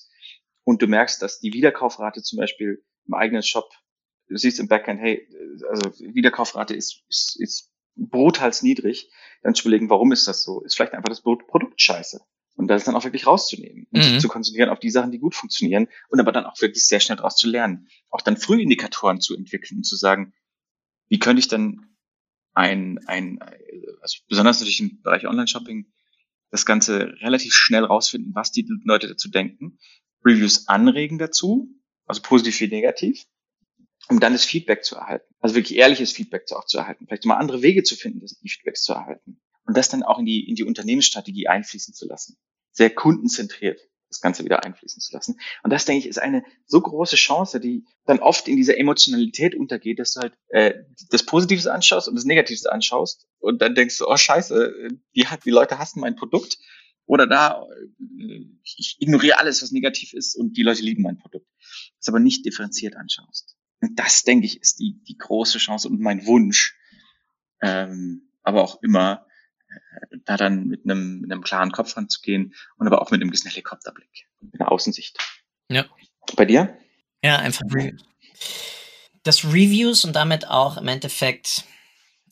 und 0.63 0.81
du 0.81 0.87
merkst, 0.87 1.21
dass 1.21 1.39
die 1.39 1.53
Wiederkaufrate 1.53 2.21
zum 2.23 2.37
Beispiel 2.37 2.83
im 3.07 3.13
eigenen 3.13 3.43
Shop, 3.43 3.71
du 4.27 4.35
siehst 4.35 4.59
im 4.59 4.67
Backend, 4.67 4.99
hey, 4.99 5.27
also 5.69 5.91
Wiederkaufrate 5.99 6.75
ist, 6.75 7.03
ist, 7.07 7.39
ist 7.39 7.71
brutals 7.95 8.63
niedrig, 8.63 9.09
dann 9.43 9.55
zu 9.55 9.67
überlegen, 9.67 9.89
warum 9.89 10.11
ist 10.11 10.27
das 10.27 10.43
so? 10.43 10.61
Ist 10.61 10.75
vielleicht 10.75 10.93
einfach 10.93 11.09
das 11.09 11.21
Produkt 11.21 11.79
scheiße. 11.81 12.19
Und 12.57 12.67
das 12.67 12.85
dann 12.85 12.95
auch 12.95 13.03
wirklich 13.03 13.27
rauszunehmen 13.27 13.85
und 13.91 13.99
Mhm. 13.99 14.03
sich 14.03 14.19
zu 14.19 14.27
konzentrieren 14.29 14.69
auf 14.69 14.79
die 14.79 14.89
Sachen, 14.89 15.11
die 15.11 15.19
gut 15.19 15.35
funktionieren 15.35 15.87
und 16.09 16.19
aber 16.19 16.31
dann 16.31 16.45
auch 16.45 16.59
wirklich 16.61 16.85
sehr 16.85 17.01
schnell 17.01 17.17
daraus 17.17 17.35
zu 17.35 17.49
lernen. 17.49 17.89
Auch 18.09 18.21
dann 18.21 18.37
Frühindikatoren 18.37 19.19
zu 19.19 19.35
entwickeln 19.35 19.77
und 19.77 19.83
zu 19.83 19.97
sagen, 19.97 20.33
wie 21.09 21.19
könnte 21.19 21.41
ich 21.41 21.49
denn 21.49 21.94
ein, 22.55 22.99
ein 23.07 23.39
also 24.01 24.19
besonders 24.27 24.59
natürlich 24.59 24.79
im 24.79 25.01
Bereich 25.01 25.27
Online-Shopping, 25.27 25.91
das 26.51 26.65
Ganze 26.65 27.13
relativ 27.21 27.53
schnell 27.53 27.83
rausfinden, 27.83 28.33
was 28.33 28.51
die 28.51 28.67
Leute 28.83 29.07
dazu 29.07 29.29
denken, 29.29 29.77
Reviews 30.23 30.67
anregen 30.67 31.17
dazu, 31.17 31.69
also 32.05 32.21
positiv 32.21 32.59
wie 32.61 32.67
negativ, 32.67 33.25
um 34.09 34.19
dann 34.19 34.33
das 34.33 34.45
Feedback 34.45 34.83
zu 34.83 34.95
erhalten. 34.95 35.33
Also 35.39 35.55
wirklich 35.55 35.77
ehrliches 35.77 36.13
Feedback 36.13 36.43
auch 36.51 36.65
zu 36.65 36.77
erhalten. 36.77 37.05
Vielleicht 37.07 37.25
mal 37.25 37.37
andere 37.37 37.61
Wege 37.61 37.83
zu 37.83 37.95
finden, 37.95 38.21
das 38.21 38.37
Feedbacks 38.41 38.83
zu 38.83 38.93
erhalten. 38.93 39.41
Und 39.65 39.75
das 39.75 39.89
dann 39.89 40.03
auch 40.03 40.19
in 40.19 40.25
die, 40.25 40.47
in 40.47 40.55
die 40.55 40.63
Unternehmensstrategie 40.63 41.47
einfließen 41.47 41.93
zu 41.93 42.07
lassen. 42.07 42.37
Sehr 42.71 42.91
kundenzentriert 42.91 43.81
das 44.15 44.21
Ganze 44.21 44.45
wieder 44.45 44.63
einfließen 44.63 45.01
zu 45.01 45.13
lassen. 45.13 45.39
Und 45.63 45.71
das, 45.71 45.85
denke 45.85 45.99
ich, 45.99 46.09
ist 46.09 46.19
eine 46.19 46.43
so 46.65 46.81
große 46.81 47.15
Chance, 47.15 47.59
die 47.59 47.85
dann 48.05 48.19
oft 48.19 48.47
in 48.47 48.55
dieser 48.55 48.77
Emotionalität 48.77 49.55
untergeht, 49.55 49.99
dass 49.99 50.13
du 50.13 50.21
halt 50.21 50.33
äh, 50.49 50.73
das 51.09 51.23
Positives 51.23 51.67
anschaust 51.67 52.07
und 52.07 52.15
das 52.15 52.25
Negatives 52.25 52.65
anschaust 52.65 53.27
und 53.39 53.61
dann 53.61 53.75
denkst 53.75 53.97
du, 53.99 54.07
oh 54.07 54.17
scheiße, 54.17 54.89
die, 55.15 55.27
die 55.43 55.49
Leute 55.51 55.77
hassen 55.77 55.99
mein 55.99 56.15
Produkt. 56.15 56.57
Oder 57.05 57.27
da, 57.27 57.63
äh, 57.99 58.45
ich 58.63 58.97
ignoriere 58.99 59.37
alles, 59.37 59.61
was 59.61 59.71
negativ 59.71 60.13
ist 60.13 60.35
und 60.35 60.57
die 60.57 60.63
Leute 60.63 60.81
lieben 60.81 61.03
mein 61.03 61.17
Produkt. 61.17 61.47
Das 61.99 62.07
aber 62.07 62.19
nicht 62.19 62.45
differenziert 62.45 62.95
anschaust. 62.95 63.55
Und 63.81 63.99
das, 63.99 64.23
denke 64.23 64.47
ich, 64.47 64.59
ist 64.61 64.79
die, 64.79 65.01
die 65.07 65.17
große 65.17 65.59
Chance 65.59 65.87
und 65.87 65.99
mein 65.99 66.25
Wunsch. 66.25 66.75
Ähm, 67.61 68.31
aber 68.41 68.63
auch 68.63 68.81
immer, 68.81 69.24
da 70.25 70.37
dann 70.37 70.67
mit 70.67 70.85
einem, 70.85 71.21
mit 71.21 71.31
einem 71.31 71.43
klaren 71.43 71.71
Kopf 71.71 71.95
ranzugehen 71.97 72.53
und 72.77 72.87
aber 72.87 73.01
auch 73.01 73.11
mit 73.11 73.21
einem 73.21 73.29
gewissen 73.29 73.49
Helikopterblick, 73.49 74.27
mit 74.41 74.59
einer 74.59 74.71
Außensicht. 74.71 75.17
Ja. 75.69 75.85
Bei 76.35 76.45
dir? 76.45 76.77
Ja, 77.23 77.37
einfach 77.37 77.61
das 79.23 79.43
Reviews 79.43 80.05
und 80.05 80.15
damit 80.15 80.47
auch 80.47 80.77
im 80.77 80.87
Endeffekt 80.87 81.65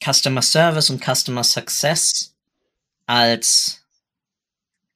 Customer 0.04 0.42
Service 0.42 0.90
und 0.90 1.04
Customer 1.04 1.44
Success 1.44 2.36
als 3.08 3.86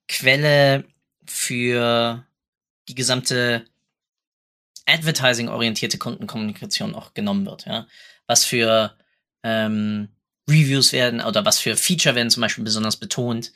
Quelle 0.08 0.86
für 1.26 2.26
die 2.88 2.96
gesamte 2.96 3.66
Advertising-orientierte 4.86 5.98
Kundenkommunikation 5.98 6.96
auch 6.96 7.14
genommen 7.14 7.46
wird. 7.46 7.66
Ja? 7.66 7.88
Was 8.28 8.46
für 8.46 8.96
ähm, 9.44 10.10
Reviews 10.50 10.94
werden 10.94 11.22
oder 11.22 11.46
was 11.46 11.60
für 11.60 11.76
Feature 11.76 12.16
werden 12.16 12.30
zum 12.30 12.42
Beispiel 12.42 12.64
besonders 12.64 12.98
betont. 12.98 13.52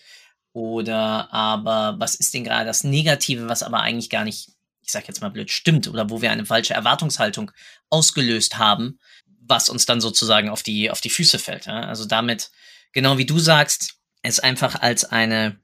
Oder 0.53 1.31
aber 1.33 1.95
was 1.99 2.15
ist 2.15 2.33
denn 2.33 2.43
gerade 2.43 2.65
das 2.65 2.83
Negative, 2.83 3.47
was 3.47 3.63
aber 3.63 3.79
eigentlich 3.79 4.09
gar 4.09 4.25
nicht, 4.25 4.49
ich 4.81 4.91
sag 4.91 5.07
jetzt 5.07 5.21
mal 5.21 5.29
blöd, 5.29 5.49
stimmt 5.49 5.87
oder 5.87 6.09
wo 6.09 6.21
wir 6.21 6.31
eine 6.31 6.45
falsche 6.45 6.73
Erwartungshaltung 6.73 7.51
ausgelöst 7.89 8.57
haben, 8.57 8.99
was 9.25 9.69
uns 9.69 9.85
dann 9.85 10.01
sozusagen 10.01 10.49
auf 10.49 10.63
die, 10.63 10.91
auf 10.91 10.99
die 10.99 11.09
Füße 11.09 11.39
fällt. 11.39 11.67
Ja? 11.67 11.81
Also 11.81 12.05
damit, 12.05 12.51
genau 12.91 13.17
wie 13.17 13.25
du 13.25 13.39
sagst, 13.39 13.95
es 14.23 14.39
einfach 14.39 14.81
als 14.81 15.05
eine 15.05 15.57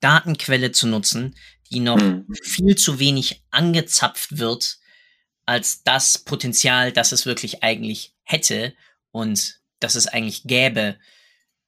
Datenquelle 0.00 0.70
zu 0.72 0.86
nutzen, 0.86 1.34
die 1.70 1.80
noch 1.80 1.98
mhm. 1.98 2.26
viel 2.42 2.76
zu 2.76 3.00
wenig 3.00 3.42
angezapft 3.50 4.38
wird, 4.38 4.78
als 5.46 5.82
das 5.82 6.18
Potenzial, 6.18 6.92
das 6.92 7.12
es 7.12 7.26
wirklich 7.26 7.62
eigentlich 7.62 8.14
hätte 8.22 8.74
und 9.10 9.60
das 9.80 9.94
es 9.94 10.06
eigentlich 10.06 10.44
gäbe 10.44 10.96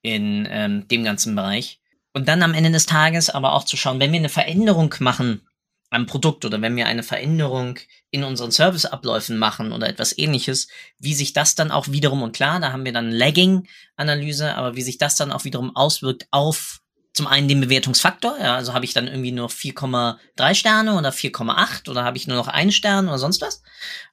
in 0.02 0.46
ähm, 0.50 0.88
dem 0.88 1.04
ganzen 1.04 1.34
Bereich. 1.34 1.80
Und 2.12 2.28
dann 2.28 2.42
am 2.42 2.54
Ende 2.54 2.70
des 2.70 2.86
Tages 2.86 3.30
aber 3.30 3.52
auch 3.52 3.64
zu 3.64 3.76
schauen, 3.76 4.00
wenn 4.00 4.12
wir 4.12 4.18
eine 4.18 4.28
Veränderung 4.28 4.94
machen 5.00 5.42
am 5.90 6.06
Produkt 6.06 6.44
oder 6.44 6.60
wenn 6.60 6.76
wir 6.76 6.86
eine 6.86 7.02
Veränderung 7.02 7.78
in 8.10 8.24
unseren 8.24 8.50
Serviceabläufen 8.50 9.38
machen 9.38 9.72
oder 9.72 9.88
etwas 9.88 10.16
ähnliches, 10.16 10.68
wie 10.98 11.14
sich 11.14 11.32
das 11.32 11.54
dann 11.54 11.70
auch 11.70 11.88
wiederum, 11.88 12.22
und 12.22 12.32
klar, 12.32 12.60
da 12.60 12.72
haben 12.72 12.84
wir 12.84 12.92
dann 12.92 13.10
Lagging-Analyse, 13.10 14.54
aber 14.54 14.76
wie 14.76 14.82
sich 14.82 14.98
das 14.98 15.16
dann 15.16 15.32
auch 15.32 15.44
wiederum 15.44 15.74
auswirkt 15.74 16.26
auf 16.30 16.80
zum 17.14 17.26
einen 17.26 17.48
den 17.48 17.60
Bewertungsfaktor, 17.60 18.38
ja, 18.38 18.54
also 18.54 18.74
habe 18.74 18.84
ich 18.84 18.92
dann 18.92 19.08
irgendwie 19.08 19.32
nur 19.32 19.48
4,3 19.48 20.54
Sterne 20.54 20.94
oder 20.94 21.10
4,8 21.10 21.88
oder 21.88 22.04
habe 22.04 22.16
ich 22.16 22.28
nur 22.28 22.36
noch 22.36 22.48
einen 22.48 22.70
Stern 22.70 23.08
oder 23.08 23.18
sonst 23.18 23.40
was. 23.40 23.62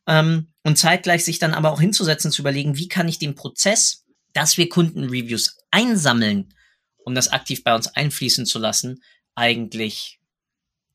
Ähm, 0.08 0.48
und 0.66 0.78
zeitgleich 0.78 1.24
sich 1.24 1.38
dann 1.38 1.54
aber 1.54 1.72
auch 1.72 1.80
hinzusetzen, 1.80 2.32
zu 2.32 2.42
überlegen, 2.42 2.76
wie 2.76 2.88
kann 2.88 3.08
ich 3.08 3.20
den 3.20 3.36
Prozess, 3.36 4.04
dass 4.34 4.58
wir 4.58 4.68
Kundenreviews 4.68 5.60
einsammeln, 5.70 6.56
um 6.98 7.14
das 7.14 7.28
aktiv 7.28 7.64
bei 7.64 7.76
uns 7.76 7.88
einfließen 7.88 8.48
zu 8.48 8.58
lassen, 8.58 9.04
eigentlich 9.36 10.20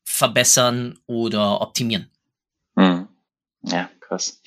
verbessern 0.03 0.99
oder 1.05 1.61
optimieren. 1.61 2.11
Hm. 2.75 3.07
Ja, 3.63 3.89
krass. 4.01 4.41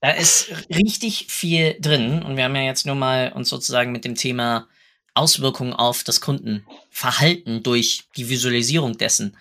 Da 0.00 0.10
ist 0.10 0.50
richtig 0.68 1.26
viel 1.28 1.76
drin 1.80 2.24
und 2.24 2.36
wir 2.36 2.42
haben 2.42 2.56
ja 2.56 2.62
jetzt 2.62 2.84
nur 2.84 2.96
mal 2.96 3.32
uns 3.32 3.48
sozusagen 3.48 3.92
mit 3.92 4.04
dem 4.04 4.16
Thema 4.16 4.66
Auswirkungen 5.14 5.72
auf 5.72 6.02
das 6.02 6.20
Kundenverhalten 6.20 7.62
durch 7.62 8.08
die 8.16 8.28
Visualisierung 8.28 8.98
dessen 8.98 9.36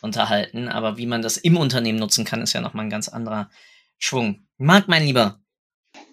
unterhalten. 0.00 0.68
Aber 0.68 0.96
wie 0.96 1.06
man 1.06 1.20
das 1.20 1.36
im 1.36 1.58
Unternehmen 1.58 1.98
nutzen 1.98 2.24
kann, 2.24 2.40
ist 2.40 2.54
ja 2.54 2.62
nochmal 2.62 2.86
ein 2.86 2.90
ganz 2.90 3.08
anderer 3.10 3.50
Schwung. 3.98 4.46
Marc, 4.58 4.88
mein 4.88 5.04
Lieber, 5.04 5.40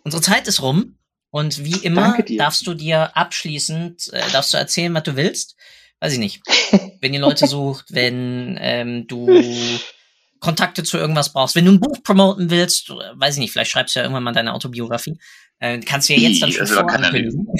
unsere 0.03 0.21
Zeit 0.21 0.47
ist 0.47 0.61
rum. 0.61 0.97
Und 1.29 1.65
wie 1.65 1.83
immer 1.83 2.15
darfst 2.37 2.67
du 2.67 2.75
dir 2.75 3.17
abschließend, 3.17 4.13
äh, 4.13 4.21
darfst 4.31 4.53
du 4.53 4.57
erzählen, 4.57 4.93
was 4.93 5.01
du 5.01 5.15
willst. 5.15 5.55
Weiß 5.99 6.13
ich 6.13 6.19
nicht. 6.19 6.43
wenn 7.01 7.13
ihr 7.13 7.19
Leute 7.19 7.47
sucht, 7.47 7.85
wenn 7.89 8.55
ähm, 8.61 9.07
du 9.07 9.27
Kontakte 10.39 10.83
zu 10.83 10.97
irgendwas 10.97 11.33
brauchst, 11.33 11.55
wenn 11.55 11.65
du 11.65 11.71
ein 11.71 11.79
Buch 11.79 12.03
promoten 12.03 12.51
willst, 12.51 12.89
weiß 12.89 13.35
ich 13.35 13.39
nicht, 13.39 13.51
vielleicht 13.51 13.71
schreibst 13.71 13.95
du 13.95 13.99
ja 13.99 14.03
irgendwann 14.03 14.23
mal 14.23 14.33
deine 14.33 14.53
Autobiografie, 14.53 15.17
äh, 15.59 15.79
kannst 15.79 16.09
du 16.09 16.13
ja 16.13 16.19
jetzt 16.19 16.41
dann 16.43 16.51
schon 16.51 16.61
also, 16.61 16.75
vorankündigen. 16.75 17.47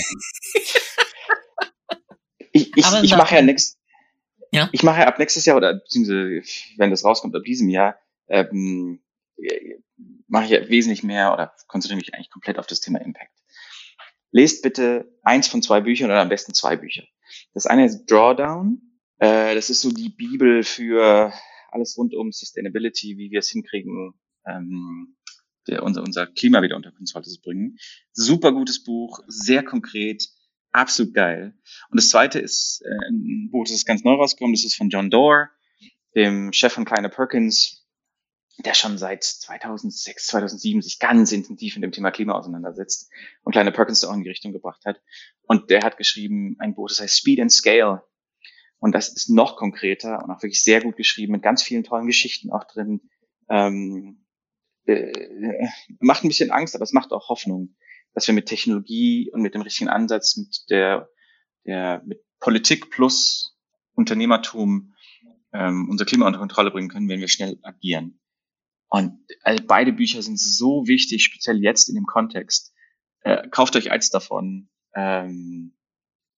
Ich, 2.55 2.71
ich, 2.75 2.85
ich 2.85 3.15
mache 3.15 3.33
ja 3.33 3.41
nächstes, 3.41 3.79
ja? 4.51 4.69
ich 4.71 4.83
mache 4.83 4.99
ja 4.99 5.07
ab 5.07 5.17
nächstes 5.17 5.43
Jahr 5.45 5.57
oder 5.57 5.73
beziehungsweise 5.73 6.43
wenn 6.77 6.91
das 6.91 7.03
rauskommt 7.03 7.35
ab 7.35 7.41
diesem 7.43 7.67
Jahr, 7.67 7.97
ähm, 8.27 9.01
mache 10.27 10.45
ich 10.45 10.51
ja 10.51 10.69
wesentlich 10.69 11.03
mehr 11.03 11.33
oder 11.33 11.53
konzentriere 11.67 11.97
mich 11.97 12.13
eigentlich 12.13 12.31
komplett 12.31 12.59
auf 12.59 12.67
das 12.67 12.81
Thema 12.81 12.99
Impact. 13.01 13.31
Lest 14.31 14.63
bitte 14.63 15.11
eins 15.21 15.47
von 15.47 15.61
zwei 15.61 15.81
Büchern 15.81 16.09
oder 16.09 16.21
am 16.21 16.29
besten 16.29 16.53
zwei 16.53 16.75
Bücher. 16.75 17.03
Das 17.53 17.67
eine 17.67 17.85
ist 17.85 18.05
Drawdown. 18.05 18.81
Äh, 19.19 19.53
das 19.55 19.69
ist 19.69 19.81
so 19.81 19.91
die 19.91 20.09
Bibel 20.09 20.63
für 20.63 21.31
alles 21.69 21.97
rund 21.97 22.13
um 22.15 22.31
Sustainability, 22.31 23.17
wie 23.17 23.31
wir 23.31 23.39
es 23.39 23.49
hinkriegen, 23.49 24.13
ähm, 24.47 25.15
unser 25.81 26.27
Klima 26.27 26.61
wieder 26.61 26.75
unter 26.75 26.91
Kontrolle 26.91 27.25
zu 27.25 27.41
bringen. 27.41 27.77
Super 28.11 28.51
gutes 28.51 28.83
Buch, 28.83 29.19
sehr 29.27 29.63
konkret, 29.63 30.27
absolut 30.71 31.13
geil. 31.13 31.57
Und 31.89 31.99
das 31.99 32.09
zweite 32.09 32.39
ist 32.39 32.81
äh, 32.83 33.09
ein 33.09 33.49
Buch, 33.51 33.63
das 33.65 33.73
ist 33.73 33.85
ganz 33.85 34.03
neu 34.03 34.13
rausgekommen, 34.13 34.53
das 34.53 34.65
ist 34.65 34.75
von 34.75 34.89
John 34.89 35.09
Doerr, 35.09 35.49
dem 36.15 36.51
Chef 36.53 36.73
von 36.73 36.85
Kleiner 36.85 37.09
Perkins, 37.09 37.82
der 38.59 38.73
schon 38.73 38.97
seit 38.97 39.23
2006, 39.23 40.27
2007 40.27 40.81
sich 40.81 40.99
ganz 40.99 41.31
intensiv 41.31 41.75
mit 41.75 41.83
dem 41.83 41.91
Thema 41.91 42.11
Klima 42.11 42.33
auseinandersetzt 42.33 43.09
und 43.43 43.53
Kleiner 43.53 43.71
Perkins 43.71 44.03
auch 44.05 44.13
in 44.13 44.23
die 44.23 44.29
Richtung 44.29 44.53
gebracht 44.53 44.85
hat. 44.85 45.01
Und 45.43 45.69
der 45.69 45.81
hat 45.81 45.97
geschrieben 45.97 46.55
ein 46.59 46.75
Buch, 46.75 46.87
das 46.87 46.99
heißt 46.99 47.17
Speed 47.17 47.39
and 47.39 47.51
Scale. 47.51 48.03
Und 48.79 48.93
das 48.93 49.09
ist 49.09 49.29
noch 49.29 49.55
konkreter 49.55 50.23
und 50.23 50.29
auch 50.29 50.43
wirklich 50.43 50.61
sehr 50.61 50.81
gut 50.81 50.97
geschrieben, 50.97 51.33
mit 51.33 51.41
ganz 51.41 51.63
vielen 51.63 51.83
tollen 51.83 52.05
Geschichten 52.05 52.51
auch 52.51 52.65
drin. 52.65 53.01
Ähm, 53.49 54.25
äh, 54.85 55.11
macht 55.99 56.23
ein 56.23 56.27
bisschen 56.27 56.51
Angst, 56.51 56.75
aber 56.75 56.83
es 56.83 56.93
macht 56.93 57.11
auch 57.11 57.29
Hoffnung 57.29 57.75
dass 58.13 58.27
wir 58.27 58.33
mit 58.33 58.47
Technologie 58.47 59.29
und 59.31 59.41
mit 59.41 59.53
dem 59.53 59.61
richtigen 59.61 59.89
Ansatz, 59.89 60.37
mit 60.37 60.69
der, 60.69 61.09
der 61.65 62.01
mit 62.05 62.21
Politik 62.39 62.89
plus 62.89 63.57
Unternehmertum 63.95 64.93
ähm, 65.51 65.89
unser 65.89 66.05
Klima 66.05 66.27
unter 66.27 66.39
Kontrolle 66.39 66.71
bringen 66.71 66.89
können, 66.89 67.09
wenn 67.09 67.19
wir 67.19 67.27
schnell 67.27 67.59
agieren. 67.63 68.19
Und 68.93 69.17
äh, 69.43 69.59
beide 69.59 69.91
Bücher 69.91 70.21
sind 70.21 70.39
so 70.39 70.85
wichtig, 70.85 71.23
speziell 71.23 71.63
jetzt 71.63 71.89
in 71.89 71.95
dem 71.95 72.05
Kontext. 72.05 72.75
Äh, 73.21 73.47
kauft 73.49 73.75
euch 73.75 73.89
eins 73.89 74.11
davon. 74.11 74.69
Ähm, 74.95 75.73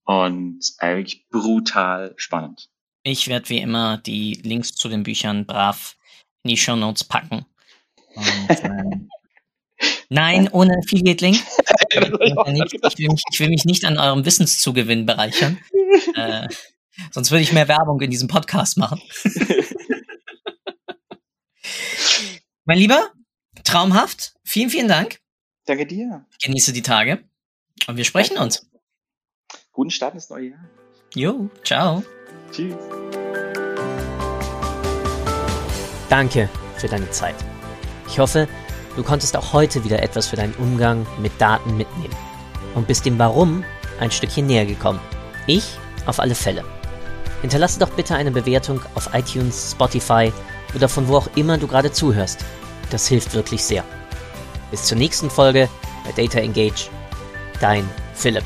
und 0.05 0.61
äh, 0.79 0.95
wirklich 0.95 1.27
brutal 1.27 2.13
spannend. 2.15 2.69
Ich 3.03 3.27
werde 3.27 3.49
wie 3.49 3.57
immer 3.57 3.97
die 3.97 4.35
Links 4.35 4.73
zu 4.73 4.87
den 4.87 5.03
Büchern 5.03 5.45
brav 5.45 5.97
in 6.43 6.51
die 6.51 6.55
Show 6.57 6.77
Notes 6.77 7.03
packen. 7.03 7.45
Und, 8.15 8.49
äh, 8.49 8.99
Nein, 10.07 10.47
ohne 10.47 10.77
Affiliate-Link. 10.77 11.37
Ich, 11.91 12.97
mich, 12.97 13.23
ich 13.31 13.39
will 13.39 13.49
mich 13.49 13.65
nicht 13.65 13.85
an 13.85 13.97
eurem 13.97 14.25
Wissenszugewinn 14.25 15.05
bereichern. 15.05 15.59
Äh, 16.15 16.47
sonst 17.11 17.31
würde 17.31 17.41
ich 17.41 17.53
mehr 17.53 17.67
Werbung 17.67 17.99
in 18.01 18.11
diesem 18.11 18.27
Podcast 18.27 18.77
machen. 18.77 19.01
Mein 22.65 22.77
Lieber, 22.77 23.11
traumhaft. 23.63 24.35
Vielen, 24.43 24.69
vielen 24.69 24.87
Dank. 24.87 25.19
Danke 25.65 25.85
dir. 25.85 26.25
Genieße 26.43 26.73
die 26.73 26.81
Tage. 26.81 27.23
Und 27.87 27.97
wir 27.97 28.05
sprechen 28.05 28.37
uns. 28.37 28.69
Guten 29.71 29.91
Start 29.91 30.13
ins 30.13 30.29
neue 30.29 30.49
Jahr. 30.49 30.69
Jo, 31.13 31.49
ciao. 31.63 32.03
Tschüss. 32.51 32.75
Danke 36.09 36.49
für 36.77 36.87
deine 36.87 37.09
Zeit. 37.11 37.35
Ich 38.07 38.19
hoffe, 38.19 38.47
Du 38.95 39.03
konntest 39.03 39.35
auch 39.35 39.51
heute 39.51 39.83
wieder 39.83 40.01
etwas 40.01 40.27
für 40.27 40.37
deinen 40.37 40.53
Umgang 40.53 41.05
mit 41.19 41.33
Daten 41.39 41.75
mitnehmen 41.75 42.15
und 42.75 42.87
bist 42.87 43.05
dem 43.05 43.19
Warum 43.19 43.65
ein 43.99 44.09
Stückchen 44.09 44.47
näher 44.47 44.65
gekommen. 44.65 44.99
Ich 45.47 45.77
auf 46.05 46.19
alle 46.19 46.35
Fälle. 46.35 46.63
Hinterlasse 47.41 47.79
doch 47.79 47.89
bitte 47.89 48.15
eine 48.15 48.31
Bewertung 48.31 48.79
auf 48.95 49.13
iTunes, 49.13 49.71
Spotify 49.71 50.31
oder 50.73 50.89
von 50.89 51.07
wo 51.07 51.17
auch 51.17 51.29
immer 51.35 51.57
du 51.57 51.67
gerade 51.67 51.91
zuhörst. 51.91 52.39
Das 52.89 53.07
hilft 53.07 53.33
wirklich 53.33 53.63
sehr. 53.63 53.83
Bis 54.71 54.83
zur 54.83 54.97
nächsten 54.97 55.29
Folge 55.29 55.69
bei 56.03 56.11
Data 56.11 56.39
Engage. 56.39 56.89
Dein 57.59 57.89
Philipp. 58.13 58.43